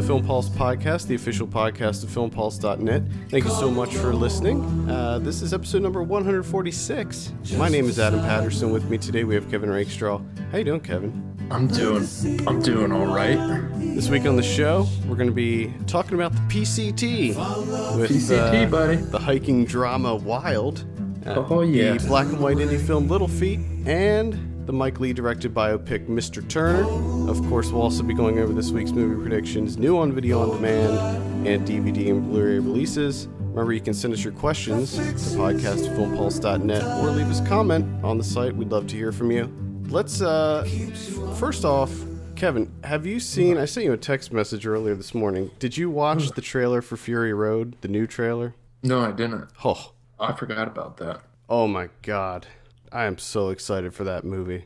[0.00, 3.02] the Film Pulse podcast, the official podcast of filmpulse.net.
[3.30, 4.88] Thank you so much for listening.
[4.88, 7.32] Uh, this is episode number 146.
[7.56, 8.70] My name is Adam Patterson.
[8.70, 10.20] With me today, we have Kevin Rakestraw.
[10.52, 11.36] How you doing, Kevin?
[11.50, 12.06] I'm doing
[12.46, 13.38] I'm doing all right.
[13.76, 17.28] This week on the show, we're going to be talking about the PCT
[17.98, 18.96] with PCT, uh, buddy.
[18.98, 20.84] the hiking drama Wild,
[21.26, 21.94] uh, Oh, yeah.
[21.94, 26.46] the black and white indie film Little Feet, and the Mike Leigh directed biopic Mr.
[26.46, 26.84] Turner.
[27.26, 30.56] Of course, we'll also be going over this week's movie predictions, new on video on
[30.56, 33.28] demand, and DVD and Blu-ray releases.
[33.28, 35.02] Remember, you can send us your questions to
[35.38, 38.54] podcastfilmpulse.net or leave us a comment on the site.
[38.54, 39.50] We'd love to hear from you.
[39.88, 40.64] Let's uh,
[41.38, 41.90] first off,
[42.36, 43.56] Kevin, have you seen?
[43.56, 45.50] I sent you a text message earlier this morning.
[45.58, 48.54] Did you watch the trailer for Fury Road, the new trailer?
[48.82, 49.48] No, I didn't.
[49.64, 51.22] Oh, I forgot about that.
[51.48, 52.46] oh my God,
[52.92, 54.64] I am so excited for that movie.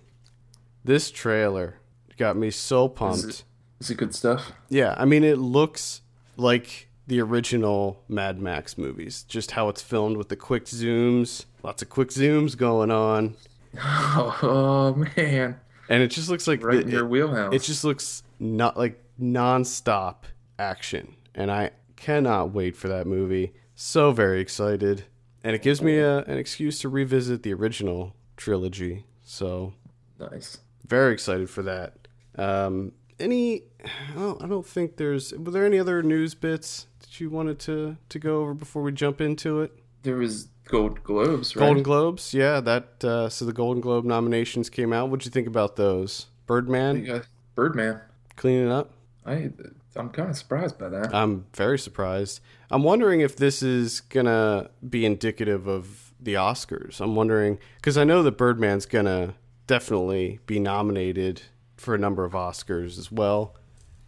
[0.84, 1.77] This trailer
[2.17, 3.19] got me so pumped.
[3.19, 3.45] Is it,
[3.81, 4.53] is it good stuff?
[4.69, 6.03] Yeah, I mean, it looks
[6.37, 9.25] like the original Mad Max movies.
[9.29, 13.37] Just how it's filmed with the quick zooms, lots of quick zooms going on,
[13.81, 15.59] Oh, oh, man.
[15.89, 17.55] and it just looks like Right the- in your it- wheelhouse.
[17.55, 20.27] It just looks not like non-stop
[20.59, 23.53] action, and I cannot wait for that movie.
[23.75, 25.05] So very excited,
[25.45, 29.05] and it gives me a, an excuse to revisit the original trilogy.
[29.25, 29.75] So
[30.19, 30.59] nice.
[30.87, 32.09] very excited for that.
[32.37, 33.63] Um, any?
[33.85, 35.33] I don't, I don't think there's.
[35.33, 38.93] Were there any other news bits that you wanted to to go over before we
[38.93, 39.73] jump into it?
[40.03, 41.67] There was Gold Globes, right?
[41.67, 42.61] Golden Globes, yeah.
[42.61, 45.09] That uh, so the Golden Globe nominations came out.
[45.11, 46.27] What'd you think about those?
[46.47, 47.23] Birdman
[47.55, 48.01] Birdman.
[48.37, 48.91] cleaning up.
[49.25, 49.51] I
[49.97, 51.15] I'm kind of surprised by that.
[51.15, 52.41] I'm very surprised.
[52.71, 57.01] I'm wondering if this is gonna be indicative of the Oscars.
[57.01, 59.35] I'm wondering because I know that Birdman's gonna
[59.67, 61.42] definitely be nominated
[61.77, 63.57] for a number of Oscars as well,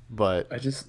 [0.09, 0.89] but I just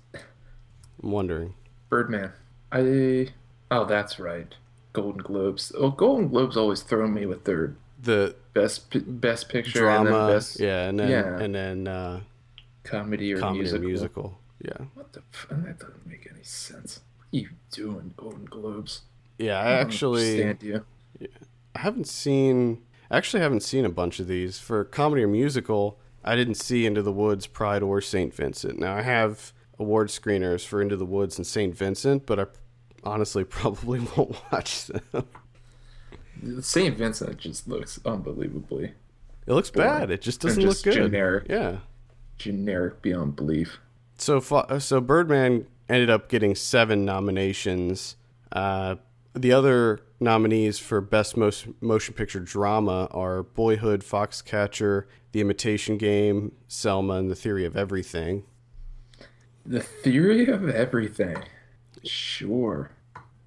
[1.04, 1.56] I'm wondering.
[1.90, 2.32] Birdman.
[2.72, 3.30] I
[3.72, 4.54] oh, that's right.
[4.94, 5.72] Golden Globes.
[5.78, 8.86] Oh, Golden Globes always throw me with their The best
[9.22, 11.40] best picture and then drama, best yeah, and then yeah.
[11.40, 12.22] and then uh,
[12.84, 13.84] comedy or comedy musical.
[13.84, 15.22] or musical, yeah, What the?
[15.34, 17.02] F- that doesn't make any sense.
[17.18, 19.02] What are you doing, Golden Globes?
[19.38, 19.60] yeah.
[19.60, 20.86] I I don't actually understand you.
[21.76, 22.82] I haven't seen.
[23.12, 26.00] I actually haven't seen a bunch of these for comedy or musical.
[26.24, 28.80] I didn't see Into the Woods, Pride, or Saint Vincent.
[28.80, 32.46] Now I have award screeners for Into the Woods and Saint Vincent, but I
[33.04, 35.02] honestly probably won't watch them.
[36.62, 36.98] St.
[36.98, 38.92] Vincent just looks unbelievably
[39.48, 39.90] It looks Boring.
[39.90, 40.12] bad.
[40.12, 41.04] It just doesn't just look good.
[41.04, 41.46] generic.
[41.50, 41.78] Yeah.
[42.38, 43.80] generic beyond belief.
[44.18, 44.40] So
[44.80, 48.16] so Birdman ended up getting seven nominations.
[48.52, 48.96] Uh,
[49.34, 55.04] the other nominees for best most motion picture drama are Boyhood, Foxcatcher,
[55.34, 58.44] The Imitation Game, Selma, and The Theory of Everything.
[59.66, 61.38] The theory of everything.
[62.04, 62.92] Sure.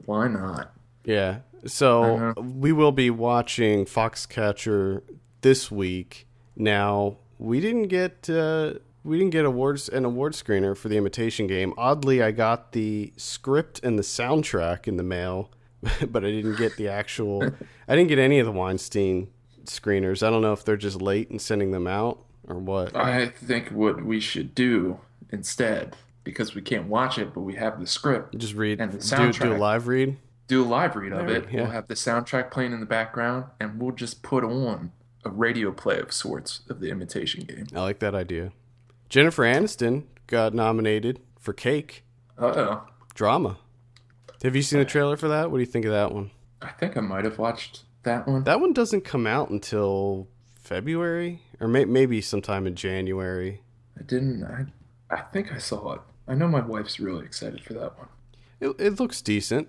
[0.05, 0.73] Why not?
[1.05, 1.39] Yeah.
[1.65, 2.43] So Uh-huh.
[2.43, 5.03] we will be watching Foxcatcher
[5.43, 6.27] this week.
[6.57, 8.75] Now we didn't get uh,
[9.09, 11.73] we didn't get awards an award screener for the Imitation Game.
[11.79, 15.51] Oddly, I got the script and the soundtrack in the mail,
[16.09, 17.43] but I didn't get the actual.
[17.89, 19.29] I didn't get any of the Weinstein
[19.65, 20.27] screeners.
[20.27, 22.95] I don't know if they're just late in sending them out or what.
[22.95, 27.81] I think what we should do instead, because we can't watch it, but we have
[27.81, 30.17] the script, Just read And the do, do a live read.
[30.47, 31.47] do a live read of it.
[31.51, 31.63] yeah.
[31.63, 34.93] We'll have the soundtrack playing in the background, and we'll just put on
[35.25, 37.67] a radio play of sorts of the imitation game.
[37.75, 38.53] I like that idea.
[39.09, 42.05] Jennifer Aniston got nominated for Cake
[42.39, 42.83] Uh oh.
[43.15, 43.59] drama.
[44.43, 45.51] Have you seen the trailer for that?
[45.51, 46.31] What do you think of that one?
[46.63, 48.45] I think I might have watched that one.
[48.45, 50.29] That one doesn't come out until
[50.61, 53.63] February or may- maybe sometime in January.
[53.99, 54.45] I didn't.
[54.45, 54.67] I,
[55.15, 56.01] I think I saw it.
[56.29, 58.09] I know my wife's really excited for that one.
[58.61, 59.69] It, it looks decent.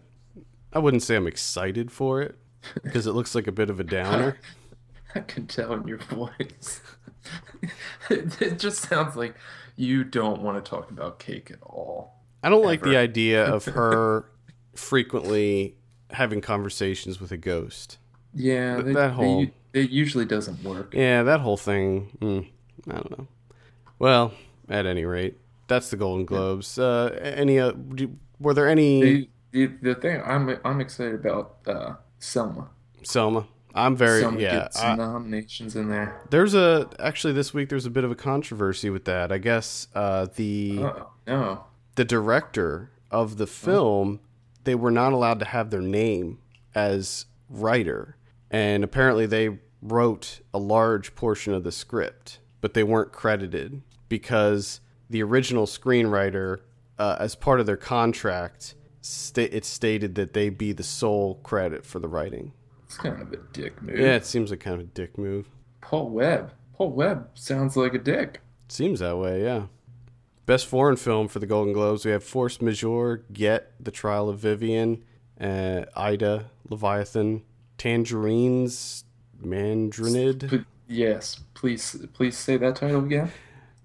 [0.74, 2.36] I wouldn't say I'm excited for it
[2.84, 4.38] because it looks like a bit of a downer.
[5.16, 6.81] I can tell in your voice.
[8.10, 9.36] It, it just sounds like
[9.76, 12.16] you don't want to talk about cake at all.
[12.44, 14.26] I don't like the idea of her
[14.76, 15.76] frequently
[16.12, 17.98] having conversations with a ghost.
[18.34, 20.94] Yeah, Th- they- that whole- u- it usually doesn't work.
[20.96, 22.10] Yeah, that whole thing.
[22.22, 22.48] Mm,
[22.90, 23.28] I don't know.
[24.00, 24.34] Well,
[24.68, 25.38] at any rate,
[25.68, 26.80] that's the Golden Globes.
[26.80, 27.60] Uh, any?
[27.60, 29.02] Uh, do- were there any?
[29.02, 32.70] The, the, the thing I'm I'm excited about uh, Selma.
[33.04, 33.46] Selma.
[33.75, 34.51] I'm very Selma yeah.
[34.51, 36.21] gets I- nominations in there.
[36.30, 39.31] There's a actually this week there's a bit of a controversy with that.
[39.31, 41.63] I guess uh, the Oh no,
[41.95, 44.19] the director of the film
[44.63, 46.39] they were not allowed to have their name
[46.75, 48.18] as writer,
[48.51, 54.81] and apparently they wrote a large portion of the script, but they weren't credited because
[55.10, 56.60] the original screenwriter
[56.98, 61.86] uh, as part of their contract, sta- it stated that they be the sole credit
[61.86, 62.51] for the writing.
[62.90, 64.00] It's kind of a dick move.
[64.00, 65.48] Yeah, it seems like kind of a dick move.
[65.82, 66.54] Paul Webb.
[66.74, 68.42] Paul Webb sounds like a dick.
[68.68, 69.66] Seems that way, yeah.
[70.48, 74.40] Best foreign film for the Golden Globes, we have Force Majeure, Gett, The Trial of
[74.40, 75.04] Vivian,
[75.40, 77.44] uh, Ida, Leviathan,
[77.78, 79.04] Tangerines,
[79.40, 83.32] Mandrinid, But yes, please, please say that title again.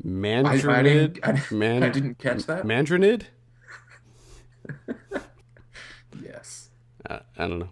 [0.02, 0.08] I,
[0.48, 2.64] I didn't, I, didn't- Man- I didn't catch that.
[2.64, 3.24] Mandrinid?
[6.22, 6.70] Yes,
[7.06, 7.68] I don't know.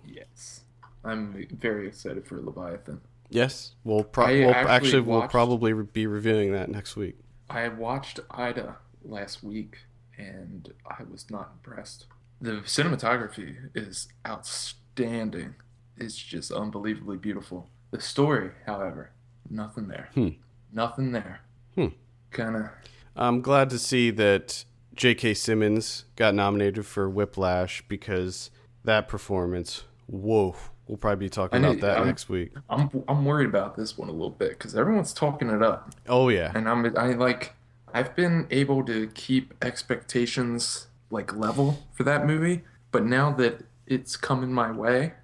[1.05, 3.01] I'm very excited for Leviathan.
[3.31, 7.17] Yes, we'll, pro- we'll actually actually we'll probably re- be reviewing that next week.
[7.49, 9.79] I watched Ida last week
[10.19, 12.07] and I was not impressed.
[12.41, 15.55] The cinematography is outstanding.
[15.97, 17.69] It's just unbelievably beautiful.
[17.91, 19.11] The story, however,
[19.49, 20.09] nothing there.
[20.15, 20.29] Hmm.
[20.73, 21.41] Nothing there.
[21.75, 21.89] Hmm.
[22.31, 22.69] Kind of.
[23.15, 24.65] I'm glad to see that
[24.95, 25.35] J.K.
[25.35, 28.51] Simmons got nominated for Whiplash because
[28.85, 30.57] that performance, whoa.
[30.93, 32.53] We'll probably be talking about that I'm- next week.
[32.69, 36.29] I'm I'm worried about this one a little bit because everyone's talking it up, Oh,
[36.29, 36.53] yeah.
[36.55, 37.55] and I'm I like
[37.95, 42.61] I've been able to keep expectations like level for that movie,
[42.91, 45.15] but now that it's coming my way,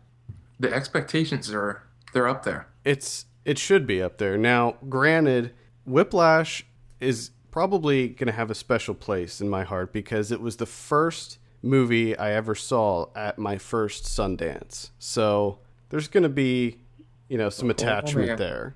[0.59, 1.83] the expectations are
[2.15, 2.67] they're up there.
[2.87, 4.39] It's it should be up there.
[4.39, 5.53] Now, granted,
[5.85, 6.65] Whiplash
[6.99, 10.65] is probably going to have a special place in my heart because it was the
[10.65, 14.91] first movie I ever saw at my first Sundance.
[14.99, 15.59] So,
[15.91, 16.79] there's going to be,
[17.29, 18.37] you know, some oh, oh, attachment yeah.
[18.37, 18.75] there.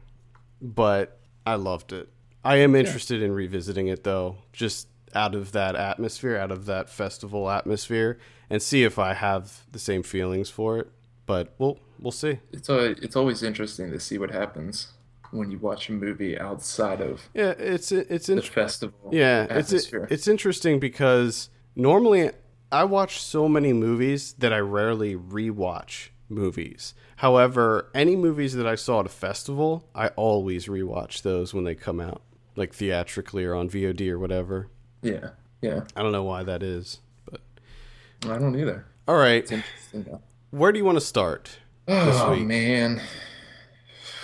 [0.61, 2.09] But I loved it.
[2.45, 6.89] I am interested in revisiting it though, just out of that atmosphere, out of that
[6.89, 8.19] festival atmosphere
[8.51, 10.91] and see if I have the same feelings for it.
[11.27, 12.41] But we'll we'll see.
[12.53, 14.89] It's a, it's always interesting to see what happens
[15.31, 19.73] when you watch a movie outside of Yeah, it's it's the in, festival yeah, it's
[19.73, 22.31] it's interesting because normally
[22.73, 26.95] I watch so many movies that I rarely rewatch movies.
[27.17, 31.75] However, any movies that I saw at a festival, I always rewatch those when they
[31.75, 32.23] come out,
[32.57, 34.69] like theatrically or on VOD or whatever.
[35.03, 35.31] yeah,
[35.61, 35.83] yeah.
[35.95, 37.43] I don't know why that is, but
[38.25, 38.87] I don't either.
[39.07, 39.43] all right.
[39.43, 40.23] It's interesting though.
[40.51, 41.59] Where do you want to start?
[41.89, 43.03] Oh man.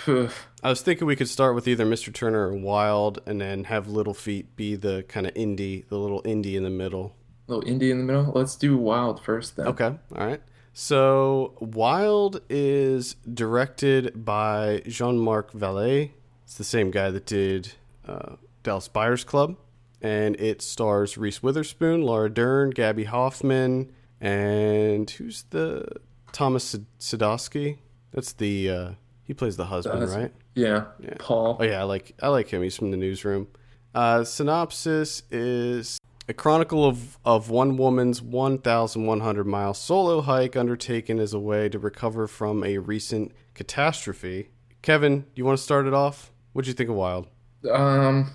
[0.07, 2.11] I was thinking we could start with either Mr.
[2.11, 6.23] Turner or Wild, and then have Little Feet be the kind of indie, the little
[6.23, 7.15] indie in the middle.
[7.49, 8.31] Little indie in the middle.
[8.33, 9.67] Let's do Wild first then.
[9.67, 9.85] Okay,
[10.15, 10.41] all right.
[10.73, 16.11] So Wild is directed by Jean-Marc Vallée.
[16.43, 17.73] It's the same guy that did
[18.07, 19.57] uh, Dallas Buyers Club,
[20.01, 23.91] and it stars Reese Witherspoon, Laura Dern, Gaby Hoffmann,
[24.21, 25.85] and who's the
[26.31, 27.79] Thomas Sad- Sadoski?
[28.11, 28.91] That's the uh,
[29.23, 30.23] he plays the husband, Husband.
[30.23, 30.33] right?
[30.55, 30.85] Yeah.
[31.19, 31.57] Paul.
[31.59, 32.61] Oh yeah, I like I like him.
[32.63, 33.47] He's from the newsroom.
[33.93, 35.98] Uh, synopsis is
[36.29, 41.79] a chronicle of, of one woman's 1,100 mile solo hike undertaken as a way to
[41.79, 44.49] recover from a recent catastrophe.
[44.83, 46.31] Kevin, you want to start it off?
[46.53, 47.27] What'd you think of Wild?
[47.69, 48.31] Um.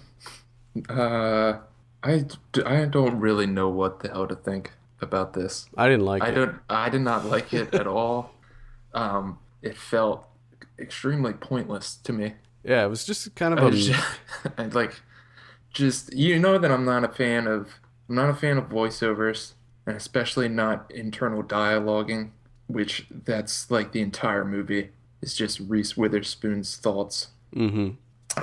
[0.88, 1.58] Uh.
[2.02, 2.24] I,
[2.66, 5.66] I don't really know what the hell to think about this.
[5.76, 6.34] I didn't like I it.
[6.34, 6.56] don't.
[6.68, 8.32] I did not like it at all.
[8.92, 9.38] Um.
[9.62, 10.26] It felt
[10.80, 12.34] extremely pointless to me.
[12.64, 13.70] Yeah, it was just kind of a.
[13.70, 14.04] just,
[14.74, 15.00] like
[15.72, 17.68] just you know that I'm not a fan of
[18.08, 19.52] I'm not a fan of voiceovers
[19.86, 22.30] and especially not internal dialoguing,
[22.66, 27.90] which that's like the entire movie is just Reese Witherspoon's thoughts hmm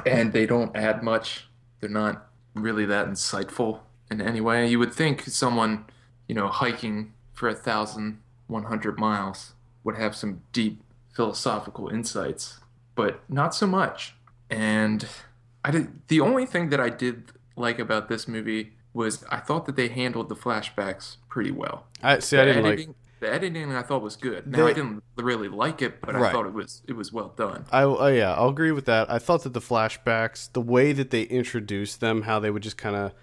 [0.05, 1.47] and they don't add much.
[1.79, 4.67] They're not really that insightful in any way.
[4.67, 5.85] You would think someone,
[6.27, 9.53] you know, hiking for a thousand one hundred miles
[9.83, 10.81] would have some deep
[11.13, 12.59] philosophical insights,
[12.95, 14.15] but not so much.
[14.49, 15.07] And
[15.63, 19.65] I did the only thing that I did like about this movie was I thought
[19.65, 21.85] that they handled the flashbacks pretty well.
[22.01, 22.35] I see.
[22.35, 22.73] The I didn't like.
[22.73, 24.47] editing, the editing I thought was good.
[24.47, 27.65] Now I didn't really like it, but I thought it was it was well done.
[27.71, 29.09] I oh yeah, I'll agree with that.
[29.11, 32.77] I thought that the flashbacks, the way that they introduced them, how they would just
[32.77, 33.13] kind of,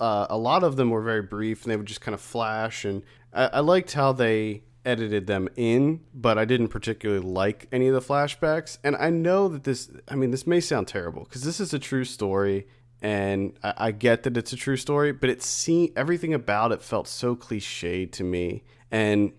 [0.00, 2.84] uh, a lot of them were very brief, and they would just kind of flash,
[2.84, 7.88] and I, I liked how they edited them in, but I didn't particularly like any
[7.88, 8.78] of the flashbacks.
[8.82, 11.78] And I know that this, I mean, this may sound terrible because this is a
[11.78, 12.66] true story,
[13.02, 16.82] and I, I get that it's a true story, but it seemed everything about it
[16.82, 19.32] felt so cliched to me, and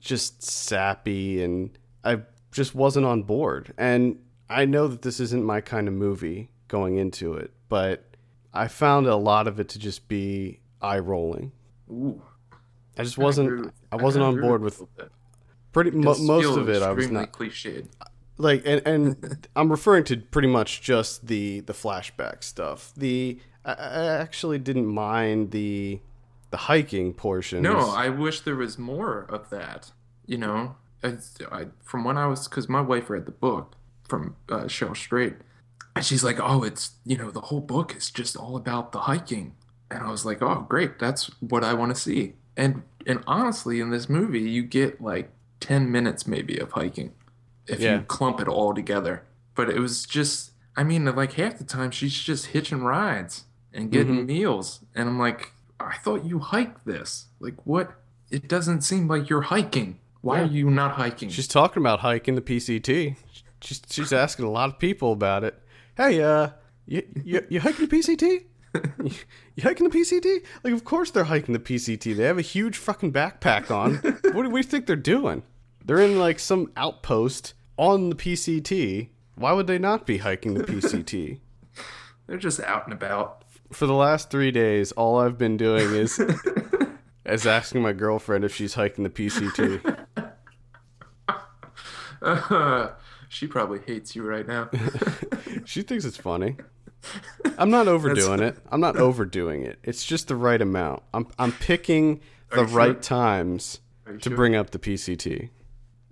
[0.00, 1.70] just sappy and
[2.04, 3.72] I just wasn't on board.
[3.78, 4.18] And
[4.50, 8.04] I know that this isn't my kind of movie going into it, but
[8.52, 11.52] I found a lot of it to just be eye rolling.
[11.90, 12.20] Ooh.
[12.98, 15.12] I just wasn't with- I wasn't on board with with you a little bit.
[15.72, 17.86] pretty mo- most of it I was not cliched.
[18.38, 22.92] Like and and I'm referring to pretty much just the the flashback stuff.
[22.96, 26.00] The I, I actually didn't mind the
[26.50, 27.62] the hiking portion.
[27.62, 29.90] No, I wish there was more of that.
[30.26, 31.16] You know, I,
[31.50, 33.74] I, from when I was, because my wife read the book
[34.04, 35.36] from uh, Cheryl Strayed,
[35.96, 39.00] and she's like, "Oh, it's you know, the whole book is just all about the
[39.00, 39.54] hiking,"
[39.90, 43.80] and I was like, "Oh, great, that's what I want to see." And and honestly,
[43.80, 47.12] in this movie, you get like ten minutes maybe of hiking
[47.66, 47.96] if Yeah.
[47.96, 49.22] you clump it all together.
[49.54, 53.90] But it was just, I mean, like half the time she's just hitching rides and
[53.90, 54.26] getting Mhm.
[54.26, 57.26] meals, and I'm like, I thought you hiked this.
[57.40, 57.92] Like, what?
[58.30, 59.98] It doesn't seem like you're hiking.
[60.20, 60.42] Why Yeah.
[60.44, 61.28] are you not hiking?
[61.28, 63.16] She's talking about hiking the PCT.
[63.60, 65.60] She's she's asking a lot of people about it.
[65.96, 66.50] Hey, uh,
[66.86, 68.46] you you, you hiking the PCT?
[69.04, 69.10] you,
[69.56, 70.42] you hiking the PCT?
[70.64, 72.14] Like, of course they're hiking the PCT.
[72.16, 73.96] They have a huge fucking backpack on.
[74.34, 75.42] what do we think they're doing?
[75.84, 79.08] They're in like some outpost on the PCT.
[79.34, 81.40] Why would they not be hiking the PCT?
[82.26, 83.44] They're just out and about.
[83.72, 86.20] For the last three days, all I've been doing is
[87.26, 89.96] is asking my girlfriend if she's hiking the PCT.
[93.28, 94.70] she probably hates you right now.
[95.64, 96.56] She thinks it's funny.
[97.58, 98.56] I'm not overdoing it.
[98.70, 99.78] I'm not overdoing it.
[99.82, 101.02] It's just the right amount.
[101.12, 102.20] I'm I'm picking
[102.50, 102.66] the sure?
[102.66, 103.80] right times
[104.20, 104.36] to sure?
[104.36, 105.48] bring up the PCT.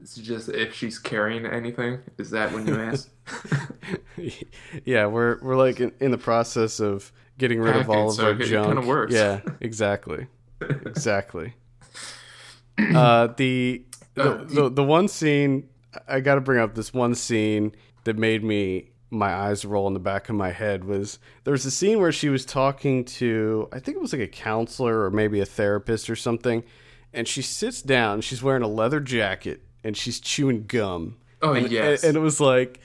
[0.00, 2.00] It's just if she's carrying anything.
[2.19, 3.11] Is that when you ask?
[4.85, 8.25] yeah, we're we're like in, in the process of getting rid of all of so
[8.26, 8.66] our it junk.
[8.75, 9.12] kinda works.
[9.14, 10.26] Yeah, exactly,
[10.61, 11.54] exactly.
[12.95, 15.69] Uh, the the, Uh, the the one scene
[16.09, 17.73] I got to bring up this one scene
[18.04, 21.66] that made me my eyes roll in the back of my head was there was
[21.66, 25.11] a scene where she was talking to I think it was like a counselor or
[25.11, 26.62] maybe a therapist or something,
[27.12, 28.23] and she sits down.
[28.23, 31.16] She's wearing a leather jacket and she's chewing gum.
[31.42, 32.04] Oh And, yes.
[32.04, 32.80] and it was like,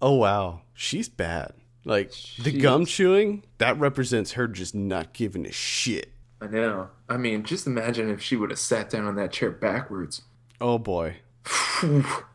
[0.00, 1.52] oh wow, she's bad.
[1.84, 6.10] Like the gum chewing that represents her just not giving a shit.
[6.40, 6.90] I know.
[7.08, 10.22] I mean, just imagine if she would have sat down on that chair backwards.
[10.60, 11.16] Oh boy,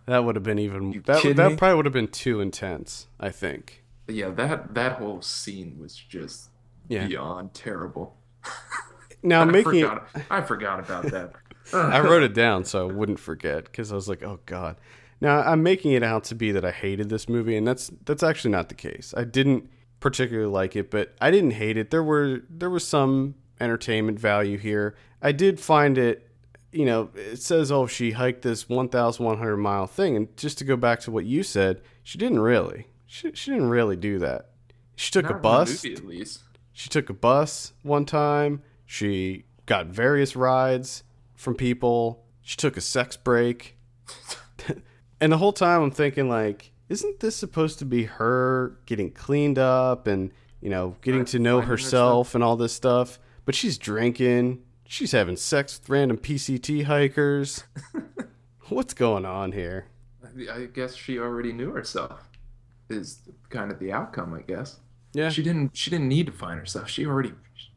[0.05, 0.91] that would have been even.
[0.93, 1.55] You That that me?
[1.57, 3.07] probably would have been too intense.
[3.19, 3.83] I think.
[4.07, 6.49] yeah, that that whole scene was just
[6.89, 7.07] Yeah.
[7.07, 8.15] beyond terrible.
[9.23, 10.07] Now I making it, forgot.
[10.29, 11.33] I forgot about that.
[11.73, 14.77] I wrote it down so I wouldn't forget because I was like, oh god.
[15.19, 18.23] Now I'm making it out to be that I hated this movie, and that's that's
[18.23, 19.13] actually not the case.
[19.17, 19.69] I didn't
[19.99, 21.89] particularly like it, but I didn't hate it.
[21.89, 24.95] There were there was some entertainment value here.
[25.21, 26.29] I did find it,
[26.71, 30.75] you know, it says oh she hiked this 1,100 mile thing, and just to go
[30.75, 32.87] back to what you said, she didn't really.
[33.07, 34.51] She she didn't really do that.
[34.95, 35.83] She took Not a bus.
[35.83, 36.41] movie, at least.
[36.73, 38.61] She took a bus one time.
[38.85, 41.03] She got various rides
[41.37, 42.25] from people.
[42.41, 43.77] She took a sex break.
[45.21, 49.59] and the whole time I'm thinking like, isn't this supposed to be her getting cleaned
[49.59, 53.19] up and, you know, getting to know herself and all this stuff?
[53.45, 54.63] But she's drinking.
[54.85, 57.63] She's having sex with random PCT hikers.
[58.69, 59.87] What's going on here?
[60.51, 62.29] I guess she already knew herself.
[62.89, 64.79] Is kind of the outcome, I guess.
[65.13, 65.29] Yeah.
[65.29, 65.75] She didn't.
[65.75, 66.89] She didn't need to find herself.
[66.89, 67.33] She already.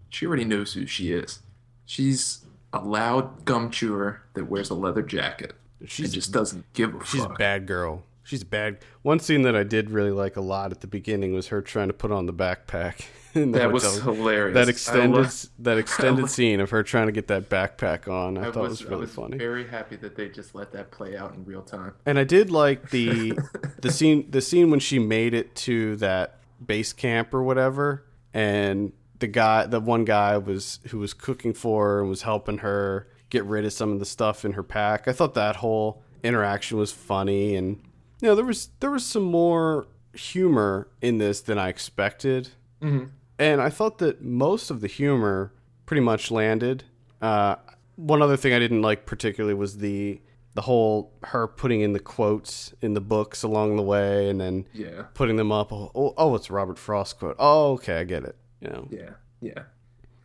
[0.09, 1.40] She already knows who she is.
[1.85, 5.55] She's a loud gum chewer that wears a leather jacket.
[5.87, 8.05] She just doesn't give a She's a bad girl.
[8.23, 8.79] She's a bad.
[9.03, 11.89] One scene that I did really like a lot at the beginning was her trying
[11.89, 13.05] to put on the backpack.
[13.33, 14.55] That was hilarious.
[14.55, 18.37] that extended love- that extended love- scene of her trying to get that backpack on.
[18.37, 19.37] I, I thought was, was really I was funny.
[19.39, 21.95] very happy that they just let that play out in real time.
[22.05, 23.39] And I did like the
[23.81, 28.93] the scene the scene when she made it to that base camp or whatever, and
[29.21, 33.07] the guy, the one guy was who was cooking for her and was helping her
[33.31, 35.07] get rid of some of the stuff in her pack.
[35.07, 37.81] I thought that whole interaction was funny, and
[38.21, 42.49] you know there was there was some more humor in this than I expected.
[42.83, 43.11] Mhm.
[43.39, 45.53] And I thought that most of the humor
[45.87, 46.85] pretty much landed.
[47.23, 47.57] Uh,
[47.97, 50.21] one other thing I didn't like particularly was the
[50.55, 54.67] the whole her putting in the quotes in the books along the way, and then
[54.73, 55.73] Yeah, putting them up.
[55.73, 57.37] Oh, oh, oh it's a Robert Frost quote.
[57.39, 58.35] Oh, okay, I get it.
[58.61, 59.62] You know, yeah, yeah.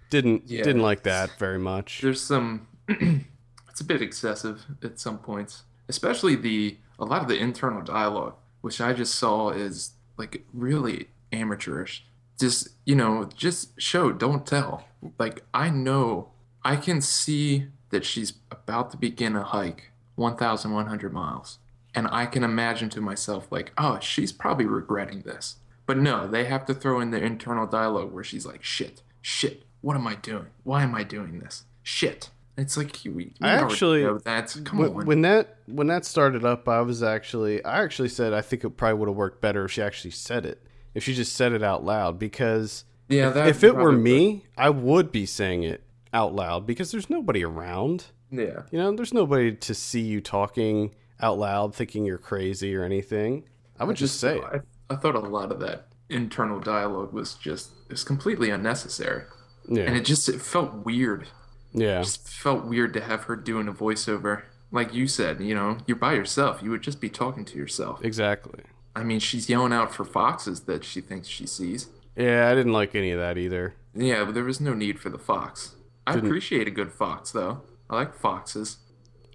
[0.10, 0.64] didn't Yeah.
[0.64, 2.02] didn't like that very much.
[2.02, 2.68] There's some.
[2.88, 8.36] it's a bit excessive at some points, especially the a lot of the internal dialogue,
[8.62, 12.06] which I just saw is like really amateurish.
[12.40, 14.86] Just you know, just show, don't tell.
[15.18, 16.30] Like I know,
[16.64, 21.60] I can see that she's about to begin a hike, 1,100 miles,
[21.94, 25.58] and I can imagine to myself like, oh, she's probably regretting this.
[25.86, 29.64] But no, they have to throw in the internal dialogue where she's like, shit, shit,
[29.82, 30.48] what am I doing?
[30.64, 31.66] Why am I doing this?
[31.84, 32.30] Shit.
[32.58, 34.56] It's like we, we I actually- know that.
[34.64, 35.06] Come when, on.
[35.06, 38.70] when that when that started up, I was actually I actually said I think it
[38.72, 40.66] probably would have worked better if she actually said it.
[40.94, 44.70] If she just said it out loud, because yeah, that if it were me, I
[44.70, 48.06] would be saying it out loud because there's nobody around.
[48.32, 48.64] Yeah.
[48.72, 53.44] You know, there's nobody to see you talking out loud, thinking you're crazy or anything.
[53.78, 54.44] I would just, say, it.
[54.44, 59.24] I, I thought a lot of that internal dialogue was just it was completely unnecessary,
[59.68, 61.28] and it just it felt weird.
[61.74, 64.44] yeah, It just felt weird to have her doing a voiceover.
[64.72, 66.62] Like you said, you know, you're by yourself.
[66.62, 68.04] You would just be talking to yourself.
[68.04, 68.64] exactly.
[68.96, 71.88] I mean, she's yelling out for foxes that she thinks she sees.
[72.16, 73.76] Yeah, I didn't like any of that either.
[73.94, 75.76] Yeah, but there was no need for the fox.
[76.08, 77.62] I Didn't- appreciate a good fox, though.
[77.90, 78.78] I like foxes.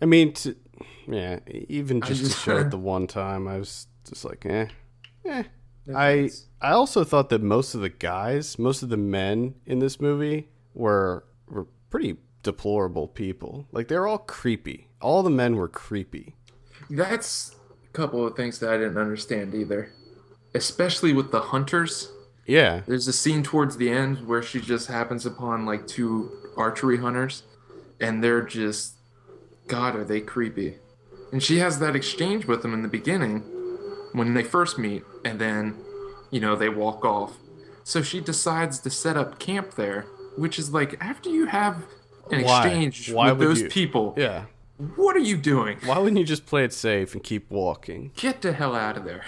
[0.00, 0.57] I mean, to,
[1.07, 4.66] yeah, even just, just- to show it the one time, I was just like, eh,
[5.24, 5.44] eh.
[5.94, 10.00] I I also thought that most of the guys, most of the men in this
[10.00, 13.66] movie were were pretty deplorable people.
[13.72, 14.88] Like they were all creepy.
[15.00, 16.36] All the men were creepy.
[16.88, 17.54] That's
[17.88, 19.92] a couple of things that I didn't understand either.
[20.54, 22.10] Especially with the hunters.
[22.46, 26.96] Yeah, There's a scene towards the end where she just happens upon like two archery
[26.96, 27.44] hunters,
[28.00, 28.94] and they're just,
[29.68, 30.78] God, are they creepy?
[31.30, 33.40] And she has that exchange with them in the beginning
[34.12, 35.76] when they first meet, and then,
[36.30, 37.32] you know, they walk off.
[37.84, 40.02] So she decides to set up camp there,
[40.36, 41.76] which is like after you have
[42.30, 42.66] an Why?
[42.66, 44.44] exchange Why with would those you- people, yeah.
[44.96, 45.78] what are you doing?
[45.84, 48.12] Why wouldn't you just play it safe and keep walking?
[48.16, 49.24] Get the hell out of there.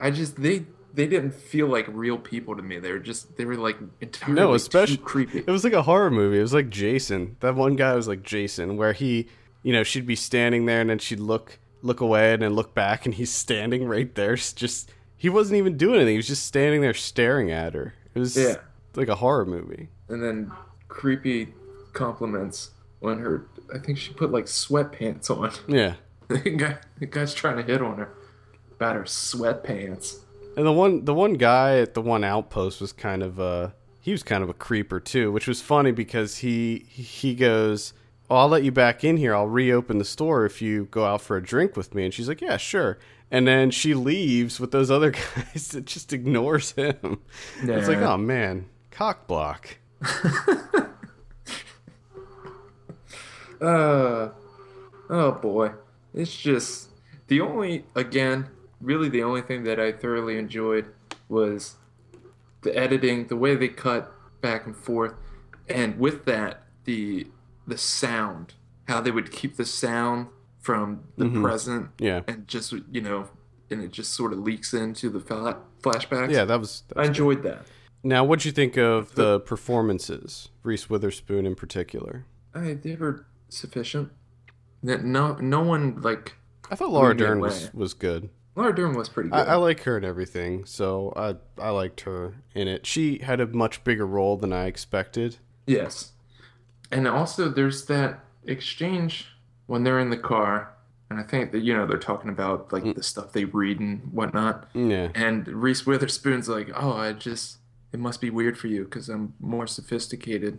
[0.00, 2.78] I just they they didn't feel like real people to me.
[2.78, 5.38] They were just they were like entirely No, especially creepy.
[5.38, 6.38] It was like a horror movie.
[6.38, 7.36] It was like Jason.
[7.40, 9.28] That one guy was like Jason, where he,
[9.62, 12.74] you know, she'd be standing there and then she'd look look away and then look
[12.74, 14.34] back, and he's standing right there.
[14.36, 14.90] Just
[15.22, 16.14] he wasn't even doing anything.
[16.14, 17.94] He was just standing there staring at her.
[18.12, 18.56] It was Yeah.
[18.96, 19.88] like a horror movie.
[20.08, 20.50] and then
[20.88, 21.54] creepy
[21.92, 23.46] compliments on her.
[23.72, 25.52] I think she put like sweatpants on.
[25.68, 25.94] Yeah.
[26.28, 28.08] the guy, the guy's trying to hit on her
[28.72, 30.18] about her sweatpants.
[30.56, 34.10] And the one the one guy at the one outpost was kind of uh he
[34.12, 37.92] was kind of a creeper too, which was funny because he he goes,
[38.28, 39.34] oh, "I'll let you back in here.
[39.34, 42.28] I'll reopen the store if you go out for a drink with me." And she's
[42.28, 42.98] like, "Yeah, sure."
[43.32, 47.18] And then she leaves with those other guys that just ignores him.
[47.62, 49.78] It's like, "Oh man, cock block."
[53.62, 54.30] Uh,
[55.08, 55.70] oh boy,
[56.12, 56.88] it's just
[57.28, 58.48] the only again,
[58.80, 60.86] really the only thing that I thoroughly enjoyed
[61.28, 61.76] was
[62.62, 65.14] the editing, the way they cut back and forth,
[65.68, 67.28] and with that the
[67.64, 68.54] the sound,
[68.88, 70.26] how they would keep the sound
[70.62, 71.42] from the Mhm.
[71.42, 72.22] present Yeah.
[72.26, 73.28] and just you know,
[73.70, 76.30] and it just sort of leaks into the fla- flashbacks.
[76.30, 77.66] Yeah, that was, that I was enjoyed that.
[78.04, 80.48] Now, what'd you think of the performances?
[80.62, 82.24] Reese Witherspoon in particular.
[82.54, 84.10] I they were sufficient.
[84.82, 86.34] That no no one like
[86.70, 88.30] I thought Laura Dern was, was good.
[88.56, 89.36] Laura Dern was pretty good.
[89.38, 92.86] I, I like her and everything, so I I liked her in it.
[92.86, 95.38] She had a much bigger role than I expected.
[95.66, 96.12] Yes.
[96.90, 99.28] And also there's that exchange
[99.72, 100.52] when they're in the car
[101.08, 102.94] and I think that you know they're talking about like Mm.
[102.94, 104.68] the stuff they read and whatnot.
[104.74, 107.58] Yeah, And Reese Witherspoon's like, "Oh, I just
[107.92, 110.54] it must be weird for you because I'm more sophisticated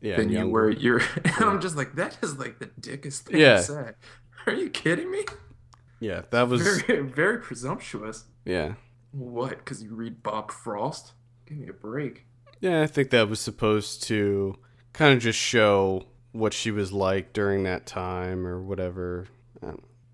[0.00, 3.40] yeah, than you were." You're and I'm just like, that is like the dickest thing
[3.40, 3.56] Yeah.
[3.56, 3.86] to say.
[4.46, 5.24] Are you kidding me?
[6.00, 8.24] Yeah, that was Very very presumptuous.
[8.44, 8.74] yeah,
[9.12, 9.58] What?
[9.58, 11.12] Because you read Bob Frost?
[11.46, 12.24] Give me a break.
[12.60, 12.82] yeah.
[12.82, 14.56] I think that was supposed to
[14.94, 19.26] kind of just show what she was like during that time or whatever.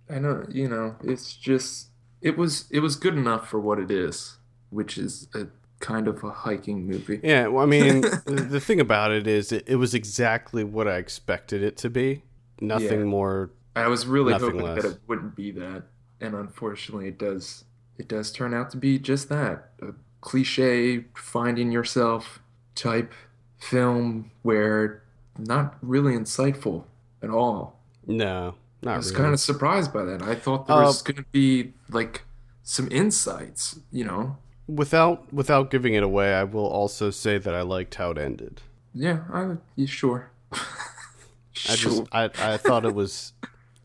[0.09, 1.89] I know, you know, it's just
[2.21, 4.39] it was it was good enough for what it is,
[4.71, 5.47] which is a
[5.81, 7.21] kind of a hiking movie.
[7.23, 10.89] Yeah, well, I mean, the, the thing about it is, it, it was exactly what
[10.89, 12.23] I expected it to be.
[12.61, 13.05] Nothing Yeah.
[13.07, 13.51] more.
[13.75, 14.83] I was really hoping less.
[14.83, 15.83] that it wouldn't be that,
[16.21, 17.65] and unfortunately, it does.
[17.99, 22.41] It does turn out to be just that a cliche finding yourself
[22.75, 23.13] type
[23.59, 25.03] film where
[25.39, 26.85] not really insightful
[27.23, 27.79] at all.
[28.07, 29.23] No, not I was really.
[29.23, 30.23] kind of surprised by that.
[30.23, 32.23] I thought there Uh, was going to be like
[32.63, 34.37] some insights, you know.
[34.69, 38.63] Without without giving it away, I will also say that I liked how it ended.
[38.95, 40.31] Yeah, I yeah, sure.
[40.53, 40.59] I
[41.75, 41.77] sure.
[41.77, 43.33] just I, I thought it was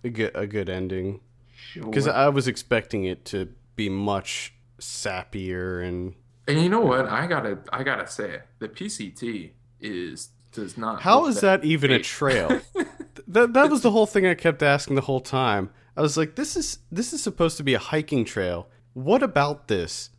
[0.03, 1.21] a good a good ending
[1.55, 1.83] sure.
[1.85, 6.15] because I was expecting it to be much sappier and
[6.47, 7.05] and you know what?
[7.07, 8.47] I gotta I gotta say it.
[8.59, 11.01] The PCT is does not.
[11.01, 12.61] how is that even a trail?
[13.27, 15.69] that that was the whole thing I kept asking the whole time.
[15.95, 18.67] I was like, this is this is supposed to be a hiking trail.
[18.93, 20.09] What about this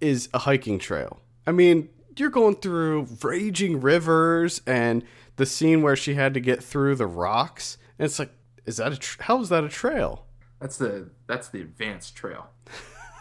[0.00, 1.20] is a hiking trail?
[1.46, 5.04] I mean, you're going through raging rivers and
[5.36, 7.78] the scene where she had to get through the rocks.
[7.98, 8.32] And it's like,
[8.66, 10.26] is that a tra- how is that a trail?
[10.60, 12.48] That's the that's the advanced trail.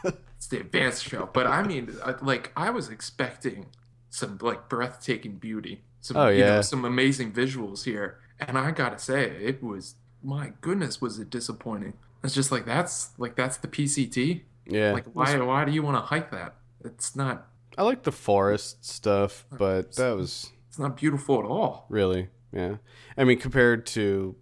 [0.04, 1.30] it's the advanced trail.
[1.32, 3.68] But I mean, like I was expecting
[4.10, 6.62] some like breathtaking beauty, some Oh, you know, yeah.
[6.62, 8.20] some amazing visuals here.
[8.40, 11.94] And I gotta say, it was my goodness, was it disappointing.
[12.24, 14.42] It's just like that's like that's the PCT.
[14.66, 14.94] Yeah.
[14.94, 16.56] Like why why do you want to hike that?
[16.84, 21.86] It's not I like the forest stuff, but that was it's not beautiful at all.
[21.90, 22.78] really yeah.
[23.18, 24.36] I mean, compared to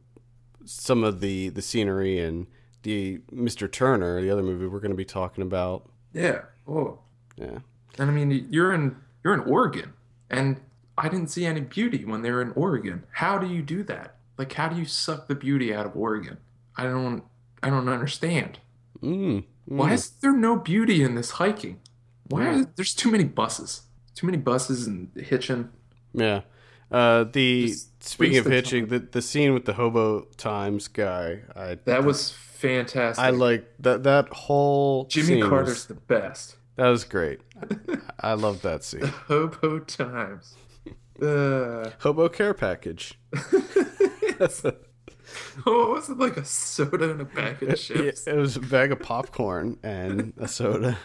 [0.65, 2.47] some of the the scenery and
[2.83, 3.71] the Mr.
[3.71, 5.89] Turner, the other movie we're going to be talking about.
[6.13, 6.41] Yeah.
[6.67, 6.99] Oh.
[7.35, 7.59] Yeah.
[7.97, 9.93] And I mean, you're in you're in Oregon,
[10.29, 10.61] and
[10.97, 13.03] I didn't see any beauty when they were in Oregon.
[13.11, 14.15] How do you do that?
[14.37, 16.37] Like, how do you suck the beauty out of Oregon?
[16.77, 17.23] I don't
[17.63, 18.59] I don't understand.
[19.01, 19.43] Mm.
[19.65, 19.93] Why mm.
[19.93, 21.79] is there no beauty in this hiking?
[22.29, 22.61] Why Yeah.
[22.61, 23.81] are, there's too many buses?
[24.13, 25.69] Too many buses and hitching.
[26.13, 26.41] Yeah.
[26.91, 31.41] Uh, the Just speaking of of hitching, the the scene with the hobo times guy,
[31.55, 33.23] I That was fantastic.
[33.23, 36.55] I like that that whole Jimmy Carter's was- the best.
[36.75, 37.41] that was great.
[38.19, 39.01] I love that scene.
[39.01, 40.55] The Hobo times.
[41.21, 43.17] Uh, Hobo care package.
[45.65, 48.27] oh, was it like a soda and a bag of chips?
[48.27, 50.97] it was a bag of popcorn and a soda.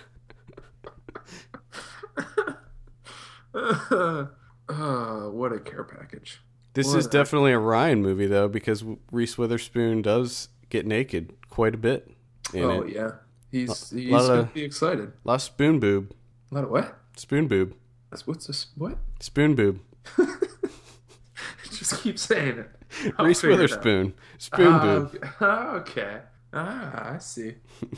[3.55, 4.25] uh,
[4.69, 6.41] what a care package.
[6.75, 11.33] This What is a- definitely a Ryan movie though, because Reese Witherspoon does get naked
[11.49, 12.11] quite a bit
[12.55, 12.95] in oh it.
[12.95, 13.11] yeah,
[13.51, 15.13] he's he's gonna of- be excited.
[15.25, 16.13] A lot of spoon boob,
[16.51, 16.97] A lot of what?
[17.17, 17.75] spoon boob,
[18.11, 18.67] That's what's this?
[18.77, 18.99] What?
[19.19, 19.81] spoon boob.
[21.71, 22.71] Just keep saying it.
[23.19, 23.61] I'll Reese figure it.
[23.61, 25.25] Witherspoon, spoon Ah, boob.
[25.43, 26.19] okay.
[26.53, 26.91] Ah.
[26.93, 27.55] Ah, I see.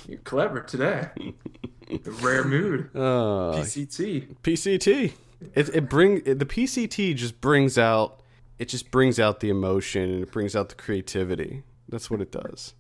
[0.06, 1.08] You're clever today.
[1.88, 2.90] the rare mood.
[2.94, 4.36] Uh, PCT.
[4.42, 5.12] PCT.
[5.54, 8.20] It it bring it, the PCT just brings out
[8.58, 11.62] it just brings out the emotion and it brings out the creativity.
[11.88, 12.74] That's what it does.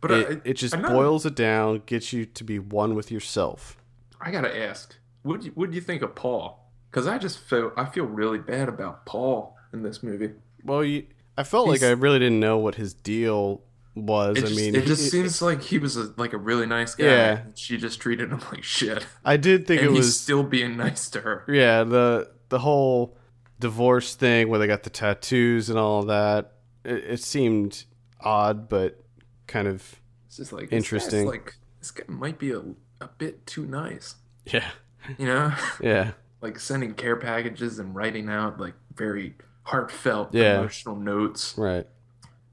[0.00, 3.10] But It, I, it just not- boils it down, gets you to be one with
[3.10, 3.76] yourself.
[4.20, 6.67] I gotta ask, what do you, what do you think of Paul?
[6.90, 10.30] Because I just feel I feel really bad about Paul in this movie.
[10.64, 13.62] Well, you, I felt like I really didn't know what his deal
[13.94, 14.38] was.
[14.38, 16.94] I just, mean, it just he- seems like he was a, like a really nice
[16.94, 17.04] guy.
[17.04, 17.38] Yeah.
[17.38, 20.42] and She just treated him like shit, I did think and it he's was still
[20.42, 21.44] being nice to her.
[21.48, 23.16] yeah the the whole
[23.60, 26.52] divorce thing where they got the tattoos and all that.
[26.84, 27.84] It, it seemed
[28.20, 29.00] odd, but
[29.46, 31.26] kind of It's just like Interesting.
[31.26, 32.62] This like this guy might be a
[33.00, 34.70] a bit too nice, yeah,
[35.18, 35.52] you know.
[35.80, 40.58] yeah, like sending care packages and writing out like very heartfelt Yeah.
[40.60, 41.54] emotional notes.
[41.58, 41.86] right.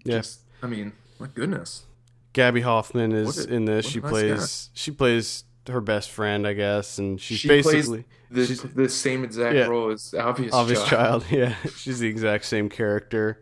[0.03, 0.21] Yeah.
[0.61, 1.83] I mean, my goodness.
[2.33, 3.85] Gaby Hoffmann is a- in this.
[3.87, 8.05] She nice plays she plays her best friend, I guess, and she's She plays basically
[8.29, 9.65] The, she's the same exact Yeah.
[9.67, 11.23] role as obvious, obvious child.
[11.23, 11.25] child.
[11.31, 13.41] Yeah, she's the exact same character.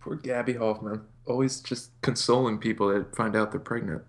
[0.00, 4.02] Poor Gaby Hoffmann, always just consoling people that find out they're pregnant.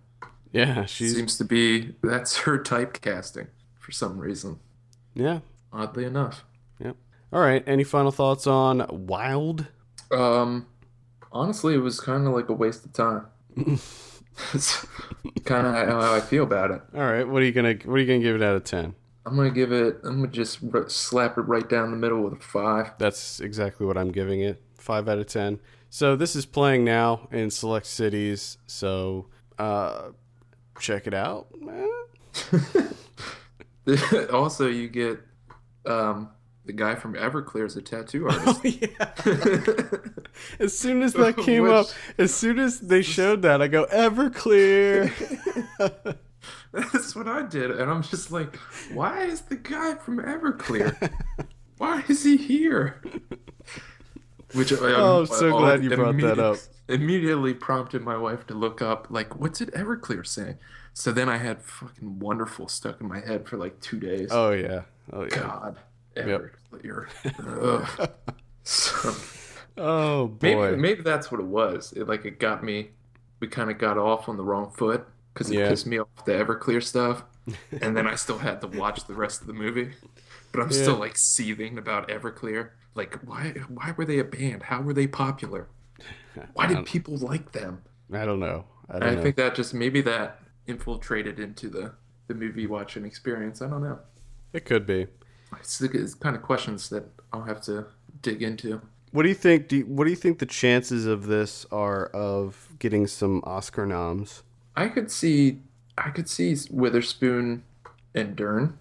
[0.51, 3.47] Yeah, she Seems to be that's her typecasting
[3.79, 4.59] for some reason.
[5.13, 5.39] Yeah.
[5.73, 6.43] Oddly enough.
[6.79, 6.95] Yep.
[7.31, 7.63] All right.
[7.65, 9.67] Any final thoughts on Wild?
[10.11, 10.67] Um,
[11.31, 13.27] honestly, it was kind of like a waste of time.
[14.53, 14.85] it's
[15.45, 16.81] kind of how I feel about it.
[16.93, 17.27] All right.
[17.27, 18.95] What are you gonna What are you gonna give it out of ten?
[19.25, 19.99] I'm gonna give it.
[20.03, 22.91] I'm gonna just r- slap it right down the middle with a five.
[22.97, 24.61] That's exactly what I'm giving it.
[24.77, 25.59] Five out of ten.
[25.89, 28.57] So this is playing now in select cities.
[28.65, 29.27] So
[29.59, 30.09] uh,
[30.79, 31.47] check it out.
[34.31, 35.19] Also, you get
[35.85, 36.29] um,
[36.65, 38.61] the guy from Everclear as a tattoo artist.
[38.63, 38.67] Oh,
[39.99, 40.11] yeah.
[40.59, 43.85] As soon as that came Which- up, as soon as they showed that, I go
[43.87, 45.11] Everclear.
[46.71, 48.55] That's what I did, and I'm just like,
[48.93, 51.11] why is the guy from Everclear?
[51.77, 53.01] Why is he here?
[54.53, 56.57] Which I, Oh, I'm so glad you brought that up.
[56.87, 60.57] Immediately prompted my wife to look up, like, what's it Everclear say?
[60.93, 64.29] So then I had fucking wonderful stuck in my head for like two days.
[64.31, 64.81] oh yeah.
[65.13, 65.29] Oh yeah.
[65.29, 65.77] God,
[66.17, 66.27] Yep.
[66.73, 67.07] Everclear.
[68.01, 68.09] Ugh.
[68.63, 69.13] So-
[69.77, 70.75] Oh maybe boy.
[70.75, 71.93] maybe that's what it was.
[71.93, 72.89] It like it got me.
[73.39, 75.69] We kind of got off on the wrong foot because it Yeah.
[75.69, 77.23] pissed me off the Everclear stuff,
[77.81, 79.93] and then I still had to watch the rest of the movie.
[80.51, 80.81] But I'm Yeah.
[80.81, 82.71] still like seething about Everclear.
[82.95, 84.63] Like, why why were they a band?
[84.63, 85.67] How were they popular?
[86.53, 87.81] Why did people like them?
[88.11, 88.65] I don't know.
[88.89, 89.21] I don't I know.
[89.23, 90.39] think that just maybe that
[90.71, 91.93] infiltrated into the
[92.27, 93.61] the movie watching experience.
[93.61, 93.99] I don't know.
[94.53, 95.07] it could be.
[95.59, 97.03] It's, it's kind of questions that
[97.33, 97.87] I'll have to
[98.21, 98.81] dig into.
[99.11, 99.67] What do you think?
[99.67, 103.85] Do you, what do you think the chances of this are of getting some Oscar
[103.85, 104.43] noms?
[104.77, 105.59] I could see,
[105.97, 107.63] I could see Witherspoon
[108.15, 108.77] and Dern.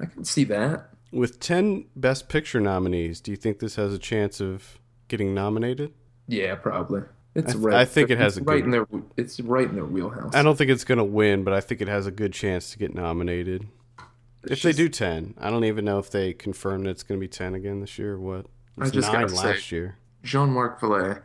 [0.00, 0.88] I could see that.
[1.12, 5.92] With ten Best Picture nominees, do you think this has a chance of getting nominated?
[6.26, 7.02] Yeah, probably.
[7.34, 7.74] It's I th- right.
[7.76, 8.86] I think it has it's a right good- in their.
[9.16, 10.34] It's right in their wheelhouse.
[10.34, 12.70] I don't think it's going to win, but I think it has a good chance
[12.72, 13.68] to get nominated.
[14.44, 17.24] It's if they do ten, I don't even know if they confirmed it's going to
[17.24, 18.40] be ten again this year or what.
[18.40, 18.48] It
[18.80, 19.96] I just nine gotta say- last year.
[20.24, 21.22] Jean-Marc Vallée,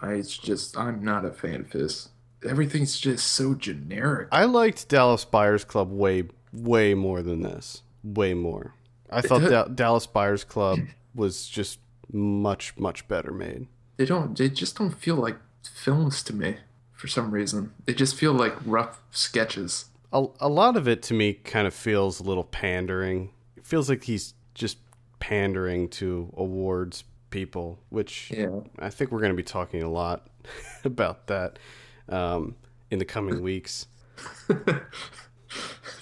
[0.00, 2.08] I it's just I'm not a fan of his.
[2.48, 4.28] Everything's just so generic.
[4.32, 7.82] I liked Dallas Buyers Club way, way more than this.
[8.02, 8.74] Way more.
[9.10, 10.78] I thought da- Dallas Buyers Club
[11.14, 11.78] was just
[12.12, 13.66] much, much better made.
[14.02, 14.36] They don't.
[14.36, 16.56] They just don't feel like films to me
[16.92, 17.72] for some reason.
[17.86, 19.84] They just feel like rough sketches.
[20.12, 23.30] A, a lot of it to me kind of feels a little pandering.
[23.56, 24.78] It feels like he's just
[25.20, 28.62] pandering to awards people, which Yeah.
[28.80, 30.26] I think we're going to be talking a lot
[30.84, 31.60] about that
[32.08, 32.56] um,
[32.90, 33.86] in the coming weeks.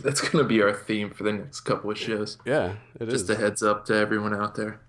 [0.00, 2.38] That's gonna be our theme for the next couple of shows.
[2.46, 3.26] Yeah, it is.
[3.26, 4.80] Just a heads up to everyone out there.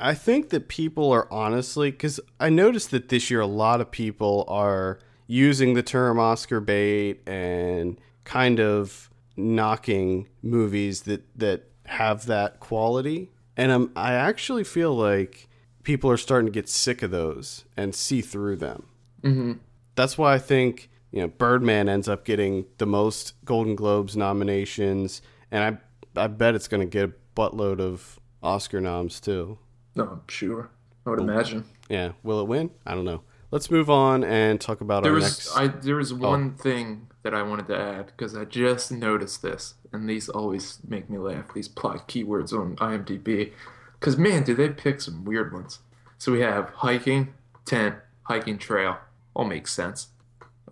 [0.00, 3.90] I think that people are honestly because I noticed that this year a lot of
[3.90, 12.26] people are using the term Oscar bait and kind of knocking movies that that have
[12.26, 15.48] that quality, and I'm, I actually feel like
[15.82, 18.86] people are starting to get sick of those and see through them.
[19.22, 19.52] hmm
[19.94, 25.22] That's why I think you know Birdman ends up getting the most Golden Globes nominations,
[25.50, 25.78] and
[26.16, 29.58] I I bet it's going to get a buttload of Oscar noms too.
[29.94, 30.70] No, I'm sure.
[31.06, 31.64] I would imagine.
[31.88, 32.70] Yeah, will it win?
[32.86, 33.22] I don't know.
[33.50, 35.56] Let's move on and talk about There our was next.
[35.56, 39.74] I there was one thing that I wanted to add because I just noticed this,
[39.92, 41.52] and these always make me laugh.
[41.54, 43.52] These plot keywords on IMDb,
[44.00, 45.78] because man, do they pick some weird ones.
[46.18, 48.96] So we have hiking, tent, hiking trail.
[49.34, 50.08] All makes sense.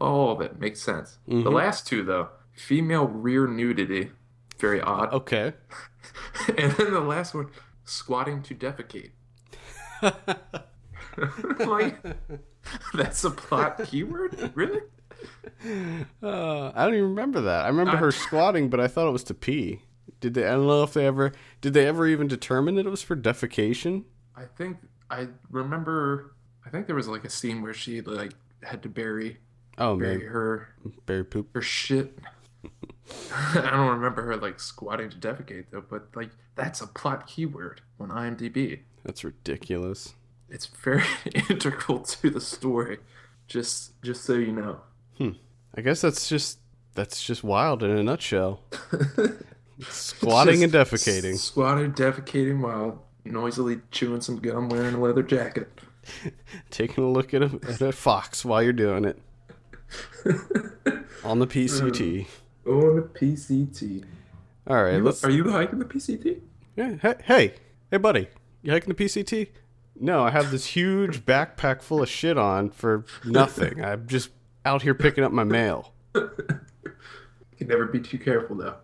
[0.00, 1.18] All of it makes sense.
[1.28, 1.52] The Mhm.
[1.52, 4.10] last two though, female rear nudity,
[4.58, 5.12] very odd.
[5.12, 5.52] Okay.
[6.58, 7.48] and then the last one,
[7.84, 9.10] squatting to defecate.
[11.66, 11.98] like,
[12.94, 14.80] that's a plot keyword, really?
[16.22, 17.64] Uh, I don't even remember that.
[17.64, 19.80] I remember I- her squatting, but I thought it was to pee.
[20.20, 20.46] Did they?
[20.46, 21.32] I don't know if they ever.
[21.60, 24.04] Did they ever even determine that it was for defecation?
[24.36, 24.78] I think
[25.10, 26.34] I remember.
[26.64, 29.38] I think there was like a scene where she like had to bury
[29.78, 30.74] Oh bury man, her
[31.06, 31.48] bury poop.
[31.54, 32.18] her shit.
[33.34, 37.80] I don't remember her like squatting to defecate though, but like that's a plot keyword
[37.98, 38.80] on IMDb.
[39.04, 40.14] That's ridiculous.
[40.48, 41.04] It's very
[41.50, 42.98] integral to the story.
[43.46, 44.80] Just just so you know.
[45.18, 45.30] Hmm.
[45.74, 46.58] I guess that's just
[46.94, 48.62] that's just wild in a nutshell.
[49.80, 51.36] Squatting Just and defecating.
[51.38, 55.68] Squatting, defecating while noisily chewing some gum, wearing a leather jacket.
[56.70, 59.18] Taking a look at a, at a fox while you're doing it
[61.24, 62.26] on the PCT.
[62.66, 64.04] On the PCT.
[64.66, 65.24] All right, You- let's.
[65.24, 66.40] are you hiking the PCT?
[66.76, 67.54] Yeah, hey, hey,
[67.90, 68.28] hey, buddy,
[68.62, 69.48] you hiking the PCT?
[70.00, 73.84] No, I have this huge backpack full of shit on for nothing.
[73.84, 74.30] I'm just
[74.64, 75.92] out here picking up my mail.
[76.14, 76.30] You
[77.58, 78.74] can never be too careful though.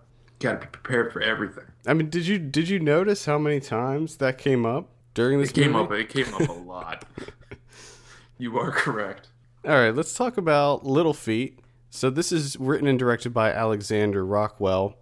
[0.40, 1.64] Got to be prepared for everything.
[1.86, 5.50] I mean, did you did you notice how many times that came up during this
[5.50, 5.94] It came movie?
[5.94, 6.00] up.
[6.00, 7.04] It came up a lot.
[8.38, 9.28] you are correct.
[9.64, 11.58] All right, let's talk about Little Feet.
[11.90, 14.96] So this is written and directed by Alexander Rockwell,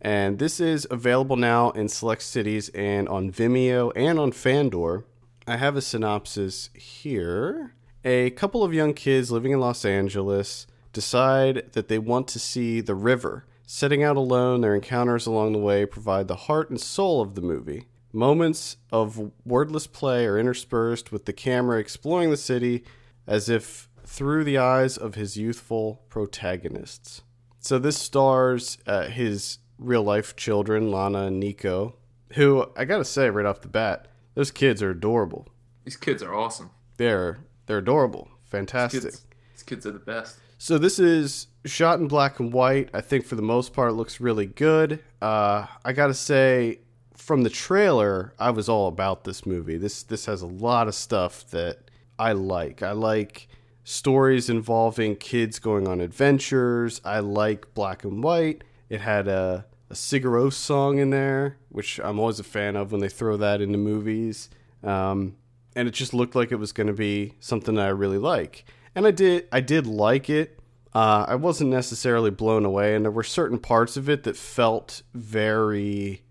[0.00, 5.04] and this is available now in select cities and on Vimeo and on Fandor.
[5.46, 7.74] I have a synopsis here.
[8.04, 12.80] A couple of young kids living in Los Angeles decide that they want to see
[12.80, 13.44] the river.
[13.66, 17.42] Setting out alone, their encounters along the way provide the heart and soul of the
[17.42, 17.86] movie.
[18.12, 22.82] Moments of wordless play are interspersed with the camera exploring the city
[23.26, 27.22] as if through the eyes of his youthful protagonists.
[27.60, 31.94] So this stars uh, his real life children, Lana and Nico,
[32.32, 35.48] who I gotta say right off the bat, those kids are adorable.
[35.84, 36.70] These kids are awesome.
[36.96, 39.02] They're they're adorable, fantastic.
[39.02, 40.38] Kids, these kids are the best.
[40.58, 42.90] So this is shot in black and white.
[42.92, 45.04] I think for the most part it looks really good.
[45.22, 46.80] Uh, I gotta say,
[47.16, 49.76] from the trailer, I was all about this movie.
[49.76, 51.78] This this has a lot of stuff that
[52.18, 52.82] I like.
[52.82, 53.46] I like
[53.90, 57.00] stories involving kids going on adventures.
[57.04, 58.62] I like black and white.
[58.88, 63.00] It had a a Sigur song in there, which I'm always a fan of when
[63.00, 64.48] they throw that into movies.
[64.84, 65.36] Um,
[65.74, 68.64] and it just looked like it was going to be something that I really like.
[68.94, 70.60] And I did, I did like it.
[70.94, 75.02] Uh, I wasn't necessarily blown away, and there were certain parts of it that felt
[75.12, 76.22] very.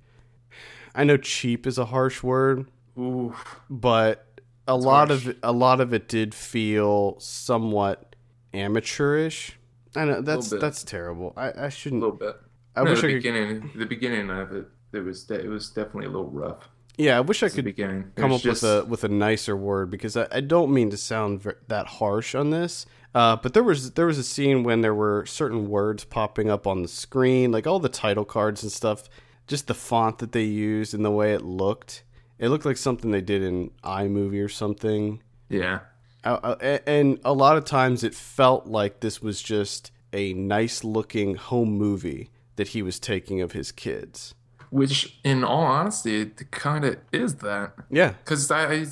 [0.96, 2.66] I know cheap is a harsh word,
[2.98, 3.36] Ooh,
[3.70, 4.28] but
[4.70, 5.24] a lot harsh.
[5.26, 8.16] of it, a lot of it did feel somewhat
[8.54, 9.58] amateurish.
[9.96, 11.34] I know that's that's terrible.
[11.36, 12.02] I shouldn't.
[12.04, 12.36] A little bit.
[12.76, 13.16] I No, wish the I could.
[13.18, 16.70] beginning, the beginning of it, it was de- it was definitely a little rough.
[16.98, 18.12] Yeah, I wish I could beginning.
[18.16, 21.42] come up with a with a nicer word because I, I don't mean to sound
[21.42, 22.86] ver- that harsh on this.
[23.16, 26.68] Uh, but there was there was a scene when there were certain words popping up
[26.68, 29.10] on the screen, like all the title cards and stuff,
[29.48, 32.04] just the font that they used and the way it looked.
[32.40, 35.22] It looked like something they did in iMovie or something.
[35.50, 35.80] Yeah.
[36.24, 40.84] Uh, uh, and a lot of times it felt like this was just a nice
[40.84, 44.34] looking home movie that he was taking of his kids.
[44.70, 47.74] Which, in all honesty, it kind of is that.
[47.90, 48.10] Yeah.
[48.24, 48.86] Because I, I-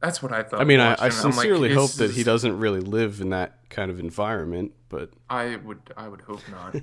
[0.00, 0.60] that's what I thought.
[0.60, 0.94] I mean, I, I.
[0.94, 5.10] I'm like, sincerely hope that he doesn't really live in that kind of environment, but
[5.28, 6.76] I would, I would hope not.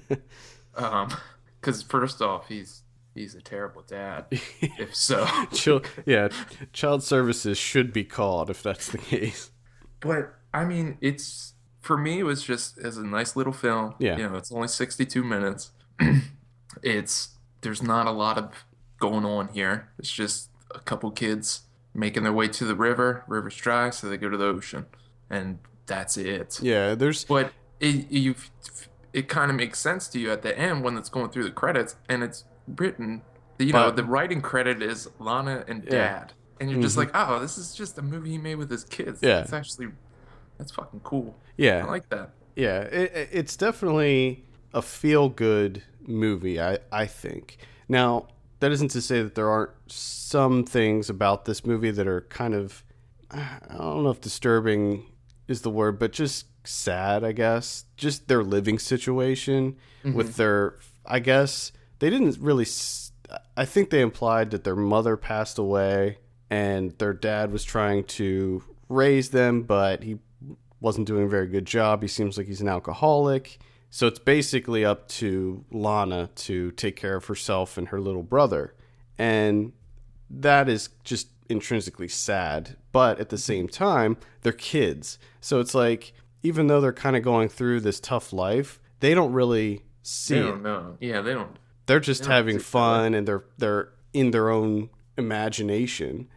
[0.76, 1.16] um,
[1.62, 2.82] because first off, he's
[3.14, 4.26] he's a terrible dad.
[4.32, 6.30] if so, Chil- yeah,
[6.72, 9.52] child services should be called if that's the case.
[10.00, 12.20] But I mean, it's for me.
[12.20, 13.96] It was just as a nice little film.
[14.00, 14.18] Yeah.
[14.18, 15.72] You know, it's only sixty-two minutes.
[16.84, 17.30] it's
[17.62, 18.66] there's not a lot of
[19.00, 19.90] going on here.
[20.00, 21.62] It's just a couple kids
[21.94, 23.24] making their way to the river.
[23.28, 24.86] River's dry, so they go to the ocean,
[25.30, 26.60] and that's it.
[26.62, 28.36] Yeah, there's But it you
[29.14, 31.52] it kind of makes sense to you at the end when it's going through the
[31.52, 33.22] credits, and it's written.
[33.60, 35.90] You know, But- the writing credit is Lana and Yeah.
[35.92, 36.34] Dad.
[36.60, 37.00] And you're just Mhm.
[37.00, 39.20] like, oh, this is just a movie he made with his kids.
[39.22, 39.40] Yeah.
[39.42, 39.90] It's actually,
[40.58, 41.36] that's fucking cool.
[41.58, 42.32] yeah, I like that.
[42.56, 42.82] yeah.
[42.82, 46.60] It, it- it's definitely a feel good movie.
[46.62, 47.58] I I think.
[47.88, 48.28] Now
[48.60, 52.54] that isn't to say that there aren't some things about this movie that are kind
[52.56, 52.84] of
[53.32, 55.06] I don't know if disturbing
[55.48, 57.86] is the word, but just sad, I guess.
[57.98, 61.72] Just their living situation with their I guess
[62.04, 62.66] they didn't really
[63.56, 66.18] I think they implied that their mother passed away
[66.50, 70.20] and their dad was trying to raise them, but he
[70.82, 72.02] wasn't doing a very good job.
[72.02, 73.58] He seems like he's an alcoholic.
[73.90, 78.76] So it's basically up to Lana to take care of herself and her little brother.
[79.18, 79.72] And
[80.30, 82.76] that is just intrinsically sad.
[82.92, 85.20] But at the same time, they're kids.
[85.40, 86.12] So it's like,
[86.44, 90.42] even though they're kind of going through this tough life, they don't really see They
[90.42, 90.98] don't know.
[91.00, 91.58] Yeah, they don't.
[91.86, 96.30] They're just having fun and they're they're in their own imagination.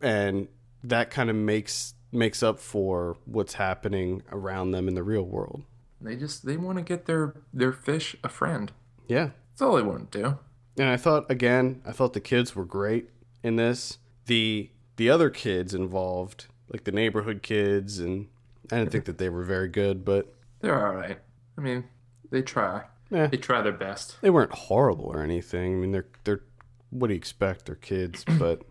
[0.00, 0.48] And
[0.82, 5.64] that kind of makes makes up for what's happening around them in the real world.
[6.00, 8.70] They just they want to get their their fish a friend.
[9.08, 9.30] Yeah.
[9.50, 10.38] That's all they want to do.
[10.76, 13.10] And I thought again, I thought the kids were great
[13.42, 13.98] in this.
[14.26, 18.28] The the other kids involved, like the neighborhood kids and
[18.70, 21.18] I didn't think that they were very good, but They're all right.
[21.58, 21.84] I mean,
[22.30, 22.84] they try.
[23.14, 24.16] They try their best.
[24.20, 25.74] they weren't horrible or anything.
[25.74, 26.42] I mean, they're they're
[26.90, 27.66] what do you expect?
[27.66, 28.62] They're kids, but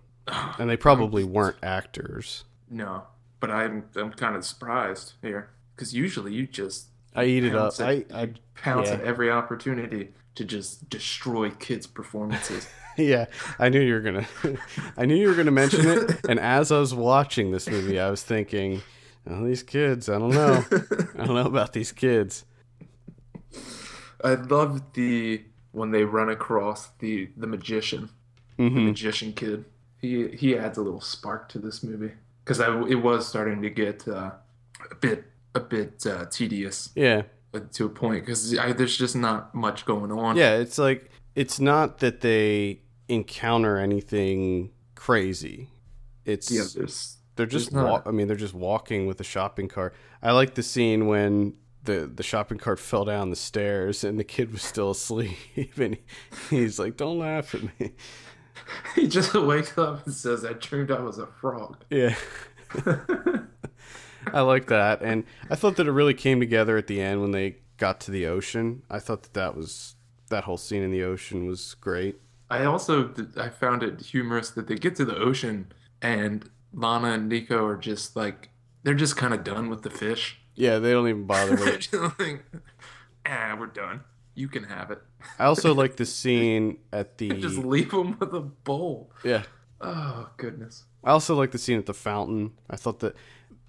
[0.58, 2.46] and they probably weren't actors.
[2.70, 3.04] No,
[3.40, 7.78] but I'm I'm kind of surprised here because usually you just I eat it up.
[7.78, 8.96] pounce I, I pounce yeah.
[8.96, 12.68] at every opportunity to just destroy kids' performances.
[12.98, 13.26] yeah,
[13.60, 14.28] I knew you were gonna.
[14.98, 16.20] I knew you were gonna mention it.
[16.30, 18.82] And as I was watching this movie, I was thinking,
[19.30, 20.10] "Oh, these kids.
[20.10, 20.64] I don't know.
[20.72, 22.46] I don't know about these kids."
[24.24, 28.10] I love the when they run across the the magician,
[28.58, 29.66] the hmm magician kid.
[30.00, 33.70] He he adds a little spark to this movie because I it was starting to
[33.70, 34.32] get uh,
[34.92, 39.54] a bit a bit uh, tedious Yeah, uh, to a point because there's just not
[39.54, 40.36] much going on.
[40.38, 40.56] yeah.
[40.58, 45.70] It's like it's not that they encounter anything crazy.
[46.26, 46.64] It's yeah.
[47.36, 47.72] They're just.
[47.74, 49.96] Wa- I mean, they're just walking with a shopping cart.
[50.22, 51.54] I like the scene when.
[51.86, 55.98] The, the shopping cart fell down the stairs and the kid was still asleep and
[56.50, 57.94] he's like don't laugh at me
[58.96, 62.16] he just wakes up and says, "I dreamed I was a frog." Yeah.
[64.34, 65.02] I like that.
[65.02, 68.12] And I thought that it really came together at the end when they got to
[68.12, 68.84] the ocean.
[68.90, 69.96] I thought that that was
[70.30, 72.20] that whole scene in the ocean was great.
[72.50, 77.30] I also I found it humorous that they get to the ocean and Lana and
[77.30, 78.50] Nico are just like
[78.84, 80.40] they're just kind of done with the fish.
[80.56, 82.20] Yeah, they don't even bother with it.
[82.20, 82.44] like,
[83.26, 84.02] ah, we're done.
[84.36, 85.02] You can have it.
[85.40, 87.30] I also like the scene at the.
[87.30, 89.12] Just leave them with a bowl.
[89.24, 89.44] Yeah.
[89.82, 90.86] Oh goodness.
[91.04, 92.52] I also like the scene at the fountain.
[92.70, 93.16] I thought that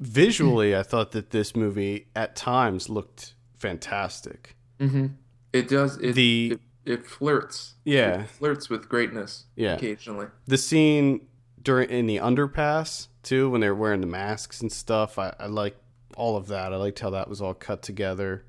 [0.01, 4.57] visually I thought that this movie at times looked fantastic.
[4.80, 5.07] Mm-hmm.
[5.53, 5.97] It does.
[5.99, 7.74] It, The- it, it flirts.
[7.85, 8.22] Yeah.
[8.22, 9.45] It flirts with greatness.
[9.57, 9.74] Yeah.
[9.74, 10.26] Occasionally.
[10.47, 11.26] The scene
[11.62, 15.18] during in the underpass too when they're wearing the masks and stuff.
[15.18, 15.76] I, I like
[16.16, 16.72] all of that.
[16.72, 18.44] I liked how that was all cut together.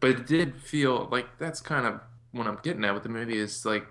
[0.00, 2.00] But it did feel like that's kind of
[2.32, 3.86] what I'm getting at with the movie is like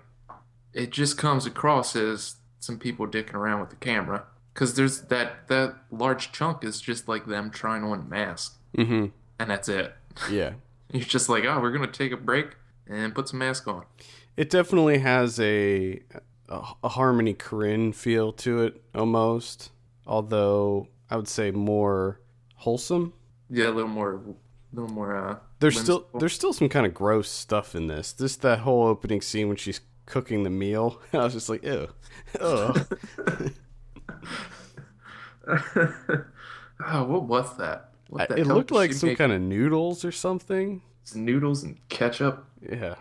[0.72, 4.24] it just comes across as some people dicking around with the camera
[4.54, 9.06] because there's that that large chunk is just like them trying on a mask Mm-hmm.
[9.38, 9.94] and that's it.
[10.30, 10.52] Yeah.
[10.92, 12.56] You're just like, oh, we're gonna take a break
[12.88, 13.84] and put some mask on.
[14.36, 16.00] It definitely has a,
[16.48, 19.70] a a Harmony Korine feel to it almost,
[20.06, 22.20] although I would say more
[22.56, 23.12] wholesome.
[23.50, 24.20] Yeah, a little more, a
[24.72, 25.16] little more.
[25.16, 28.12] Uh, There's still there's still some kind of gross stuff in this.
[28.12, 31.00] This that whole opening scene when she's cooking the meal.
[31.12, 31.88] I was just like, ew,
[32.40, 32.74] oh.
[36.86, 37.90] oh, what was that?
[38.08, 39.18] What the it looked like some make?
[39.18, 40.82] kind of noodles or something.
[41.02, 42.44] It's noodles and ketchup.
[42.60, 42.96] Yeah,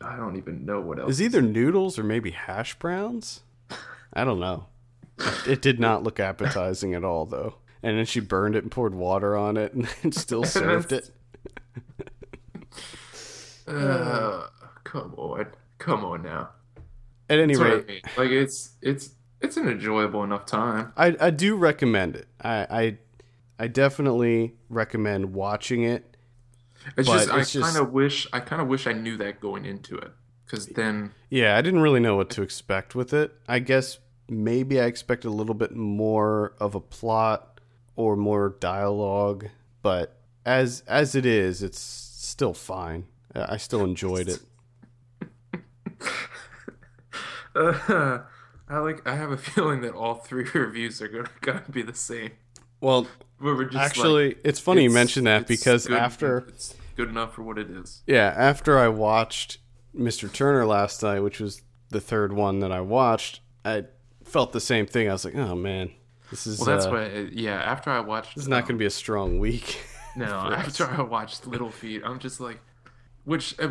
[0.00, 1.10] I don't even know what else.
[1.10, 3.40] it's either noodles or maybe hash browns.
[4.12, 4.66] I don't know.
[5.46, 7.54] It did not look appetizing at all, though.
[7.82, 11.10] And then she burned it and poured water on it, and then still served it.
[13.66, 14.48] Uh,
[14.84, 15.46] come on,
[15.78, 16.48] come on now.
[17.28, 18.00] At any That's what I rate, mean.
[18.16, 19.10] Like it's it's
[19.40, 20.92] it's an enjoyable enough time.
[20.96, 22.26] I, I do recommend it.
[22.40, 22.98] I, I
[23.60, 26.16] I definitely recommend watching it.
[26.96, 29.40] It's just I it's just- kind of wish I kind of wish I knew that
[29.40, 30.10] going into it
[30.46, 33.32] because then Yeah, I didn't really know what to expect with it.
[33.46, 37.49] I guess maybe I expected a little bit more of a plot
[38.00, 39.46] or more dialogue,
[39.82, 43.04] but as as it is, it's still fine.
[43.34, 44.40] I still enjoyed it.
[47.54, 48.18] uh,
[48.68, 51.94] I like I have a feeling that all three reviews are gonna gonna be the
[51.94, 52.30] same.
[52.80, 53.06] Well,
[53.42, 57.34] just like, actually, it's funny you it's- mention that because good- after it's good enough
[57.34, 58.02] for what it is.
[58.06, 59.58] Yeah, after I watched
[59.96, 60.32] Mr.
[60.32, 63.84] Turner last night, which was the third one that I watched, I
[64.24, 65.08] felt the same thing.
[65.08, 65.90] I was like, "Oh man,
[66.30, 67.60] this is Well, that's uh, why yeah.
[67.60, 69.80] After I watched this is not going to be a strong week."
[70.16, 72.58] No, after I watched Little Feet, I'm just like,
[73.24, 73.68] which uh,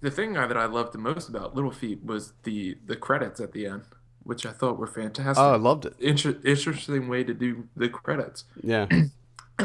[0.00, 3.52] the thing that I loved the most about Little Feet was the the credits at
[3.52, 3.82] the end,
[4.22, 5.42] which I thought were fantastic.
[5.42, 5.94] oh, I loved it.
[6.00, 8.44] Inter- interesting way to do the credits.
[8.62, 9.10] Yeah, And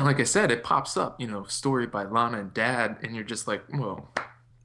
[0.03, 3.23] like I said, it pops up, you know, story by Lana and Dad, and you're
[3.23, 4.09] just like, whoa.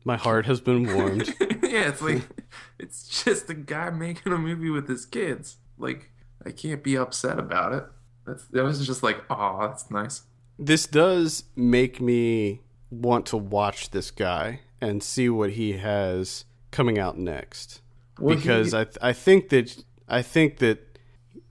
[0.05, 1.33] my heart has been warmed.
[1.41, 2.22] yeah, it's like
[2.78, 5.57] it's just a guy making a movie with his kids.
[5.78, 6.11] Like
[6.45, 7.84] I can't be upset about it.
[8.26, 10.22] That's that was just like, oh, that's nice.
[10.59, 16.99] this does make me want to watch this guy and see what he has coming
[16.99, 17.80] out next.
[18.18, 20.99] Well, because he- I th- I think that I think that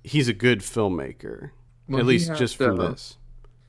[0.03, 1.51] he's a good filmmaker.
[1.87, 3.17] well, at least just from this.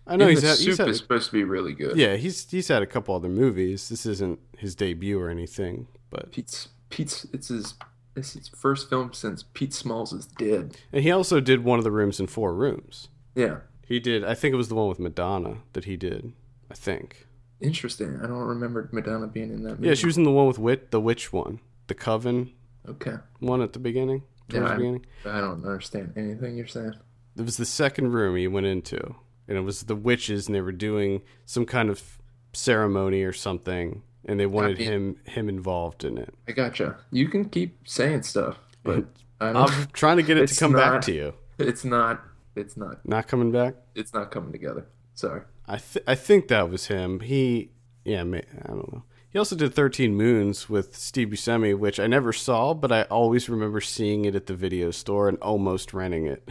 [0.06, 1.96] I know he's had, he's had supposed to be really good.
[1.96, 3.88] Yeah, he's he's had a couple other movies.
[3.88, 7.74] This isn't his debut or anything, but Pete's Pete's it's his
[8.16, 10.76] it's his first film since Pete Smalls is dead.
[10.92, 13.08] and he also did one of the rooms in four rooms.
[13.34, 13.58] Yeah.
[13.86, 14.24] He did.
[14.24, 16.32] I think it was the one with Madonna that he did.
[16.70, 17.26] I think.
[17.60, 18.18] Interesting.
[18.22, 19.88] I don't remember Madonna being in that movie.
[19.88, 22.52] Yeah, she was in the one with Wit, the witch one, the Coven
[22.88, 23.16] Okay.
[23.40, 24.22] one at the beginning.
[24.48, 25.06] Yeah, the I- beginning.
[25.24, 26.94] I don't understand anything you're saying.
[27.36, 29.14] It was the second room he went into,
[29.48, 32.18] and it was the witches, and they were doing some kind of
[32.52, 36.34] ceremony or something, and they wanted him him involved in it.
[36.48, 36.96] I gotcha.
[37.10, 39.04] You can keep saying stuff, but
[39.40, 41.34] I I'm trying to get it to come back to you.
[41.58, 42.22] it's not
[42.54, 43.74] it's not Not coming back.
[43.94, 44.86] it's not coming together.
[45.14, 45.42] Sorry.
[45.66, 47.20] I th- I think that was him.
[47.20, 47.70] He
[48.04, 48.24] yeah, I
[48.68, 49.02] don't know.
[49.30, 53.48] He also did 13 Moons with Steve Buscemi, which I never saw, but I always
[53.48, 56.46] remember seeing it at the video store and almost renting it.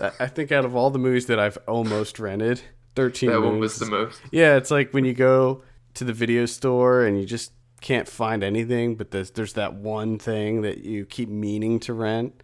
[0.18, 2.62] I think out of all the movies that I've almost rented,
[2.94, 3.44] 13 That Moons.
[3.50, 4.22] one was the most.
[4.30, 5.62] Yeah, it's like when you go
[5.98, 10.18] to the video store and you just can't find anything, but there's there's that one
[10.18, 12.42] thing that you keep meaning to rent,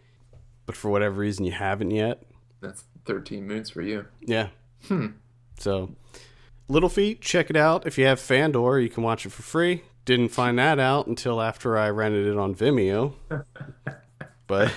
[0.67, 2.23] but for whatever reason you haven't yet.
[2.61, 4.07] That's 13 moons for you.
[4.21, 4.49] Yeah.
[4.89, 5.09] Hmm.
[5.59, 5.95] So,
[6.69, 7.87] Little Feet, check it out.
[7.87, 9.83] If you have Fandor, you can watch it for free.
[10.05, 13.15] Didn't find that out until after I rented it on Vimeo.
[14.47, 14.73] but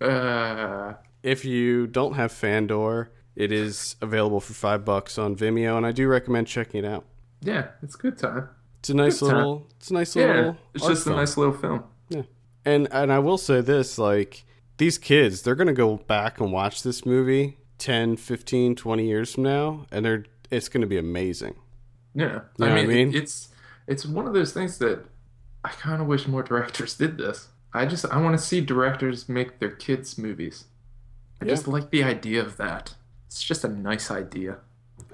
[0.00, 5.86] Uh, if you don't have Fandor, it is available for five bucks on Vimeo, and
[5.86, 7.04] I do recommend checking it out.
[7.44, 8.48] Yeah, it's a good time.
[8.80, 9.36] It's a nice Good time.
[9.36, 9.66] little.
[9.78, 10.56] It's a nice Yeah, little.
[10.74, 11.16] it's just film.
[11.16, 11.84] a nice little film.
[12.08, 12.22] Yeah,
[12.64, 14.44] and and I will say this, like
[14.78, 19.32] these kids, they're going to go back and watch this movie 10, 15, 20 years
[19.34, 21.54] from now and they're it's going to be amazing.
[22.14, 23.08] Yeah, You know I what I mean, mean?
[23.08, 23.48] it- it's
[23.86, 25.04] it's one of those things that
[25.64, 27.48] I kind of wish more directors did this.
[27.72, 30.64] I just I want to see directors make their kids movies.
[31.40, 31.50] I Yeah.
[31.52, 32.94] just like the idea of that.
[33.26, 34.58] It's just a nice idea.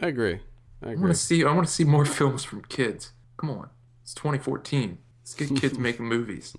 [0.03, 0.41] I agree.
[0.83, 3.13] I I want to see I want to see more films from kids.
[3.37, 3.69] Come on,
[4.03, 4.99] it's 2014.
[5.23, 6.57] Let's get kids making movies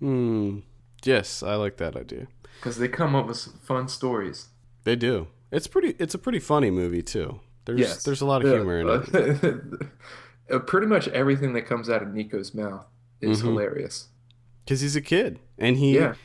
[0.00, 0.58] Hmm.
[1.04, 2.26] Yes, I like that idea.
[2.60, 4.48] because they come up with some fun stories.
[4.84, 5.28] They do.
[5.50, 7.40] It's pretty it's a pretty funny movie too.
[7.64, 9.14] There's Yes, there's a lot of humor in it.
[9.14, 9.88] it.
[10.50, 12.84] Uh, Pretty much everything that comes out of Nico's mouth
[13.22, 13.44] is Mhm.
[13.46, 14.08] hilarious.
[14.68, 16.16] Cuz he's a kid and he Yeah,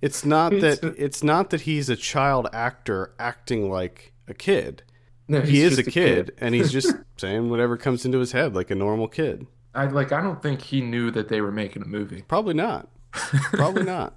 [0.00, 4.84] it's not that it's not that he's a child actor acting like a kid.
[5.28, 8.54] No, he is a just kid, and he's just saying whatever comes into his head
[8.54, 9.46] like a normal kid.
[9.74, 10.12] I like.
[10.12, 12.22] I don't think he knew that they were making a movie.
[12.28, 12.88] Probably not.
[13.52, 14.14] Probably not.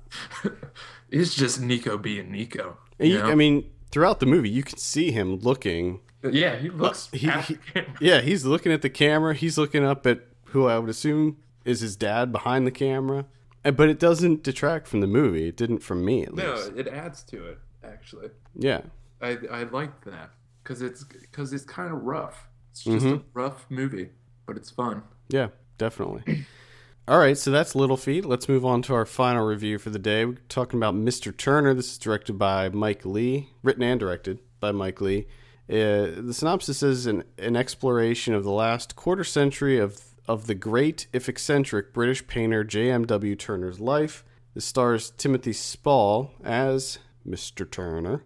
[1.10, 2.78] it's just Nico being Nico.
[3.00, 3.30] And you you- know?
[3.30, 6.02] I mean, throughout the movie, you can see him looking.
[6.24, 7.10] Uh, yeah, he looks.
[7.14, 9.34] Uh, he- he- Yeah, he's looking at the camera.
[9.34, 13.26] He's looking up at who I would assume is his dad behind the camera.
[13.64, 15.48] And, but it doesn't detract from the movie.
[15.48, 16.72] It didn't from me at No, least.
[16.78, 18.30] it adds to it actually.
[18.56, 18.82] Yeah.
[19.22, 20.32] I I like that
[20.68, 22.50] because it's because it's kind of rough.
[22.72, 24.10] It's just a rough movie,
[24.46, 25.04] but it's fun.
[25.30, 25.48] Yeah,
[25.78, 26.46] definitely.
[27.08, 28.26] All right, so that's Little Feet.
[28.26, 30.26] Let's move on to our final review for the day.
[30.26, 31.36] We're talking about Mr.
[31.36, 31.74] Turner.
[31.74, 35.28] This is directed by Mike Leigh, written and directed by Mike Leigh.
[35.70, 40.56] Uh, the synopsis is an, an exploration of the last quarter century of of the
[40.56, 43.38] great, if eccentric, British painter J.M.W.
[43.38, 44.26] Turner's life.
[44.54, 47.70] This stars Timothy Spall as Mr.
[47.70, 48.26] Turner.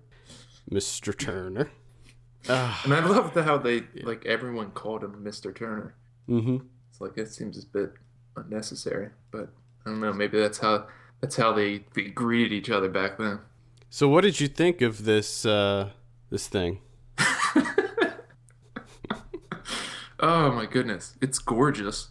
[0.71, 1.15] Mr.
[1.15, 1.69] Turner.
[2.49, 5.55] And I love the, how they like everyone called him Mr.
[5.55, 5.95] Turner.
[6.27, 6.57] hmm
[6.89, 7.93] It's like it seems a bit
[8.35, 9.49] unnecessary, but
[9.85, 10.13] I don't know.
[10.13, 10.87] Maybe that's how
[11.21, 13.39] that's how they, they greeted each other back then.
[13.89, 15.89] So, what did you think of this uh,
[16.29, 16.79] this thing?
[20.23, 22.09] Oh my goodness, it's gorgeous.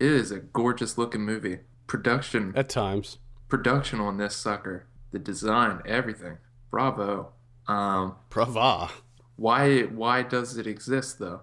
[0.00, 1.58] It is a gorgeous looking movie.
[1.86, 6.38] Production At times, production on this sucker, the design, everything.
[6.70, 7.32] Bravo.
[7.68, 8.90] Um, brava.
[9.36, 11.40] Why why does it exist though?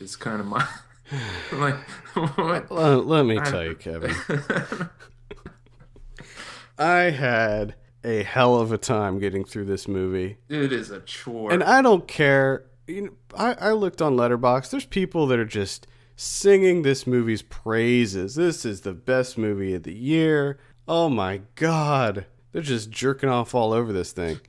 [0.00, 0.66] It's kind of my
[1.52, 1.76] like
[2.36, 2.70] what?
[2.70, 4.14] Let, let me tell you, Kevin.
[6.78, 11.52] I had a hell of a time getting through this movie, it is a chore.
[11.52, 12.64] and I don't care.
[12.86, 14.70] You know, I, I looked on Letterboxd.
[14.70, 18.34] There's people that are just singing this movie's praises.
[18.34, 20.58] This is the best movie of the year.
[20.88, 24.40] Oh my god, they're just jerking off all over this thing.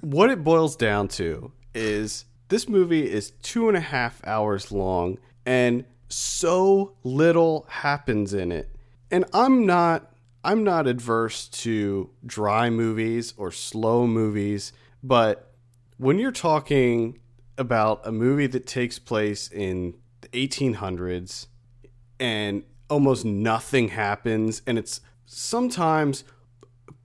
[0.00, 5.18] What it boils down to is this movie is two and a half hours long
[5.46, 8.68] and so little happens in it.
[9.10, 10.12] And i'm not
[10.44, 14.72] i'm not adverse to dry movies or slow movies
[15.02, 15.52] but
[15.96, 17.18] when you're talking
[17.58, 21.46] about a movie that takes place in the 1800s
[22.18, 26.24] and almost nothing happens and it's sometimes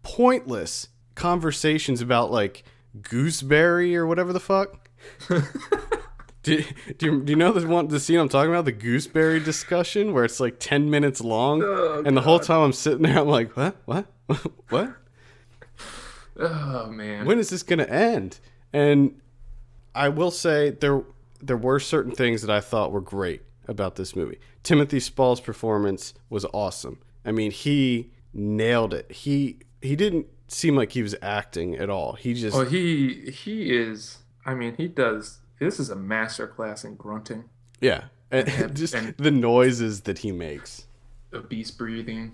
[0.01, 2.63] pointless conversations about like
[3.01, 4.89] gooseberry or whatever the fuck
[5.27, 6.63] do,
[6.97, 10.13] do, you, do you know the one the scene I'm talking about the gooseberry discussion
[10.13, 13.27] where it's like 10 minutes long Oh, and the whole time I'm sitting there I'm
[13.27, 14.05] like what what
[14.69, 14.95] what
[16.39, 17.25] oh man.
[17.25, 18.39] when is this going to end?
[18.73, 19.19] And
[19.93, 21.03] I will say there
[21.41, 24.39] there were certain things that I thought were great about this movie.
[24.63, 26.99] Timothy Spall's performance was awesome.
[27.23, 29.11] I mean, he nailed it.
[29.11, 32.13] He he didn't seem like he was acting at all.
[32.13, 34.19] He just Oh, he he is.
[34.45, 35.39] I mean, he does.
[35.59, 37.45] This is a master class in grunting,
[37.81, 40.85] yeah, and, and- just and- the noises that he makes.
[41.33, 42.33] obese breathing.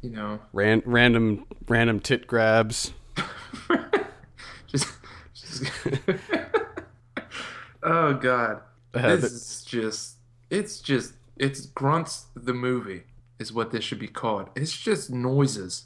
[0.00, 2.92] You know, Ran, random random tit grabs.
[4.66, 4.88] just,
[5.34, 5.64] just
[7.82, 8.60] oh god,
[8.94, 10.16] Uh, this the- is just.
[10.50, 11.14] It's just.
[11.36, 12.26] It's grunts.
[12.34, 13.04] The movie
[13.38, 14.48] is what this should be called.
[14.54, 15.84] It's just noises.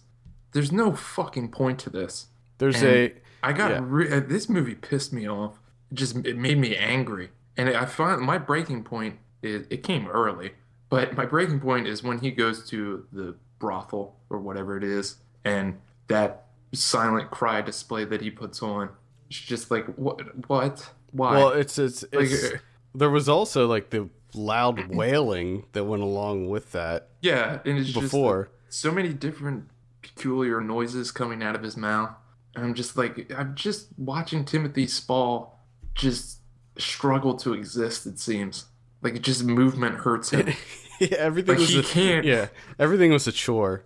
[0.57, 2.29] There's no fucking point to this.
[2.57, 3.81] There's And a I got Yeah.
[3.83, 5.59] re- uh, this movie pissed me off.
[5.91, 7.29] It just it made me angry,
[7.59, 10.53] and I find my breaking point is it came early,
[10.89, 15.17] but my breaking point is when he goes to the brothel or whatever it is,
[15.45, 15.77] and
[16.09, 18.89] that silent cry display that he puts on.
[19.29, 21.33] It's just like what what why?
[21.37, 22.59] well, it's it's, Like, it's uh,
[22.95, 27.89] there was also like the loud wailing that went along with that yeah, and it's
[27.91, 28.49] just before.
[28.69, 29.69] so many different
[30.15, 32.11] peculiar noises coming out of his mouth.
[32.55, 35.61] And I'm just like, I'm just watching Timothy Spall
[35.95, 36.39] just
[36.79, 38.67] struggle to exist, it seems.
[39.03, 40.49] Like, just movement hurts him.
[41.01, 42.49] yeah, everything Like, was he a, can't- Yeah,
[42.79, 43.85] everything was a chore.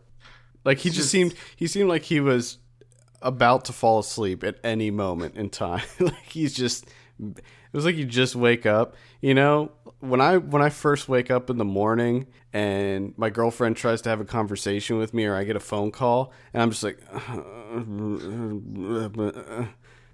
[0.64, 2.59] Like he just just- seemed he seemed like he was
[3.23, 5.83] about to fall asleep at any moment in time.
[6.01, 6.87] like he's just
[7.23, 7.43] it
[7.73, 9.73] was like you just wake up, you know?
[10.01, 14.09] When I when I first wake up in the morning and my girlfriend tries to
[14.09, 16.99] have a conversation with me or I get a phone call and I'm just like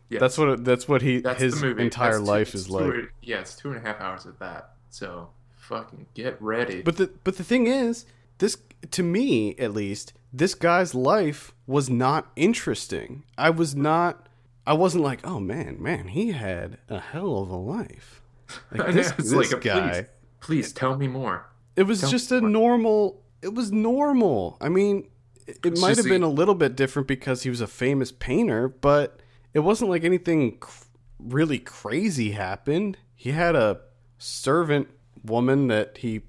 [0.09, 0.21] Yes.
[0.21, 3.13] That's what that's what he That's his entire That's life it's is two- like.
[3.23, 4.71] Yeah, it's two and a half hours of that.
[4.89, 6.81] So, fucking get ready.
[6.81, 8.07] But the but the thing is,
[8.39, 8.57] this
[8.93, 13.25] to me at least, this guy's life was not interesting.
[13.37, 14.26] I was not.
[14.67, 18.23] I wasn't like, oh man, man, he had a hell of a life.
[18.71, 20.07] Like this, it's this like, guy.
[20.41, 21.47] please, please tell me more.
[21.75, 22.51] It was Tell just a more.
[22.51, 23.23] normal.
[23.43, 24.57] It was normal.
[24.61, 25.09] I mean,
[25.47, 28.69] it, it might have been a little bit different because he was a famous painter,
[28.69, 29.21] but
[29.53, 30.85] it wasn't like anything cr-
[31.19, 32.99] really crazy happened.
[33.15, 33.81] He had a
[34.19, 34.89] servant
[35.25, 36.23] woman that he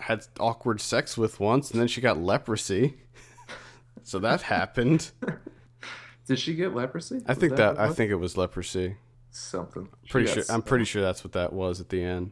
[0.00, 2.96] had awkward sex with once, and then she got leprosy.
[4.02, 5.10] so that happened.
[6.30, 7.16] Did she get leprosy?
[7.26, 8.94] I Was think that, what it I think it was leprosy.
[9.32, 9.88] something.
[10.04, 10.44] She Pretty sure.
[10.48, 12.30] I'm pretty sure that's what that was at the end.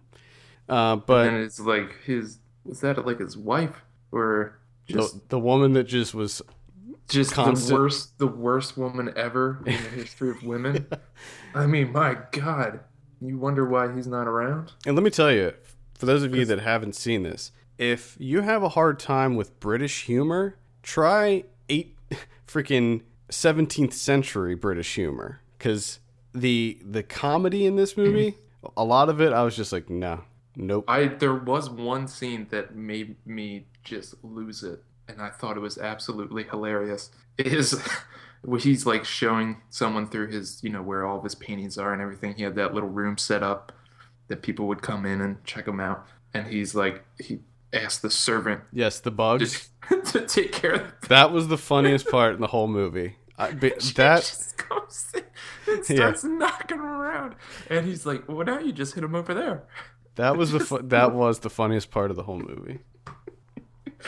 [0.68, 3.82] Uh, but And it's like his was that like his wife
[4.12, 6.40] or just the, the woman that just was
[7.08, 10.86] just constant- the worst the worst woman ever in the history of women?
[11.56, 12.78] I mean, my God,
[13.20, 14.74] you wonder why he's not around.
[14.86, 15.54] And let me tell you,
[15.94, 19.58] for those of you that haven't seen this, if you have a hard time with
[19.58, 21.96] British humor, try eight
[22.46, 26.00] freaking 17th century British humor cuz
[26.34, 28.36] the the comedy in this movie,
[28.76, 30.24] a lot of it I was just like, "No.
[30.56, 35.56] Nope." I there was one scene that made me just lose it, and I thought
[35.56, 37.10] it was absolutely hilarious.
[37.36, 37.80] It is
[38.42, 41.92] where he's like showing someone through his, you know, where all of his paintings are
[41.92, 42.34] and everything.
[42.34, 43.72] He had that little room set up
[44.28, 47.40] that people would come in and check him out, and he's like he
[47.72, 49.70] asked the servant yes, the bugs.
[50.12, 53.16] to, take care of the That was the funniest part in the whole movie.
[53.38, 55.24] I, She that just goes and
[55.88, 55.96] Yeah.
[55.96, 57.36] starts knocking him around,
[57.70, 59.62] and he's like, "Well, now you just hit him over there."
[60.16, 62.80] that was the fu- that was the funniest part of the whole movie.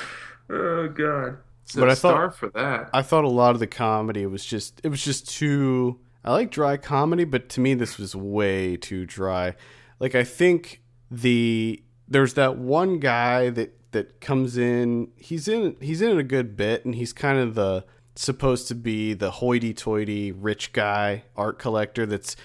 [0.52, 1.38] Oh God!
[1.64, 2.90] So But I thought- star for that.
[2.92, 6.50] I thought a lot of the comedy was just it was just too I like
[6.50, 9.54] dry comedy, but to me this was way too dry.
[10.00, 16.02] Like I think the there's that one guy that that comes in he's in he's
[16.02, 17.84] in a good bit and he's kind of the
[18.16, 22.36] supposed to be the hoity-toity rich guy art collector that's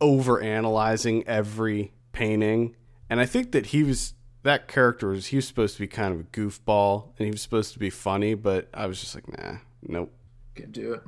[0.00, 2.76] over analyzing every painting
[3.10, 6.14] and i think that he was that character was he was supposed to be kind
[6.14, 9.26] of a goofball and he was supposed to be funny but i was just like
[9.38, 10.12] nah nope
[10.54, 11.02] can't do it.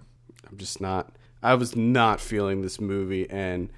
[0.51, 3.71] i'm just not i was not feeling this movie and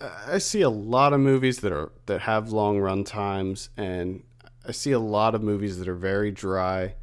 [0.00, 4.22] I- see a lot of movies that are that have long run times and
[4.68, 6.94] i see a lot of movies that are very dry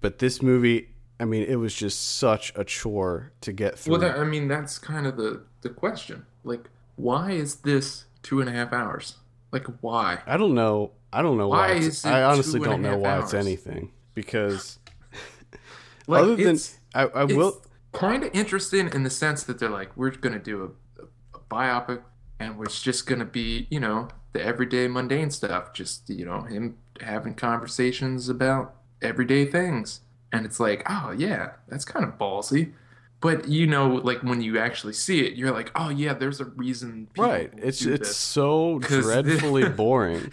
[0.00, 0.88] but this movie
[1.20, 4.48] i mean it was just such a chore to get through Well, that, I mean,
[4.48, 6.26] that's kind of the the question.
[6.42, 9.14] Like, why is this two and a half hours?
[9.52, 10.18] Like, why?
[10.26, 10.90] I don't know.
[11.12, 11.68] I don't know why.
[11.68, 14.80] Why it's- is it I honestly don't know why it's anything because
[16.08, 17.62] Like, other than it's, I, I it's will.
[17.92, 21.40] kind of interesting in the sense that they're like, we're gonna do a, a, a
[21.48, 22.02] biopic,
[22.42, 25.72] and it's just gonna be, you know, the everyday mundane stuff.
[25.72, 30.00] Just you know, him having conversations about everyday things,
[30.32, 32.72] and it's like, oh yeah, that's kind of ballsy.
[33.20, 36.46] But you know, like when you actually see it, you're like, oh yeah, there's a
[36.46, 37.08] reason.
[37.12, 37.52] people Right.
[37.56, 38.16] It's it's this.
[38.16, 40.32] so dreadfully boring.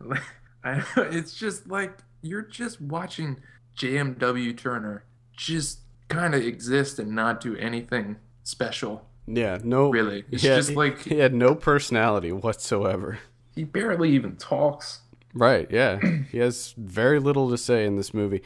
[0.00, 0.22] Like,
[0.64, 3.36] I, it's just like you're just watching
[3.76, 5.04] JMW Turner
[5.36, 9.06] just kind of exist and not do anything special.
[9.26, 9.58] Yeah.
[9.62, 9.90] No.
[9.90, 13.18] Really, it's had- just like he had no personality whatsoever.
[13.54, 15.00] he barely even talks.
[15.32, 15.68] Right.
[15.70, 15.98] Yeah.
[16.30, 18.42] he has very little to say in this movie.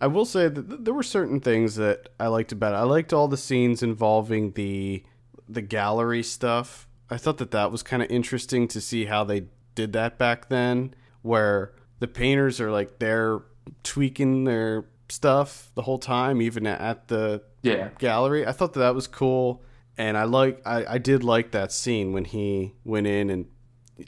[0.00, 2.78] I will say that there were certain things that I liked about it.
[2.78, 5.04] I liked all the scenes involving the
[5.48, 6.88] the gallery stuff.
[7.10, 10.48] I thought that that was kind of interesting to see how they did that back
[10.48, 13.40] then, where the painters are like they're
[13.84, 18.46] tweaking their stuff the whole time, even at the Yeah, gallery.
[18.46, 19.62] I thought that, that was cool,
[19.96, 23.46] and I like I, I did like that scene when he went in and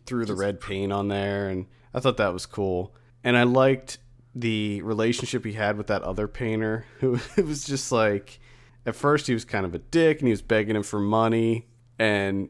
[0.07, 2.95] threw the red paint on there, and I thought that was cool.
[3.23, 3.99] And I liked
[4.35, 8.41] the relationship he had with that other painter, who it was just like
[8.87, 11.69] at first he was kind of a dick and he was begging him for money,
[11.99, 12.49] and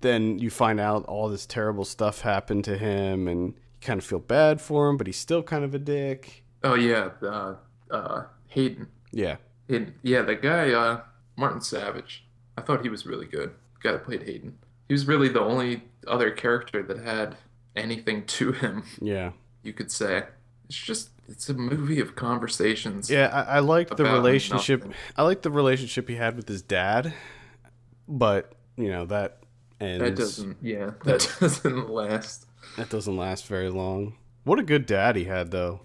[0.00, 4.04] then you find out all this terrible stuff happened to him, and you kind of
[4.04, 6.44] feel bad for him, but he's still kind of a dick.
[6.62, 7.56] Oh yeah, uh,
[7.90, 8.88] uh, Haydon.
[9.12, 9.36] Yeah,
[9.68, 9.94] Haydon.
[10.02, 11.00] Yeah, the guy, uh,
[11.36, 12.25] Martin Savage.
[12.56, 13.50] I thought he was really good.
[13.74, 14.58] The guy that played Haydon.
[14.88, 17.36] He was really the only other character that had
[17.74, 18.84] anything to him.
[19.00, 19.32] yeah.
[19.62, 20.24] You could say.
[20.68, 23.10] It's just it's a movie of conversations.
[23.10, 24.80] Yeah, I, I liked the relationship.
[24.80, 24.94] nothing.
[25.16, 27.12] I liked the relationship he had with his dad,
[28.08, 29.38] but you know that
[29.80, 30.02] ends.
[30.02, 30.56] That doesn't.
[30.62, 32.46] Yeah, that doesn't last.
[32.76, 34.14] that doesn't last very long.
[34.44, 35.80] What a good dad he had, though.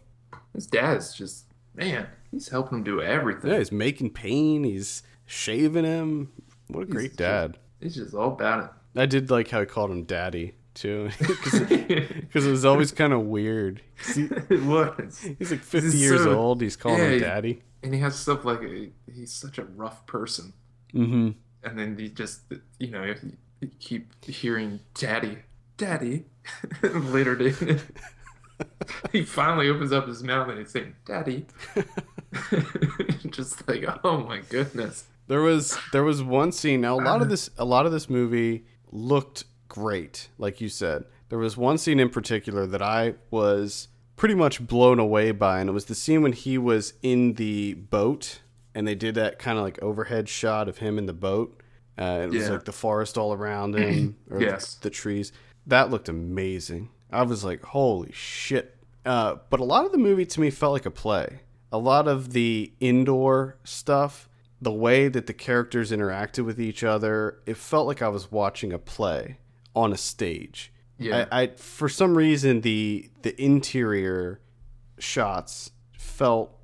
[0.54, 2.08] His dad's just man.
[2.32, 3.52] He's helping him do everything.
[3.52, 4.64] Yeah, he's making pain.
[4.64, 6.32] He's shaving him.
[6.72, 7.58] What a great just- dad.
[7.80, 9.00] He's just all about it.
[9.00, 12.34] I did like how he called him daddy too, because it.
[12.36, 13.82] was always kind of weird.
[14.14, 15.20] he- it was.
[15.40, 16.62] he's like fifty He's years so- old.
[16.62, 17.64] He's calling yeah, him daddy.
[17.84, 20.54] And he has stuff like a, he's such a rough person.
[20.94, 21.30] Mm-hmm.
[21.68, 22.42] And then he just
[22.80, 23.16] you know you,
[23.62, 25.40] you keep hearing daddy,
[25.78, 26.26] daddy.
[26.84, 27.80] Later day,
[29.12, 31.46] he finally opens up his mouth and he's saying daddy.
[33.30, 35.06] just like oh my goodness.
[35.32, 36.82] There was there was one scene.
[36.82, 41.06] Now a lot of this a lot of this movie looked great, like you said.
[41.30, 45.70] There was one scene in particular that I was pretty much blown away by, and
[45.70, 48.42] it was the scene when he was in the boat,
[48.76, 51.62] and they did that kind of like overhead shot of him in the boat.
[51.98, 52.50] Uh, it was Yeah.
[52.50, 54.76] like the forest all around him, or Yes.
[54.76, 55.32] the, the trees.
[55.66, 56.90] That looked amazing.
[57.10, 58.76] I was like, "Holy shit!"
[59.06, 61.40] Uh, but a lot of the movie to me felt like a play.
[61.72, 64.28] A lot of the indoor stuff,
[64.62, 68.72] the way that the characters interacted with each other, it felt like I was watching
[68.72, 69.38] a play
[69.76, 70.72] on a stage.
[70.98, 71.26] Yeah.
[71.32, 74.40] I, I for some reason the the interior
[75.00, 76.56] shots felt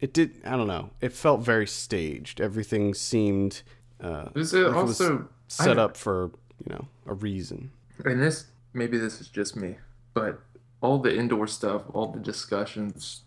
[0.00, 2.40] it did I don't know it felt very staged.
[2.40, 3.62] Everything seemed
[4.00, 6.32] uh, It was like it was also set I- up for
[6.66, 7.70] you know a reason.
[8.04, 9.76] and this maybe this is just me,
[10.12, 10.40] but
[10.80, 13.22] all the indoor stuff, all the discussions,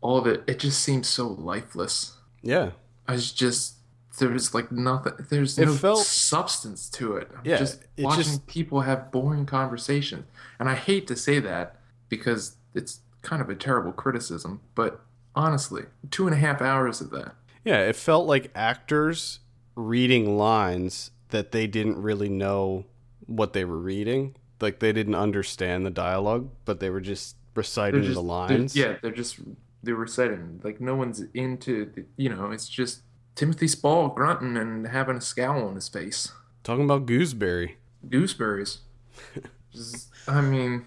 [0.00, 2.13] all of it, it just seems so lifeless.
[2.44, 2.70] Yeah,
[3.08, 3.74] I was just
[4.18, 5.12] there was like nothing.
[5.28, 7.28] There's It no felt- substance to it.
[7.36, 10.24] I'm Yeah, just watching just- people have boring conversations,
[10.60, 15.00] and I hate to say that because it's kind of a terrible criticism, but
[15.34, 17.34] honestly, two and a half hours of that.
[17.64, 17.78] yeah.
[17.80, 19.40] It felt like actors
[19.74, 22.84] reading lines that they didn't really know
[23.26, 24.36] what they were reading.
[24.60, 28.76] Like they didn't understand the dialogue, but they were just reciting just the they're- lines.
[28.76, 29.38] yeah, they're just
[29.84, 30.60] they're reciting.
[30.64, 32.50] Like no one's into the, you know.
[32.50, 33.02] It's just
[33.34, 36.32] Timothy Spall grunting and having a scowl on his face.
[36.62, 37.76] Talking about gooseberry.
[38.08, 38.78] Gooseberries.
[39.72, 40.86] Just- I mean,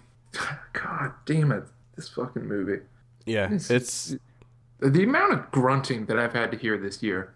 [0.74, 1.64] God damn it!
[1.95, 2.82] This fucking movie.
[3.26, 4.16] Yeah, It's- it's
[4.80, 7.34] The amount of grunting that I've had to hear this year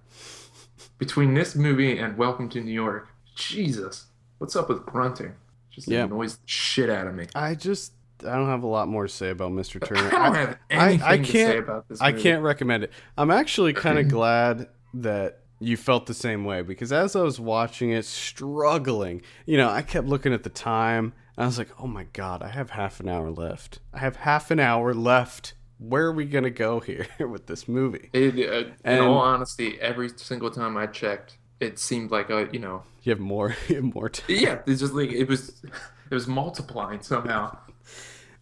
[0.97, 3.07] between this movie and Welcome to New York.
[3.35, 4.05] Jesus,
[4.37, 5.33] what's up with grunting?
[5.71, 6.03] Just Yeah.
[6.05, 7.27] annoys the shit out of me.
[7.35, 7.93] I just
[8.25, 9.83] I don't have a lot more to say about Mr.
[9.85, 10.07] Turner.
[10.15, 12.01] I don't have anything I to can't- say about this.
[12.01, 12.91] I can't recommend it.
[13.17, 17.39] I'm actually kind of glad that you felt the same way because as I was
[17.39, 21.13] watching it, struggling, you know, I kept looking at the time.
[21.37, 23.79] And I was like, oh my god, I have half an hour left.
[23.93, 25.53] I have half an hour left.
[25.79, 28.09] Where are we gonna go here with this movie?
[28.13, 28.49] It,
[28.85, 32.83] uh, in all honesty, every single time I checked, it seemed like a you know,
[33.03, 34.35] You have more, you have more time.
[34.37, 35.61] yeah, it's just like it was,
[36.09, 37.57] it was multiplying somehow.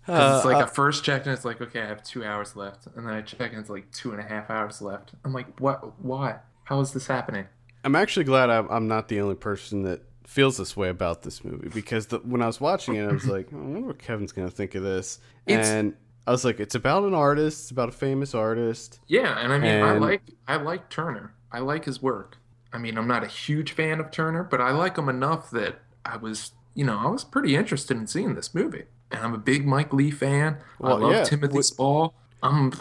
[0.10, 2.24] 'Cause Uh, it's like uh, I first checked and it's like okay, I have two
[2.26, 5.12] hours left, and then I check and it's like two and a half hours left.
[5.24, 6.00] I'm like, what?
[6.04, 6.38] Why?
[6.66, 7.46] How is this happening?
[7.84, 11.44] I'm actually glad I'm, I'm not the only person that feels this way about this
[11.44, 14.32] movie because the, when I was watching it, I was like, I wonder what Kevin's
[14.32, 15.20] going to think of this.
[15.48, 15.96] It's- and
[16.28, 19.00] I was like, it's about an artist, it's about a famous artist.
[19.08, 21.34] Yeah, and I mean, I like I like Turner.
[21.52, 22.38] I like his work.
[22.72, 25.80] I mean, I'm not a huge fan of Turner, but I like him enough that
[26.06, 28.84] I was, you know, I was pretty interested in seeing this movie.
[29.12, 30.58] And I'm a big Mike Leigh fan.
[30.80, 32.14] Well, I love yeah, Timothy what- Spall.
[32.42, 32.72] I'm,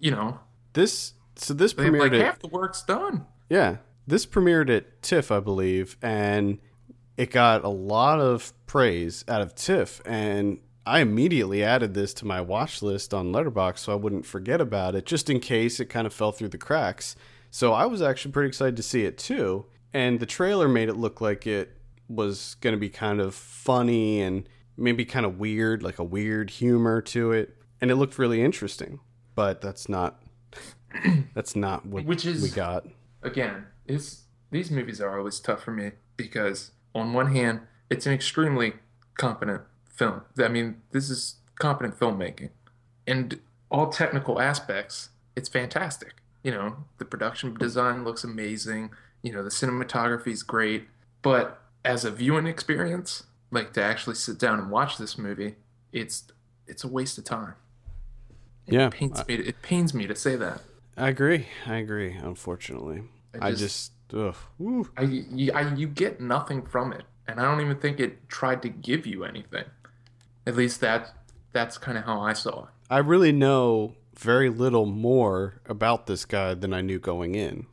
[0.00, 0.40] you know,
[0.72, 3.26] This so this have like premiered at half the work's done.
[3.48, 3.76] yeah
[4.06, 6.58] this premiered at TIFF, I believe, and
[7.16, 12.26] it got a lot of praise out of TIFF, and I immediately added this to
[12.26, 15.86] my watch list on Letterboxd so I wouldn't forget about it, just in case it
[15.86, 17.16] kind of fell through the cracks.
[17.50, 19.64] So I was actually pretty excited to see it too,
[19.94, 21.76] and the trailer made it look like it
[22.08, 26.50] was going to be kind of funny and maybe kind of weird, like a weird
[26.50, 29.00] humor to it, and it looked really interesting.
[29.34, 30.22] But that's not
[31.34, 32.86] that's not what Which is- we got.
[33.22, 37.60] Again, it's these movies are always tough for me because on one hand,
[37.90, 38.74] it's an extremely
[39.16, 40.22] competent film.
[40.38, 42.50] I mean, this is competent filmmaking.
[43.06, 46.14] And all technical aspects, it's fantastic.
[46.44, 48.90] You know, the production design looks amazing.
[49.22, 50.86] You know, the cinematography is great.
[51.22, 53.24] But as a viewing experience,
[53.54, 55.54] like to actually sit down and watch this movie,
[55.92, 56.24] it's
[56.66, 57.54] it's a waste of time.
[58.66, 59.36] It Yeah, pains I- me.
[59.38, 60.62] To, it pains me to say that.
[60.96, 61.46] I agree.
[61.66, 62.12] I agree.
[62.12, 63.02] Unfortunately,
[63.40, 64.88] I I just- just, ugh, woo.
[64.96, 68.62] I, you, I, you get nothing from it, and I don't even think it tried
[68.62, 69.64] to give you anything.
[70.46, 71.14] At least that
[71.52, 72.68] that's kind of how I saw it.
[72.90, 77.66] I really know very little more about this guy than I knew going in.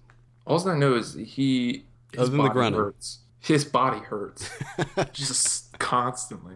[0.48, 1.86] All I know is he
[2.18, 2.80] Other than the grunting.
[2.82, 3.20] hurts.
[3.42, 4.50] His body hurts
[5.14, 6.56] just constantly.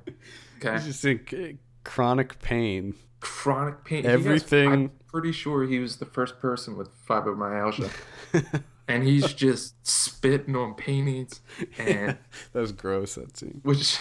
[0.59, 2.93] Okay, He's just in chronic pain.
[3.19, 4.03] chronic pain.
[4.03, 7.89] He has- Everything- I'm pretty sure he was the first person with fibromyalgia,
[8.87, 11.41] and he's just spitting on paintings,
[11.79, 12.17] and
[12.53, 13.15] that was gross.
[13.15, 13.61] That scene.
[13.63, 13.99] which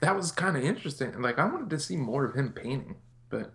[0.00, 1.20] that was kind of interesting.
[1.20, 2.94] Like I wanted to see more of him painting,
[3.28, 3.52] but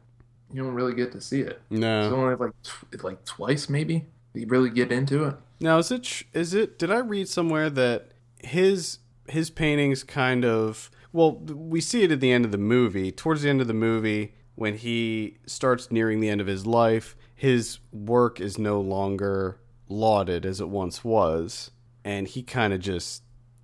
[0.51, 1.61] you don't really get to see it.
[1.71, 2.13] It's No.
[2.13, 4.05] only like tw- like twice maybe.
[4.33, 5.35] You really get into it.
[5.61, 6.23] Now is it?
[6.33, 6.77] Is it?
[6.77, 8.09] Did I read somewhere that
[8.45, 10.89] his his paintings kind of?
[11.11, 13.11] Well, we see it at the end of the movie.
[13.11, 17.15] Towards the end of the movie, when he starts nearing the end of his life,
[17.33, 21.71] his work is no longer lauded as it once was,
[22.03, 23.23] and he kind of just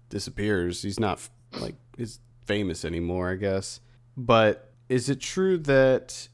[0.09, 0.81] disappears.
[0.81, 1.27] He's not
[1.59, 3.79] like is famous anymore, I guess.
[4.17, 6.27] But is it true that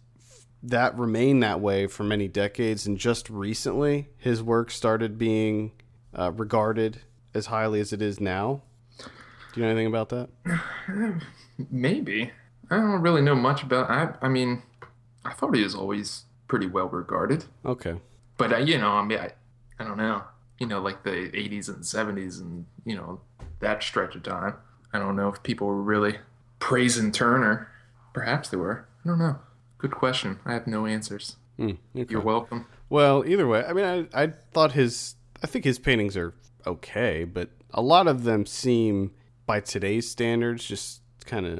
[0.63, 5.71] that remained that way for many decades, and just recently his work started being
[6.17, 7.01] uh, regarded
[7.37, 8.61] as highly as it is now?
[8.99, 9.05] Do
[9.55, 10.29] you know anything about that?
[11.71, 12.31] Maybe
[12.69, 13.89] I don't really know much about.
[13.89, 14.63] I I mean,
[15.23, 17.45] I thought he was always pretty well regarded.
[17.65, 17.99] Okay.
[18.37, 19.31] But uh, you know, I mean, I,
[19.79, 20.23] I don't know.
[20.59, 23.21] You know, like the '80s and '70s, and you know
[23.59, 24.55] that stretch of time.
[24.93, 26.19] I don't know if people were really
[26.59, 27.69] praising Turner.
[28.13, 28.87] Perhaps they were.
[29.03, 29.39] I don't know.
[29.77, 30.39] Good question.
[30.45, 31.35] I have no answers.
[31.57, 32.05] Hmm, okay.
[32.09, 32.65] You're welcome.
[32.89, 36.33] Well, either way, I mean, I, I thought his, I think his paintings are
[36.67, 39.11] okay, but a lot of them seem,
[39.45, 41.59] by today's standards, just kind of,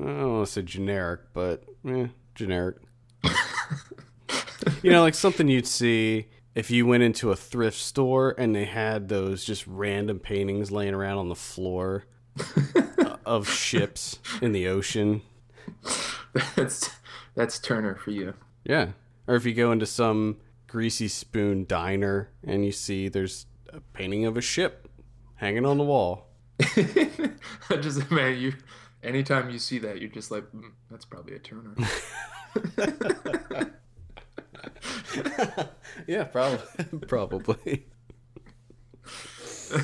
[0.00, 2.76] I don't want to say generic, but eh, generic.
[4.82, 8.64] you know, like something you'd see if you went into a thrift store and they
[8.64, 12.04] had those just random paintings laying around on the floor
[13.26, 15.22] of ships in the ocean.
[16.56, 16.90] That's
[17.34, 18.34] that's Turner for you.
[18.64, 18.88] Yeah.
[19.26, 24.24] Or if you go into some greasy spoon diner and you see there's a painting
[24.24, 24.88] of a ship
[25.36, 26.28] hanging on the wall.
[26.60, 28.54] I just man, you
[29.02, 31.74] anytime you see that, you're just like, mm, that's probably a Turner.
[36.06, 36.98] yeah, probably.
[37.08, 37.86] probably.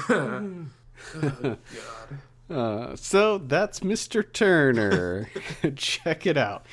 [0.09, 0.67] oh,
[1.21, 1.59] God.
[2.49, 4.25] Uh, so that's Mr.
[4.33, 5.31] Turner.
[5.77, 6.67] Check it out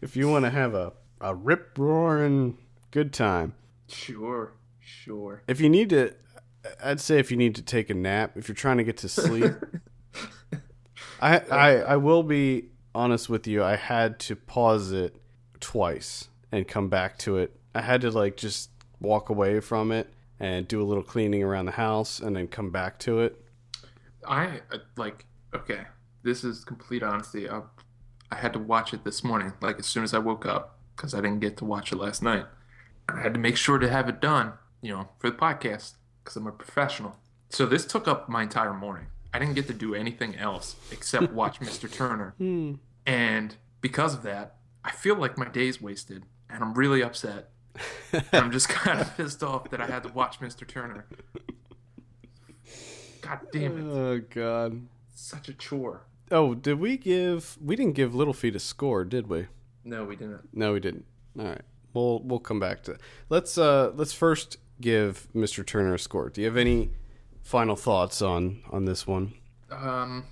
[0.00, 2.58] if you want to have a, a rip roaring
[2.90, 3.54] good time.
[3.88, 5.42] Sure, sure.
[5.46, 6.14] If you need to,
[6.82, 9.08] I'd say if you need to take a nap, if you're trying to get to
[9.08, 9.52] sleep,
[11.20, 13.62] I, I I will be honest with you.
[13.62, 15.16] I had to pause it
[15.60, 17.56] twice and come back to it.
[17.74, 21.66] I had to like just walk away from it and do a little cleaning around
[21.66, 23.44] the house and then come back to it.
[24.26, 25.82] I uh, like okay.
[26.24, 27.48] This is complete honesty.
[27.50, 27.62] I,
[28.30, 31.14] I had to watch it this morning, like as soon as I woke up, because
[31.14, 32.46] I didn't get to watch it last night.
[33.08, 36.36] I had to make sure to have it done, you know, for the podcast, because
[36.36, 37.16] I'm a professional.
[37.48, 39.06] So this took up my entire morning.
[39.34, 41.90] I didn't get to do anything else except watch Mr.
[41.90, 42.34] Turner.
[43.06, 47.50] And because of that, I feel like my day's wasted, and I'm really upset.
[48.12, 50.66] and I'm just kind of pissed off that I had to watch Mr.
[50.66, 51.06] Turner.
[53.22, 53.90] God damn it.
[53.92, 54.82] Oh god.
[55.14, 56.02] Such a chore.
[56.30, 57.56] Oh, did we give?
[57.62, 59.46] We didn't give Little Feet a score, did we?
[59.84, 60.48] No, we didn't.
[60.52, 61.04] No, we didn't.
[61.38, 61.60] All right,
[61.94, 62.98] we'll we'll come back to.
[63.28, 65.64] Let's uh let's first give Mr.
[65.64, 66.28] Turner a score.
[66.28, 66.90] Do you have any
[67.42, 69.32] final thoughts on on this one?
[69.70, 70.26] Um,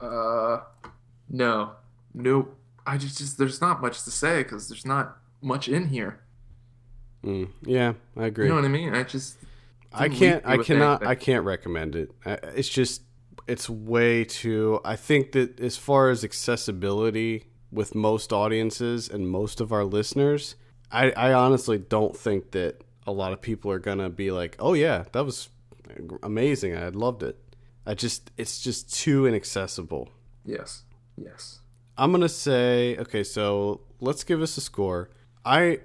[0.00, 0.58] uh,
[1.28, 1.72] no,
[2.14, 2.56] nope.
[2.86, 6.20] I just, just there's not much to say because there's not much in here.
[7.24, 8.44] Mm, yeah, I agree.
[8.44, 8.94] You know what I mean?
[8.94, 9.38] I just,
[9.92, 10.44] I can't.
[10.46, 11.02] I cannot.
[11.02, 11.08] anything.
[11.08, 12.12] I can't recommend it.
[12.24, 13.02] It's just.
[13.46, 14.80] It's way too.
[14.86, 20.54] I think that as far as accessibility with most audiences and most of our listeners,
[20.90, 24.72] I, I honestly don't think that a lot of people are gonna be like, "Oh
[24.74, 25.48] yeah, that was
[26.22, 26.76] amazing.
[26.76, 27.38] I loved it."
[27.86, 28.30] I just.
[28.36, 30.08] It's just too inaccessible.
[30.44, 30.82] Yes,
[31.16, 31.60] yes.
[31.96, 33.22] I'm gonna say okay.
[33.24, 35.10] So let's give us a score.
[35.44, 35.80] I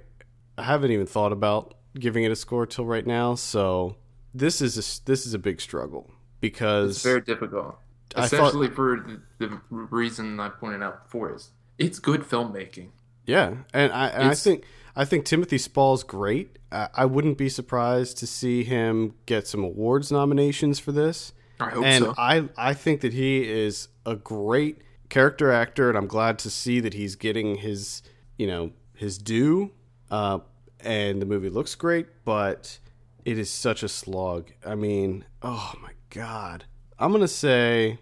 [0.57, 3.35] haven't even thought about giving it a score till right now.
[3.35, 3.95] So
[4.33, 6.09] this is a, this is a big struggle
[6.39, 7.75] because It's very difficult.
[8.15, 12.89] I thought- for the, the reason I pointed out before is it's good filmmaking.
[13.25, 14.63] yeah, and I and I think
[14.95, 16.59] I think Timothy Spall's great.
[16.71, 21.33] I, wouldn't be surprised to see him get some awards nominations for this.
[21.59, 22.13] I hope and so.
[22.17, 26.79] I I think that he is a great character actor, and I'm glad to see
[26.79, 28.01] that he's getting his
[28.37, 29.71] you know his due.
[30.09, 30.39] Uh,
[30.81, 32.79] and the movie looks great, but
[33.25, 34.51] it is such a slog.
[34.65, 36.65] I mean, oh my god,
[36.97, 37.99] I'm gonna say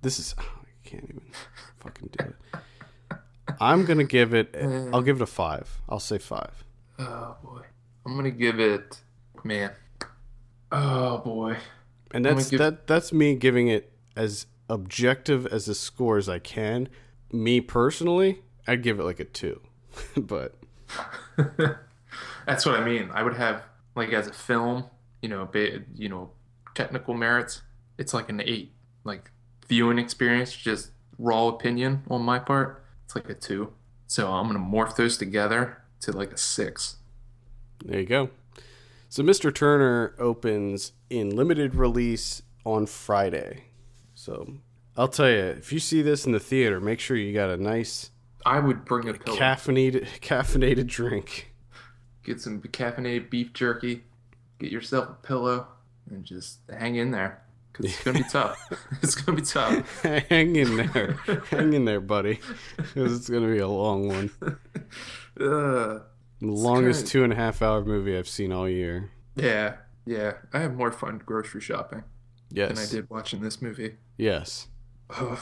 [0.00, 0.42] this is I
[0.88, 1.30] can't even
[1.78, 2.34] fucking do it.
[3.60, 4.54] I'm gonna give it.
[4.92, 5.80] I'll give it a five.
[5.88, 6.64] I'll say five.
[6.98, 7.62] oh boy,
[8.06, 9.00] I'm gonna give it,
[9.44, 9.72] man.
[10.70, 11.56] Oh boy,
[12.12, 12.86] And that's give- that.
[12.86, 16.88] That's me giving it as objective as a score as I can.
[17.30, 19.60] Me personally, I'd give it like a two,
[20.16, 20.54] but
[22.46, 23.10] That's what I mean.
[23.12, 23.62] I would have
[23.94, 24.84] like as a film,
[25.20, 26.30] you know, ba- you know,
[26.74, 27.62] technical merits.
[27.98, 28.72] It's like an eight.
[29.04, 29.30] Like
[29.68, 32.81] viewing experience, just raw opinion on my part.
[33.12, 33.74] It's like a two.
[34.06, 36.96] So I'm gonna morph those together to like a six.
[37.84, 38.30] there you go.
[39.10, 39.54] So Mr.
[39.54, 43.64] Turner opens in limited release on Friday.
[44.14, 44.54] So
[44.96, 47.58] I'll tell you, if you see this in the theater, make sure you got a
[47.58, 48.10] nice
[48.46, 51.52] I would bring a pillow, caffeinated caffeinated drink.
[52.24, 54.04] get some caffeinated beef jerky,
[54.58, 55.66] get yourself a pillow,
[56.10, 57.41] and just hang in there.
[57.72, 58.58] Cause it's gonna be tough.
[59.02, 60.02] it's gonna be tough.
[60.28, 61.12] Hang in there,
[61.50, 62.38] hang in there, buddy,
[62.76, 64.30] because it's gonna be a long one.
[64.42, 64.56] Ugh.
[65.40, 66.00] Uh,
[66.40, 69.10] the longest two and a half hour movie I've seen all year.
[69.36, 70.32] Yeah, yeah.
[70.52, 72.04] I have more fun grocery shopping
[72.50, 72.68] Yes.
[72.68, 73.96] than I did watching this movie.
[74.18, 74.66] yes.
[75.08, 75.38] Ugh.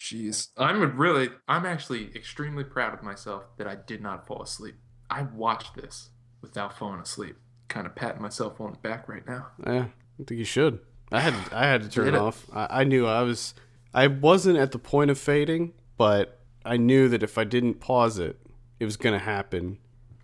[0.00, 0.48] Jeez.
[0.56, 4.76] I'm really, I'm actually extremely proud of myself that I did not fall asleep.
[5.10, 6.10] I watched this
[6.42, 7.36] without falling asleep.
[7.68, 9.48] Kind of patting myself on the back right now.
[9.66, 9.86] Yeah,
[10.20, 10.78] I think you should.
[11.14, 12.46] I had I had to turn it off.
[12.52, 13.54] I, I knew I was
[13.92, 18.18] I wasn't at the point of fading, but I knew that if I didn't pause
[18.18, 18.38] it,
[18.80, 19.78] it was gonna happen,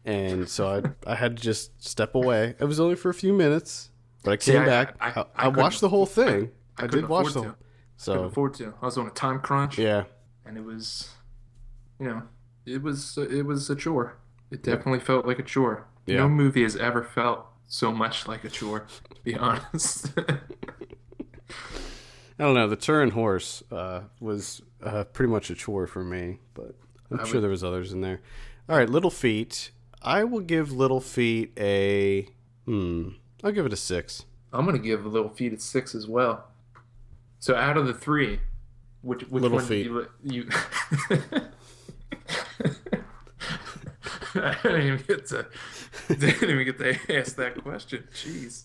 [0.05, 0.69] and so
[1.07, 2.55] I I had to just step away.
[2.59, 3.91] It was only for a few minutes,
[4.25, 4.97] but I See, came I- back.
[5.01, 6.51] I- I, I couldn't- watched the whole thing.
[6.79, 7.39] I couldn't did watch the to.
[7.41, 7.45] whole.
[7.47, 7.57] Couldn't
[7.97, 8.75] So afford to.
[8.81, 9.79] I was on a time crunch.
[9.79, 10.05] yeah,
[10.47, 11.11] and it was
[11.99, 12.23] you know
[12.67, 14.17] it was it was a chore
[14.51, 16.17] it definitely felt like a chore Yeah.
[16.19, 18.81] no movie has ever felt so much like a chore
[19.15, 20.13] to be honest
[22.39, 22.69] I don't know.
[22.69, 26.75] The Turin horse uh, was uh, pretty much a chore for me, but
[27.11, 28.23] I'm I sure would- there was others in there.
[28.67, 29.73] All right, Little Feet.
[30.01, 32.29] I will give Little Feet a
[32.65, 33.11] hmm.
[33.45, 34.25] I'll give it a six.
[34.53, 36.45] i'm gonna give little feet a six as well
[37.39, 38.41] so out of the three
[39.03, 39.87] which which Little one Feet.
[39.87, 40.49] you, you...
[44.35, 45.47] I didn't even get to
[46.09, 48.05] didn't even get to ask that question.
[48.15, 48.65] Jeez.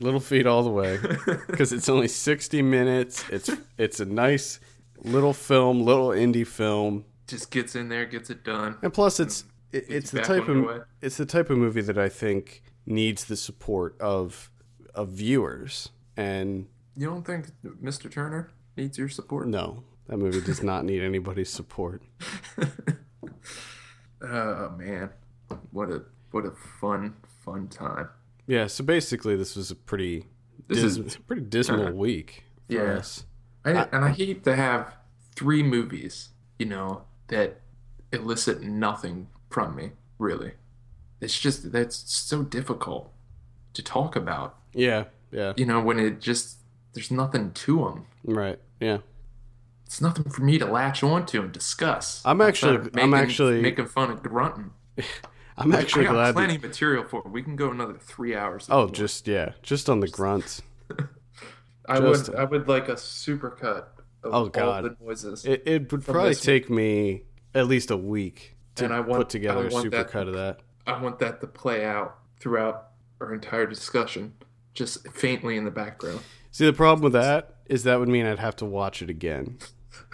[0.00, 0.98] Little Feet all the way
[1.46, 3.24] because it's only 60 minutes.
[3.30, 4.60] It's it's a nice
[5.02, 8.76] little film, little indie film, Just gets in there, gets it done.
[8.82, 10.54] and plus it's it, it's the type way.
[10.76, 14.50] of it's the type of movie that I think needs the support of
[14.94, 15.90] of viewers.
[16.16, 16.66] And
[16.96, 17.46] You don't think
[17.82, 18.10] Mr.
[18.10, 19.48] Turner needs your support?
[19.48, 22.02] no, that movie does not need anybody's support.
[24.24, 25.10] Oh man,
[25.72, 27.14] what a what a fun
[27.44, 28.08] fun time.
[28.46, 30.26] Yeah, so basically this was a pretty
[30.68, 32.82] This dis- is- pretty dismal uh, week for yeah.
[32.98, 33.24] us.
[33.64, 34.94] I, and I hate to have
[35.34, 37.60] three movies, you know, that
[38.12, 39.92] elicit nothing from me.
[40.18, 40.52] Really,
[41.20, 43.10] it's just that's so difficult
[43.72, 44.56] to talk about.
[44.74, 46.58] Yeah, yeah, You know, when it just
[46.92, 48.06] there's nothing to them.
[48.24, 48.58] right.
[48.80, 48.98] Yeah.
[49.86, 52.22] It's nothing for me to latch onto and discuss.
[52.24, 54.70] I'm actually- of I'm making- actually- making fun of grunting.
[55.56, 57.30] I'm actually I got glad plenty of material for it.
[57.30, 58.66] We can go another three hours.
[58.70, 60.62] Oh, just yeah, just on the grunts.
[61.86, 63.84] I just- would I would like a supercut
[64.22, 64.84] of Oh, all God.
[64.84, 65.44] the noises.
[65.44, 66.34] It, it would probably one.
[66.34, 67.22] take me
[67.54, 70.60] at least a week to want- put together a want that- supercut of that.
[70.86, 72.88] I want that to play out throughout
[73.20, 74.34] our entire discussion,
[74.74, 76.20] just faintly in the background.
[76.54, 79.58] See, the problem with that is that would mean I'd have to watch it again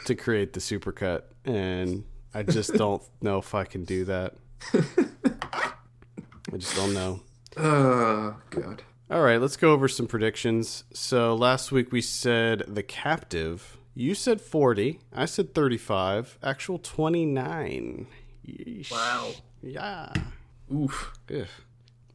[0.07, 4.37] to create the supercut, and I just don't know if I can do that.
[4.73, 7.21] I just don't know.
[7.59, 8.83] Oh God.
[9.11, 10.85] All right, let's go over some predictions.
[10.95, 13.77] So last week we said The Captive.
[13.95, 14.99] You said 40.
[15.13, 16.39] I said 35.
[16.43, 18.07] Actual 29.
[18.49, 18.91] Yeesh.
[18.91, 19.33] Wow.
[19.61, 20.11] Yeah.
[20.73, 21.13] Oof.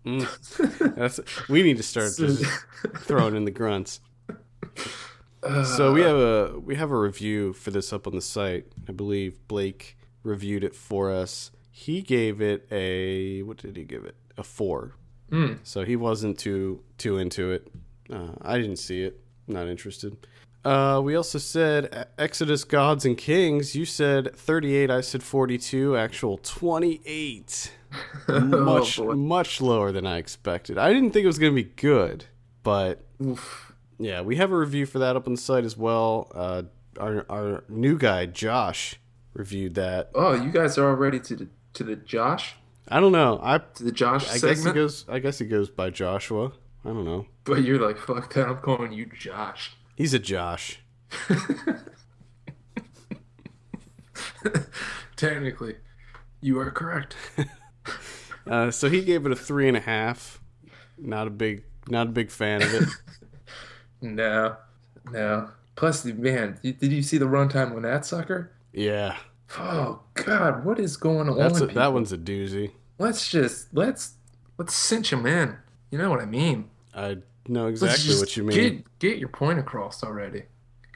[0.05, 0.95] Mm.
[0.95, 1.19] That's
[1.49, 2.45] we need to start just
[2.97, 4.01] throwing in the grunts.
[5.66, 8.66] So we have a we have a review for this up on the site.
[8.89, 11.51] I believe Blake reviewed it for us.
[11.70, 14.16] He gave it a what did he give it?
[14.38, 14.95] A four.
[15.32, 15.59] Mm.
[15.63, 17.68] So he wasn't too too into it.
[18.11, 19.20] Uh, I didn't see it.
[19.47, 20.18] Not interested.
[20.63, 23.76] Uh, we also said Exodus Gods and Kings.
[23.76, 24.89] You said 38.
[24.89, 25.95] I said 42.
[25.95, 27.72] Actual 28.
[28.28, 30.80] Much Oh, much lower than I expected.
[30.80, 32.26] I didn't think it was going to be good,
[32.63, 33.64] but Oof.
[34.00, 36.32] Yeah, we have a review for that up on the site as well.
[36.34, 36.64] Uh,
[37.00, 39.00] our our new guy Josh
[39.34, 40.12] reviewed that.
[40.16, 42.56] Oh, you guys are already to the to the Josh
[42.88, 43.39] I don't know.
[43.41, 45.06] I to the Josh I guess he goes.
[45.10, 46.52] I guess he goes by Joshua.
[46.84, 47.26] I don't know.
[47.43, 48.48] but you're like fuck that.
[48.48, 49.76] I'm calling you Josh.
[49.96, 50.80] He's a Josh.
[55.16, 55.76] Technically,
[56.41, 57.16] you are correct.
[58.48, 60.39] Uh, so he gave it a three and a half.
[61.00, 62.84] Not a big, not a big fan of it.
[64.14, 64.56] No,
[65.12, 65.49] no.
[65.76, 68.51] Plus, man, did did you see the runtime on that sucker?
[68.74, 69.18] Yeah,
[69.58, 71.38] Oh God, what is going on?
[71.38, 72.72] that's a, that one's a doozy.
[72.99, 74.14] Let's just let's
[74.58, 75.56] let's cinch him in.
[75.91, 76.70] You know what I mean?
[76.93, 78.56] I know exactly what you mean.
[78.58, 80.43] Get get your point across already.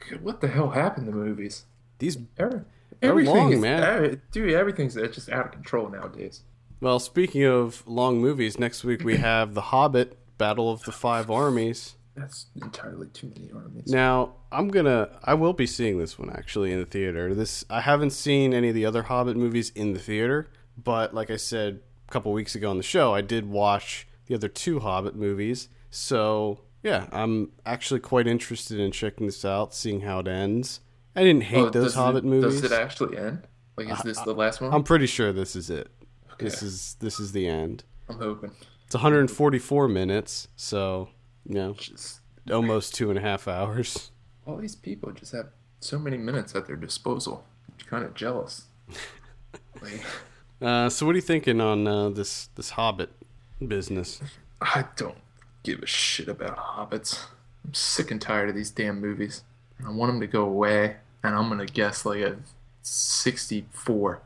[0.08, 1.64] God, What the hell happened to movies?
[1.98, 2.62] These Every,
[3.02, 3.82] everything long, is, man.
[3.82, 6.40] every- dude, everything's uh, just out of control nowadays.
[6.80, 11.30] well, speaking of long movies, next week we have The Hobbit: Battle of the Five
[11.30, 11.94] Armies.
[12.16, 13.86] That's entirely too many armies.
[13.86, 17.34] Now, I'm gonna, I will be seeing this one actually in the theater.
[17.34, 21.30] This I haven't seen any of the other Hobbit movies in the theater, but like
[21.30, 24.80] I said a couple weeks ago on the show, I did watch the other two
[24.80, 25.68] Hobbit movies.
[25.90, 30.80] So yeah, I'm actually quite interested in checking this out, seeing how it ends.
[31.14, 32.60] I didn't hate Oh, those Hobbit it, movies.
[32.60, 33.46] Does it actually end?
[33.76, 34.72] Like, is this the last one?
[34.74, 35.88] I'm pretty sure this is it.
[36.32, 36.44] Okay.
[36.46, 37.84] This is this is the end.
[38.08, 38.50] I'm hoping.
[38.84, 41.08] It's 144 minutes, so
[41.50, 42.20] you know, Just
[42.50, 44.10] almost two and a half hours.
[44.46, 45.48] all these people just have
[45.80, 47.44] so many minutes at their disposal.
[47.86, 48.66] kind of jealous.
[49.82, 50.02] like,
[50.62, 53.10] uh, so what are you thinking on uh, this this Hobbit
[53.66, 54.20] business?
[54.60, 55.18] I don't
[55.62, 57.26] give a shit about hobbits.
[57.64, 59.42] I'm sick and tired of these damn movies.
[59.84, 62.36] I want them to go away, and I'm gonna guess like a
[62.82, 64.20] 64.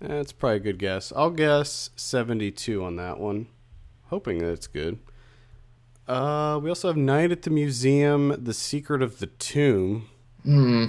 [0.00, 1.12] That's probably a good guess.
[1.16, 3.46] I'll guess 72 on that one.
[4.10, 4.98] Hoping that it's good.
[6.08, 10.08] Uh, we also have Night at the Museum, The Secret of the Tomb.
[10.42, 10.86] Hmm.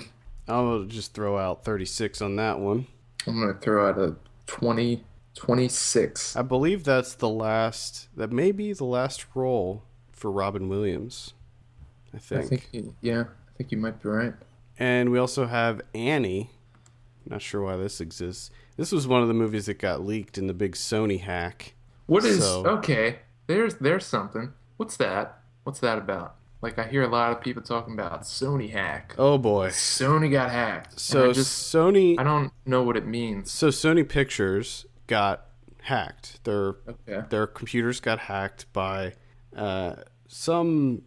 [0.47, 2.87] I'll just throw out 36 on that one.
[3.27, 4.15] I'm going to throw out a
[4.47, 5.03] 20,
[5.35, 6.37] 26.
[6.37, 11.33] I believe that's the last, that may be the last role for Robin Williams.
[12.13, 12.45] I think.
[12.45, 14.33] I think yeah, I think you might be right.
[14.79, 16.49] And we also have Annie.
[17.25, 18.49] Not sure why this exists.
[18.77, 21.73] This was one of the movies that got leaked in the big Sony hack.
[22.07, 23.19] What is so, okay?
[23.45, 24.53] There's there's something.
[24.79, 25.41] What's that?
[25.63, 26.35] What's that about?
[26.61, 29.13] Like I hear a lot of people talking about Sony hack.
[29.17, 30.97] Oh boy, Sony got hacked.
[30.97, 33.51] So just, Sony, I don't know what it means.
[33.51, 35.47] So Sony Pictures got
[35.81, 36.41] hacked.
[36.45, 37.27] Their okay.
[37.29, 39.15] their computers got hacked by
[39.53, 39.95] uh,
[40.29, 41.01] some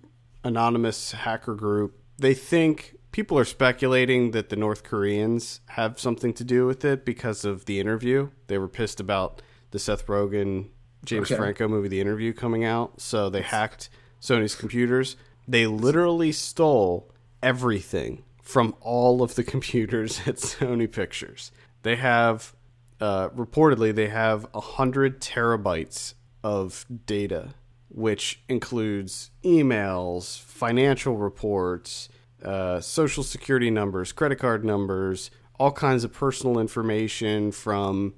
[0.44, 1.98] anonymous hacker group.
[2.18, 7.06] They think people are speculating that the North Koreans have something to do with it
[7.06, 8.28] because of the interview.
[8.48, 10.68] They were pissed about the Seth Rogen
[11.04, 11.36] James okay.
[11.36, 13.88] Franco movie The Interview coming out, so they hacked
[14.20, 15.16] Sony's computers.
[15.48, 17.10] They literally stole
[17.42, 21.50] everything from all of the computers at Sony Pictures.
[21.82, 22.54] They have
[23.00, 27.54] uh, reportedly they have a hundred terabytes of data,
[27.88, 32.08] which includes emails, financial reports,
[32.44, 38.14] uh, social security numbers, credit card numbers, all kinds of personal information from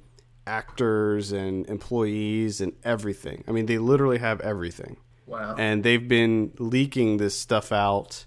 [0.46, 3.44] actors and employees and everything.
[3.48, 4.96] I mean, they literally have everything.
[5.26, 5.54] Wow.
[5.56, 8.26] And they've been leaking this stuff out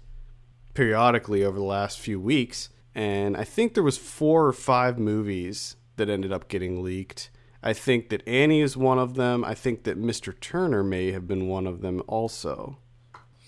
[0.74, 2.70] periodically over the last few weeks.
[2.94, 7.30] And I think there was four or five movies that ended up getting leaked.
[7.62, 9.44] I think that Annie is one of them.
[9.44, 10.38] I think that Mr.
[10.38, 12.78] Turner may have been one of them also.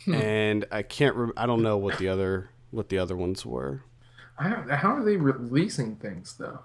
[0.04, 0.14] Hmm.
[0.14, 1.14] And I can't.
[1.14, 3.82] Re- I don't know what the other what the other ones were.
[4.36, 6.60] How, how are they releasing things though?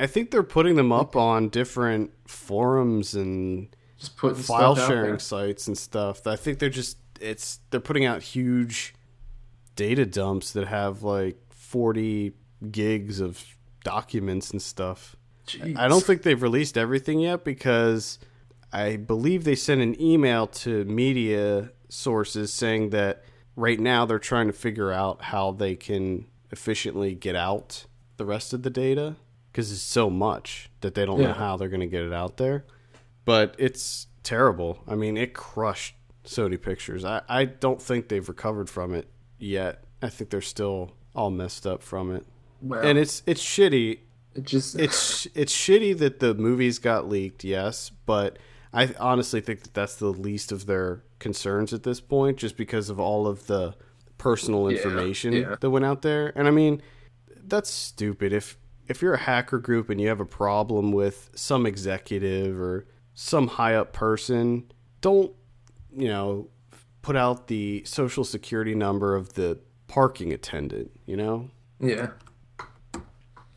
[0.00, 5.68] I think they're putting them up on different forums and just putting file sharing sites
[5.68, 6.26] and stuff.
[6.26, 8.94] I think they're just it's they're putting out huge
[9.76, 12.32] data dumps that have like 40
[12.70, 13.44] gigs of
[13.84, 15.16] documents and stuff.
[15.46, 15.76] Jeez.
[15.76, 18.18] I don't think they've released everything yet because
[18.72, 23.22] I believe they sent an email to media sources saying that
[23.54, 27.84] right now they're trying to figure out how they can efficiently get out
[28.16, 29.16] the rest of the data
[29.50, 31.28] because it's so much that they don't yeah.
[31.28, 32.64] know how they're going to get it out there.
[33.24, 34.82] But it's terrible.
[34.88, 35.94] I mean, it crushed
[36.24, 37.04] Sony Pictures.
[37.04, 39.84] I, I don't think they've recovered from it yet.
[40.02, 42.26] I think they're still all messed up from it.
[42.62, 44.00] Well, and it's it's shitty.
[44.34, 48.38] It just it's it's shitty that the movies got leaked, yes, but
[48.72, 52.88] I honestly think that that's the least of their concerns at this point, just because
[52.88, 53.74] of all of the
[54.18, 55.56] personal information yeah, yeah.
[55.60, 56.32] that went out there.
[56.36, 56.82] And I mean,
[57.42, 58.32] that's stupid.
[58.32, 58.56] If
[58.90, 63.46] if you're a hacker group and you have a problem with some executive or some
[63.46, 65.32] high up person, don't,
[65.96, 66.48] you know,
[67.00, 69.56] put out the social security number of the
[69.86, 71.48] parking attendant, you know?
[71.78, 72.08] Yeah.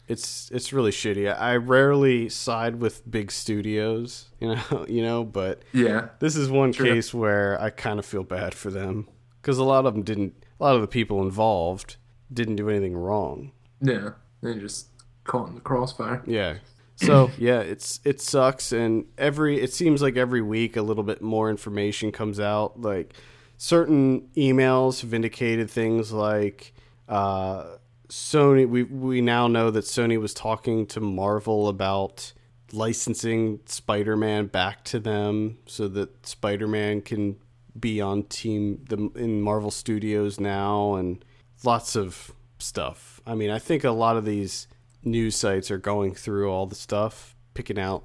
[0.07, 1.35] It's it's really shitty.
[1.35, 6.09] I rarely side with big studios, you know, you know, but yeah.
[6.19, 9.07] This is one case where I kind of feel bad for them
[9.41, 11.95] cuz a lot of them didn't a lot of the people involved
[12.31, 13.51] didn't do anything wrong.
[13.81, 14.11] Yeah.
[14.43, 14.92] They just
[15.23, 16.23] caught in the crossfire.
[16.25, 16.57] Yeah.
[16.95, 21.21] So yeah, it's it sucks, and every it seems like every week a little bit
[21.21, 22.81] more information comes out.
[22.81, 23.13] Like
[23.57, 26.73] certain emails have indicated things like
[27.07, 27.77] uh,
[28.09, 28.67] Sony.
[28.67, 32.33] We we now know that Sony was talking to Marvel about
[32.71, 37.37] licensing Spider-Man back to them so that Spider-Man can
[37.79, 41.23] be on team the in Marvel Studios now, and
[41.63, 43.21] lots of stuff.
[43.25, 44.67] I mean, I think a lot of these
[45.03, 48.03] news sites are going through all the stuff, picking out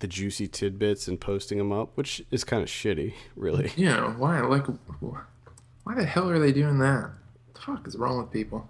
[0.00, 3.72] the juicy tidbits and posting them up, which is kind of shitty, really.
[3.76, 4.40] Yeah, why?
[4.40, 4.66] Like,
[5.84, 7.10] why the hell are they doing that?
[7.46, 8.68] What the fuck is wrong with people?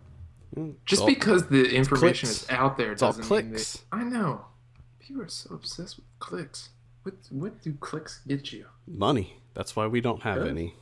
[0.56, 3.82] Mm, Just all, because the information is out there doesn't mean that.
[3.90, 4.44] I know.
[5.00, 6.68] People are so obsessed with clicks.
[7.02, 8.66] What what do clicks get you?
[8.86, 9.38] Money.
[9.54, 10.74] That's why we don't have any.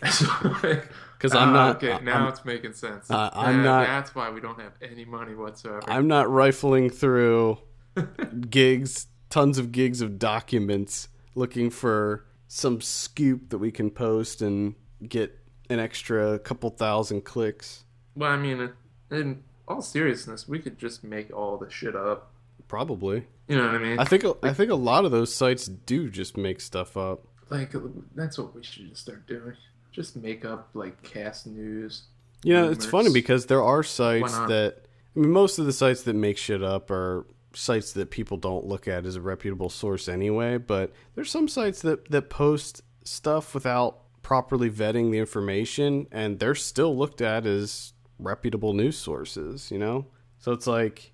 [0.00, 1.76] Because I'm not.
[1.76, 3.10] Okay, now I'm, it's making sense.
[3.10, 3.86] Uh, I'm not.
[3.86, 5.82] That's why we don't have any money whatsoever.
[5.86, 7.58] I'm not rifling through
[8.50, 14.74] gigs, tons of gigs of documents, looking for some scoop that we can post and
[15.06, 15.38] get
[15.70, 17.84] an extra couple thousand clicks.
[18.14, 18.70] Well, I mean,
[19.10, 22.32] and all seriousness, we could just make all the shit up.
[22.68, 23.26] Probably.
[23.48, 23.98] You know what I mean?
[23.98, 27.24] I think I think a lot of those sites do just make stuff up.
[27.50, 27.72] like
[28.14, 29.56] that's what we should just start doing.
[29.92, 32.02] Just make up like cast news.
[32.44, 34.86] You know, it's funny because there are sites that
[35.16, 38.66] I mean most of the sites that make shit up are sites that people don't
[38.66, 43.54] look at as a reputable source anyway, but there's some sites that that post stuff
[43.54, 49.78] without properly vetting the information and they're still looked at as reputable news sources, you
[49.78, 50.06] know?
[50.38, 51.12] So it's like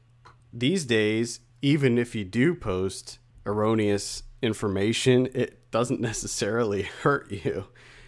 [0.53, 7.65] these days even if you do post erroneous information, it doesn't necessarily hurt you.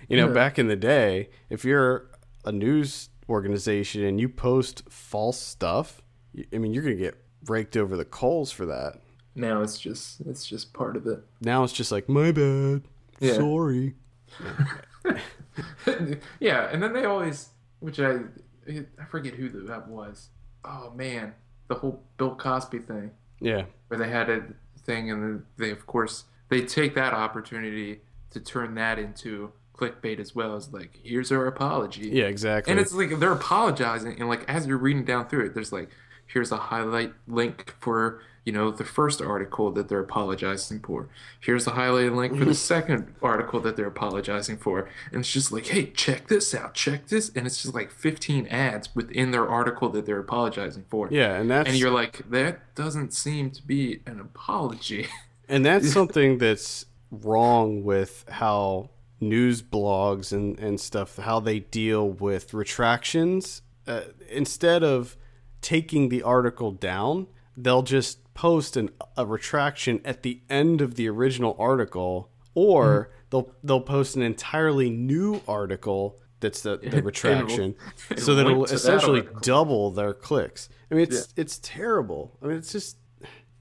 [0.09, 0.33] You know, Yeah.
[0.35, 2.11] back in the day, if you're
[2.45, 6.01] a news organization and you post false stuff,
[6.53, 9.01] I mean, you're going to get raked over the coals for that.
[9.35, 11.21] Now it's just it's just part of it.
[11.43, 12.83] Now it's just like, my bad.
[13.21, 13.35] Yeah.
[13.35, 13.95] Sorry.
[16.41, 17.51] yeah, and then they always,
[17.81, 18.21] which I
[18.69, 20.29] I forget who the, that was.
[20.65, 21.35] Oh man,
[21.69, 23.11] the whole Bill Cosby thing.
[23.41, 23.65] Yeah.
[23.89, 24.43] where they had a
[24.85, 28.01] thing and they of course they take that opportunity
[28.31, 32.09] to turn that into clickbait as well as like here's our apology.
[32.09, 32.71] Yeah, exactly.
[32.71, 35.91] and it's like they're apologizing and like as you're reading down through it there's like
[36.27, 41.09] here's a highlight link for you know the first article that they're apologizing for.
[41.41, 44.89] Here's a highlight link for the second article that they're apologizing for.
[45.11, 47.31] And it's just like hey check this out check this.
[47.35, 51.09] And it's just like 15 ads within their article that they're apologizing for.
[51.11, 55.09] Yeah, and that's and you're like, that doesn't seem to be an apology.
[55.49, 58.91] And that's something that's wrong with how
[59.21, 63.63] news blogs and, and stuff, how they deal with retractions.
[63.87, 65.17] Uh, instead of
[65.61, 67.27] taking the article down,
[67.57, 73.53] they'll just post an, a retraction at the end of the original article, or they'll
[73.65, 77.75] they'll post an entirely new article that's the, the retraction,
[78.11, 80.69] and so that it'll to that essentially double their clicks.
[80.91, 82.37] I mean, it's it's terrible.
[82.43, 82.99] I mean, it's just,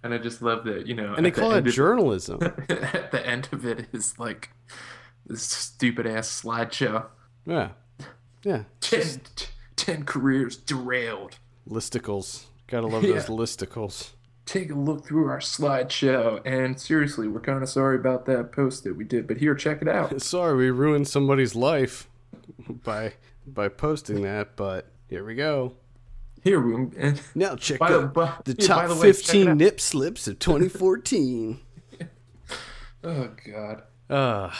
[0.04, 1.14] And I just love that, you know.
[1.14, 2.40] and they the call it end of- journalism.
[2.70, 4.50] at the end of it is like
[5.26, 7.06] this stupid ass slideshow.
[7.46, 7.70] Yeah.
[8.44, 8.64] Yeah.
[8.80, 11.38] Ten, t- 10 careers derailed.
[11.70, 12.46] Listicles.
[12.68, 13.14] Gotta love Yeah.
[13.14, 14.12] those listicles.
[14.46, 16.40] Take a look through our slideshow.
[16.46, 19.82] And seriously, we're kind of sorry about that post that we did, but here, check
[19.82, 20.22] it out.
[20.24, 22.08] Sorry, we ruined somebody's life
[22.84, 23.14] by
[23.48, 25.74] by posting that, but here we go.
[26.44, 29.80] Here, we and Now check By the- by- the yeah, top the way, 15 nip
[29.82, 31.60] slips of 2014.
[33.04, 34.52] oh god, uh,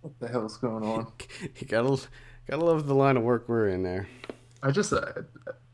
[0.00, 1.12] what the hell's going on?
[1.58, 2.00] you gotta
[2.48, 4.08] gotta love the line of work we're in there.
[4.62, 5.12] I just, uh,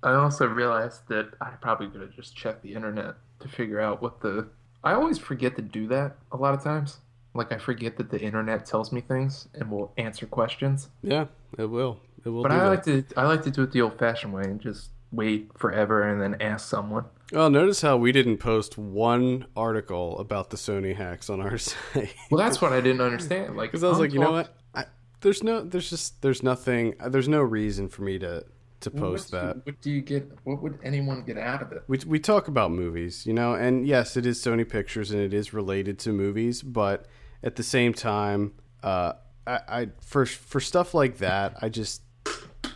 [0.02, 4.02] I also realized that I probably could have just checked the internet to figure out
[4.02, 4.48] what the.
[4.82, 6.98] I always forget to do that a lot of times.
[7.32, 10.90] Like I forget that the internet tells me things and will answer questions.
[11.02, 11.26] Yeah,
[11.59, 11.98] it will.
[12.24, 12.68] It will But I that.
[12.68, 16.20] like to, I like to do it the old-fashioned way and just wait forever and
[16.20, 17.06] then ask someone.
[17.32, 22.14] Well, notice how we didn't post one article about the Sony hacks on our site.
[22.30, 23.56] Well, that's what I didn't understand.
[23.56, 24.55] Like, Because I was like, you know what?
[24.74, 24.84] I,
[25.20, 28.44] there's no, there's just, there's nothing, there's no reason for me to
[28.80, 29.64] to post do- that.
[29.64, 30.30] What do you get?
[30.44, 31.82] What would anyone get out of it?
[31.88, 35.32] We we talk about movies, you know, and yes, it is Sony Pictures and it
[35.32, 37.06] is related to movies, but
[37.42, 38.52] at the same time,
[38.82, 39.14] uh,
[39.46, 42.02] I, I for for stuff like that, I just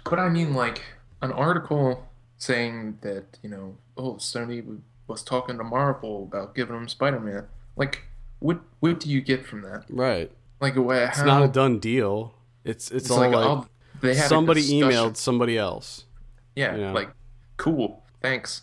[0.04, 0.80] But I mean, like
[1.20, 2.08] an article
[2.38, 7.46] saying that you know, oh, Sony was talking to Marvel about giving them Spider-Man.
[7.76, 8.04] Like,
[8.38, 9.84] what what do you get from that?
[9.88, 10.30] right.
[10.60, 12.34] Like, wha- how, It's not a done deal.
[12.64, 13.66] It's it's, It's all like, like, oh,
[14.00, 16.04] they had somebody emailed somebody else.
[16.56, 16.92] Yeah, you know.
[16.92, 17.10] like,
[17.56, 18.62] cool, thanks,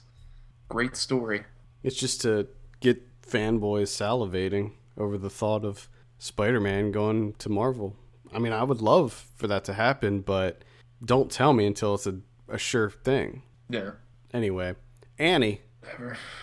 [0.68, 1.46] great story.
[1.84, 2.48] It's just to
[2.82, 5.88] get fanboys salivating over the thought of
[6.18, 7.96] Spider-Man going to Marvel.
[8.34, 10.64] I mean, I would love for that to happen, but
[11.04, 12.18] don't tell me until it's a,
[12.50, 13.44] a sure thing.
[13.70, 13.92] Yeah.
[14.34, 14.76] Anyway,
[15.18, 15.62] Annie.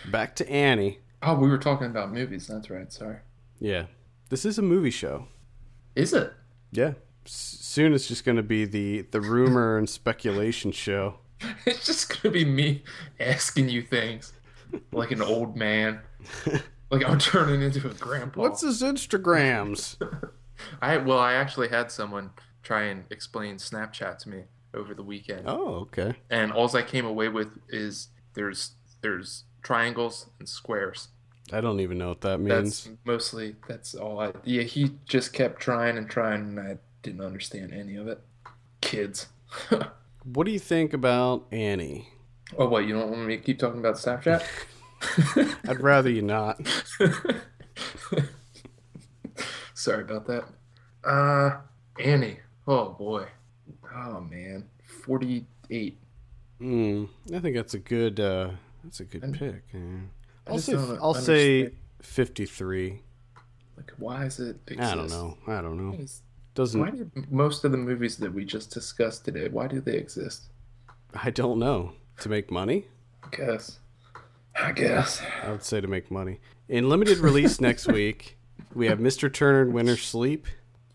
[0.09, 0.99] Back to Annie.
[1.21, 2.47] Oh, we were talking about movies.
[2.47, 2.91] That's right.
[2.91, 3.17] Sorry.
[3.59, 3.85] Yeah.
[4.29, 5.27] This is a movie show.
[5.95, 6.33] Is it?
[6.71, 6.93] Yeah.
[7.25, 11.15] S- soon it's just going to be the, the rumor and speculation show.
[11.65, 12.83] It's just gonna be me
[13.19, 14.31] asking you things
[14.93, 15.99] like an old man.
[16.89, 18.39] like I'm turning into a grandpa.
[18.39, 19.97] What's his Instagrams?
[20.81, 22.29] I well, I actually had someone
[22.61, 24.43] try and explain Snapchat to me
[24.73, 26.15] over the weekend, Oh, okay.
[26.29, 31.09] and all I came away with is there's there's triangles and squares.
[31.51, 32.85] I don't even know what that means.
[32.85, 34.31] That's mostly that's all I.
[34.43, 38.21] Yeah, he just kept trying and trying, and I didn't understand any of it.
[38.81, 39.27] Kids.
[40.23, 42.07] What do you think about Annie?
[42.57, 42.85] oh, what?
[42.85, 44.41] You don't want me to keep talking about Snapchat?
[45.67, 46.65] I'd rather you not.
[49.73, 50.45] Sorry about that.
[51.03, 51.57] Uh,
[51.99, 52.39] Annie.
[52.65, 53.27] Oh boy.
[53.93, 54.69] Oh man.
[55.05, 55.97] 48.
[56.63, 58.19] Mm, I think that's a good.
[58.19, 58.51] Uh,
[58.83, 59.63] that's a good pick.
[59.73, 59.79] yeah.
[60.47, 60.73] I'll say.
[61.01, 61.71] I'll say
[62.01, 63.01] fifty-three.
[63.77, 64.57] Like, why is it?
[64.79, 65.37] I don't know.
[65.47, 65.97] I don't know.
[65.97, 66.21] Is-
[66.55, 66.79] Doesn't.
[66.79, 69.49] Why do most of the movies that we just discussed today?
[69.49, 70.43] Why do they exist?
[71.13, 71.93] I don't know.
[72.21, 72.85] To make money?
[73.23, 73.79] I guess.
[74.55, 75.21] I guess.
[75.43, 76.39] I would say to make money.
[76.69, 78.37] In limited release next week,
[78.75, 79.31] we have Mr.
[79.33, 80.45] Turner and Winter Sleep.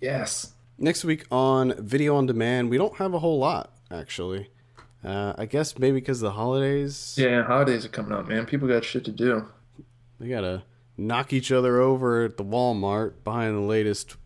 [0.00, 0.52] Yes.
[0.78, 4.48] Next week on Video on Demand, we don't have a whole lot actually.
[5.04, 8.46] Uh, I guess maybe because of the holidays, Yeah, holidays are coming up, man.
[8.46, 9.46] People got shit to do.
[10.18, 10.64] they gotta
[10.96, 14.16] knock each other over at the Walmart buying the latest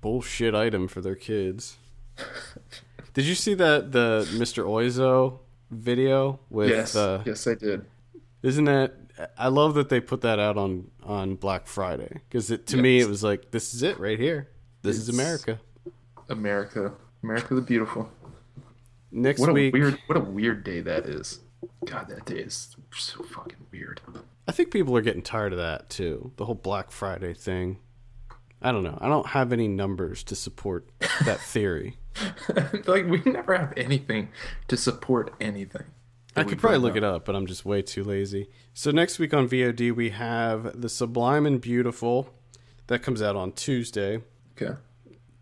[0.00, 1.76] bullshit item for their kids.
[3.14, 4.64] Did you see that the Mr.
[4.64, 5.40] Oizo
[5.70, 6.70] video with?
[6.70, 6.94] yes.
[6.96, 7.84] Uh, yes, I did.
[8.42, 8.94] Isn't that?
[9.38, 13.00] I love that they put that out on on Black Friday because it to me
[13.00, 14.48] it was like this is it right here.
[14.82, 15.58] This is America.
[16.28, 16.92] America.
[17.22, 18.10] America the beautiful.
[19.10, 21.40] Next What a week, weird what a weird day that is.
[21.84, 24.00] God, that day is so fucking weird.
[24.48, 26.32] I think people are getting tired of that too.
[26.36, 27.78] The whole Black Friday thing.
[28.62, 28.98] I don't know.
[29.00, 30.88] I don't have any numbers to support
[31.24, 31.98] that theory.
[32.86, 34.30] like we never have anything
[34.68, 35.84] to support anything.
[36.34, 38.50] I could probably look it up, but I'm just way too lazy.
[38.74, 42.28] So next week on VOD we have The Sublime and Beautiful.
[42.88, 44.22] That comes out on Tuesday.
[44.60, 44.78] Okay.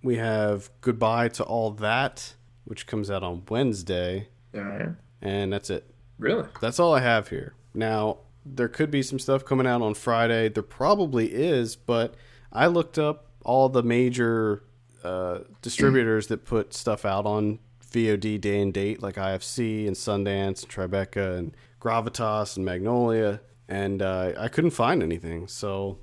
[0.03, 2.35] We have Goodbye to All That,
[2.65, 4.89] which comes out on Wednesday, All right.
[5.23, 5.89] and that's it.
[6.19, 6.49] Really?
[6.61, 7.55] That's all I have here.
[7.75, 10.49] Now, there could be some stuff coming out on Friday.
[10.49, 12.15] There probably is, but
[12.53, 14.63] I looked up all the major
[15.03, 17.59] uh, distributors that put stuff out on
[17.91, 24.01] VOD day and date, like IFC and Sundance and Tribeca and Gravitas and Magnolia, and
[24.03, 25.49] uh, I couldn't find anything.
[25.49, 25.99] So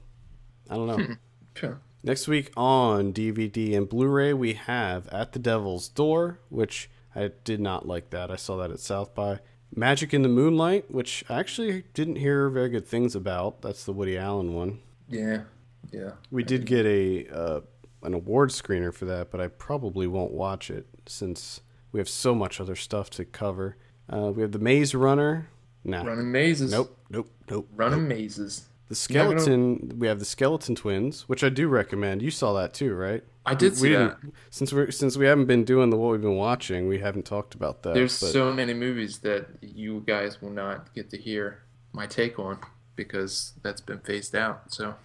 [0.70, 1.16] I don't know.
[1.54, 1.82] Sure.
[2.04, 7.60] Next week on DVD and Blu-ray, we have At the Devil's Door, which I did
[7.60, 8.32] not like that.
[8.32, 9.40] I saw that at South by.
[9.74, 13.62] Magic in the Moonlight, which I actually didn't hear very good things about.
[13.62, 14.80] That's the Woody Allen one.
[15.08, 15.44] Yeah.
[15.92, 16.12] Yeah.
[16.30, 17.62] We did get a uh,
[18.04, 21.62] an award screener for that, but I probably won't watch it since
[21.92, 23.78] we have so much other stuff to cover.
[24.12, 25.50] Uh, we have the Maze Runner.
[25.84, 26.04] Nah.
[26.04, 26.72] Running mazes.
[26.72, 26.98] Nope.
[27.10, 27.32] Nope.
[27.50, 27.70] Nope.
[27.76, 28.68] Running mazes.
[28.92, 29.94] The You're gonna- skeleton.
[30.00, 32.22] We have the Skeleton Twins, which I do recommend.
[32.22, 33.24] You saw that too, right?
[33.46, 34.20] I did we see that.
[34.22, 37.24] didn't- Since we're since we haven't been doing the what we've been watching, we haven't
[37.26, 37.94] talked about that.
[37.94, 41.60] There's but so many movies that you guys will not get to hear
[41.94, 42.60] my take on
[42.98, 44.74] because that's been phased out.
[44.74, 44.96] So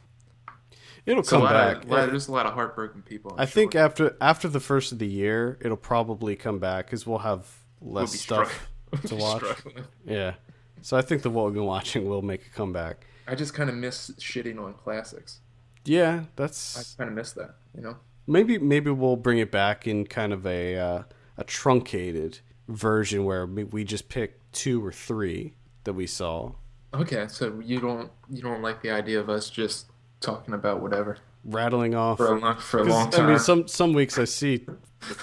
[1.06, 1.84] it'll It's come back.
[1.84, 3.32] Of, lot- there's a lot of heartbroken people.
[3.34, 7.06] I'm I think after after the first of the year, it'll probably come back because
[7.06, 7.46] we'll have
[7.80, 9.42] We'll less stuff struggling- to we'll watch.
[9.58, 9.84] struggling.
[10.04, 10.34] Yeah.
[10.82, 13.06] So I think the what we've been watching will make a comeback.
[13.26, 15.40] I just kind of miss shitting on classics.
[15.84, 17.56] Yeah, that's I kind of miss that.
[17.74, 17.96] You know.
[18.26, 21.02] maybe maybe we'll bring it back in kind of a uh,
[21.36, 25.54] a truncated version where we we just pick two or three
[25.84, 26.52] that we saw.
[26.94, 29.86] Okay, so you don't you don't like the idea of us just
[30.20, 33.26] talking about whatever rattling off for a long, for a long time.
[33.26, 34.66] I mean, some some weeks I see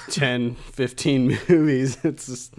[0.10, 1.98] 10, 15 movies.
[2.04, 2.56] It's just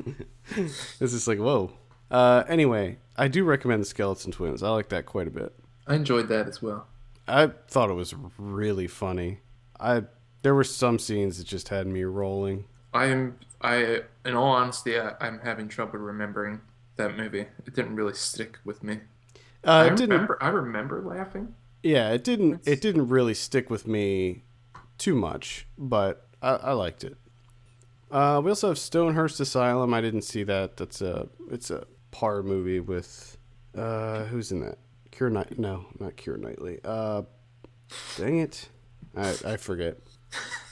[0.57, 1.73] it's just like whoa.
[2.15, 4.63] Uh, anyway, I do recommend the Skeleton Twins.
[4.63, 5.53] I like that quite a bit.
[5.85, 6.87] I enjoyed that as well.
[7.27, 9.41] I thought it was really funny.
[9.81, 10.05] I
[10.43, 12.67] there were some scenes that just had me rolling.
[12.93, 16.61] I'm I in all honesty I, I'm having trouble remembering
[16.95, 17.47] that movie.
[17.67, 19.01] It didn't really stick with me.
[19.65, 20.11] Uh, I didn't.
[20.11, 21.57] remember I remember laughing.
[21.83, 22.63] Yeah, it didn't.
[22.65, 24.45] It didn't really stick with me
[24.99, 27.17] too much, but I, I liked it.
[28.09, 29.93] Uh, we also have Stonehurst Asylum.
[29.93, 30.77] I didn't see that.
[30.77, 33.37] That's a it's a par movie with
[33.77, 34.79] uh, who's in that?
[35.11, 35.59] Cure Knight?
[35.59, 36.79] No, not Keira Knightley.
[36.85, 37.23] Uh,
[38.17, 38.69] dang it,
[39.17, 39.99] I I forget.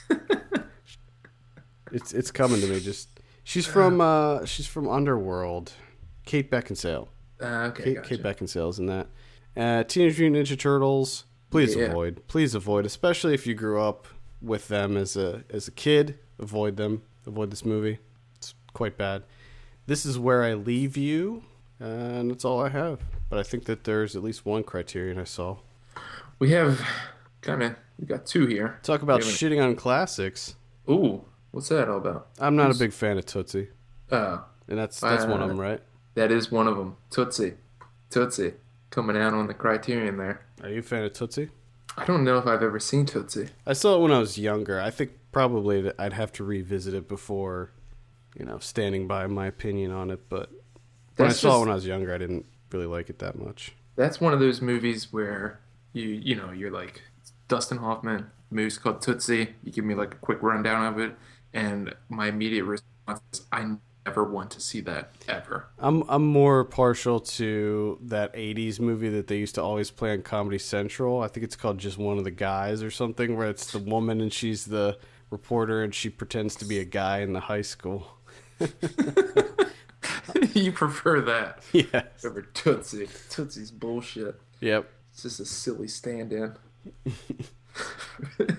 [1.91, 2.79] it's it's coming to me.
[2.79, 3.09] Just
[3.43, 5.73] she's from uh, she's from Underworld.
[6.25, 7.09] Kate Beckinsale.
[7.41, 8.09] Uh, okay, Kate, gotcha.
[8.09, 9.07] Kate Beckinsale's in that.
[9.57, 11.25] Uh, Teenage Mutant Ninja Turtles.
[11.51, 11.85] Please Yeah.
[11.85, 12.21] avoid.
[12.27, 14.07] Please avoid, especially if you grew up
[14.41, 16.17] with them as a as a kid.
[16.39, 17.01] Avoid them.
[17.27, 17.99] Avoid this movie.
[18.37, 19.23] It's quite bad.
[19.85, 21.43] This is where I leave you,
[21.79, 23.01] and that's all I have.
[23.29, 25.57] But I think that there's at least one criterion I saw.
[26.39, 26.81] We have
[27.41, 28.79] kind of we got two here.
[28.83, 30.55] Talk about shitting on classics.
[30.89, 32.27] Ooh, what's that all about?
[32.39, 33.69] I'm not a big fan of Tootsie,
[34.11, 35.81] Uh, and that's that's one of Uh, them, right?
[36.15, 36.95] that is one of them.
[37.09, 37.55] Tootsie,
[38.09, 38.53] Tootsie,
[38.89, 40.45] coming out on the Criterion there.
[40.61, 41.49] Are you a fan of Tootsie?
[41.97, 43.49] I don't know if I've ever seen Tootsie.
[43.67, 44.79] I saw it when I was younger.
[44.79, 47.71] I think probably that I'd have to revisit it before,
[48.37, 50.27] you know, standing by my opinion on it.
[50.29, 50.49] But
[51.17, 53.19] when That's I saw just- it when I was younger, I didn't really like it
[53.19, 53.73] that much.
[53.95, 55.59] That's one of those movies where
[55.93, 57.01] you you know you're like
[57.47, 59.53] Dustin Hoffman, movie's called Tootsie.
[59.63, 61.15] You give me like a quick rundown of it,
[61.53, 65.67] and my immediate response is I never want to see that ever.
[65.77, 70.23] I'm I'm more partial to that '80s movie that they used to always play on
[70.23, 71.21] Comedy Central.
[71.21, 74.19] I think it's called Just One of the Guys or something, where it's the woman
[74.21, 74.97] and she's the
[75.29, 78.12] reporter and she pretends to be a guy in the high school.
[80.53, 82.25] you prefer that Yes.
[82.25, 83.07] over Tootsie.
[83.29, 84.39] Tootsie's bullshit.
[84.61, 84.89] Yep.
[85.11, 86.55] It's just a silly stand-in.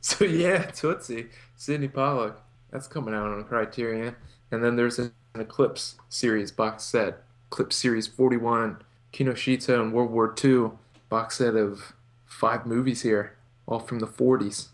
[0.00, 2.34] so yeah, Tootsie, Sydney Pollack.
[2.70, 4.16] That's coming out on Criterion.
[4.50, 7.22] And then there's an Eclipse series box set.
[7.50, 8.82] Eclipse series 41,
[9.12, 10.72] Kinoshita and World War II
[11.08, 11.94] box set of
[12.26, 13.34] five movies here,
[13.66, 14.68] all from the 40s.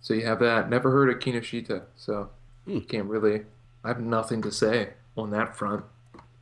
[0.00, 0.68] So you have that.
[0.70, 2.30] Never heard of Kinoshita, so
[2.66, 3.42] Hmm, can't really.
[3.82, 5.84] I have nothing to say on that front.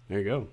[0.09, 0.49] There you go.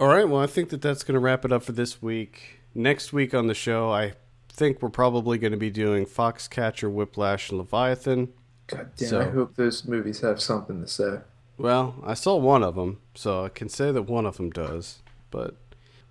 [0.00, 0.28] All right.
[0.28, 2.60] Well, I think that that's going to wrap it up for this week.
[2.74, 4.14] Next week on the show, I
[4.48, 8.32] think we're probably going to be doing Foxcatcher, Whiplash, and Leviathan.
[8.66, 11.18] God damn, So- I hope those movies have something to say.
[11.58, 14.98] Well, I saw one of them, so I can say that one of them does.
[15.30, 15.54] But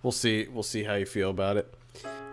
[0.01, 0.47] we'll see.
[0.47, 1.73] We'll see how you feel about it.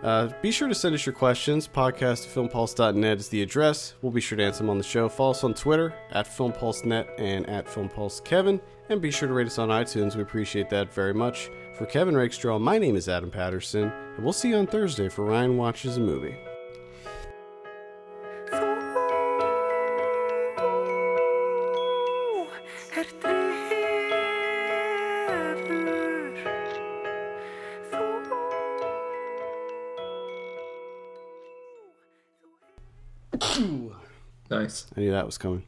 [0.03, 1.67] Uh, be sure to send us your questions.
[1.67, 3.93] Podcast filmpulse.net is the address.
[4.01, 5.07] We'll be sure to answer them on the show.
[5.07, 8.59] Follow us on Twitter at filmpulsenet and at filmpulsekevin.
[8.89, 10.15] And be sure to rate us on iTunes.
[10.15, 11.49] We appreciate that very much.
[11.75, 15.23] For Kevin Rakestraw, my name is Adam Patterson, and we'll see you on Thursday for
[15.23, 16.35] Ryan Watches a Movie.
[34.71, 34.85] Nice.
[34.95, 35.63] I knew that was coming.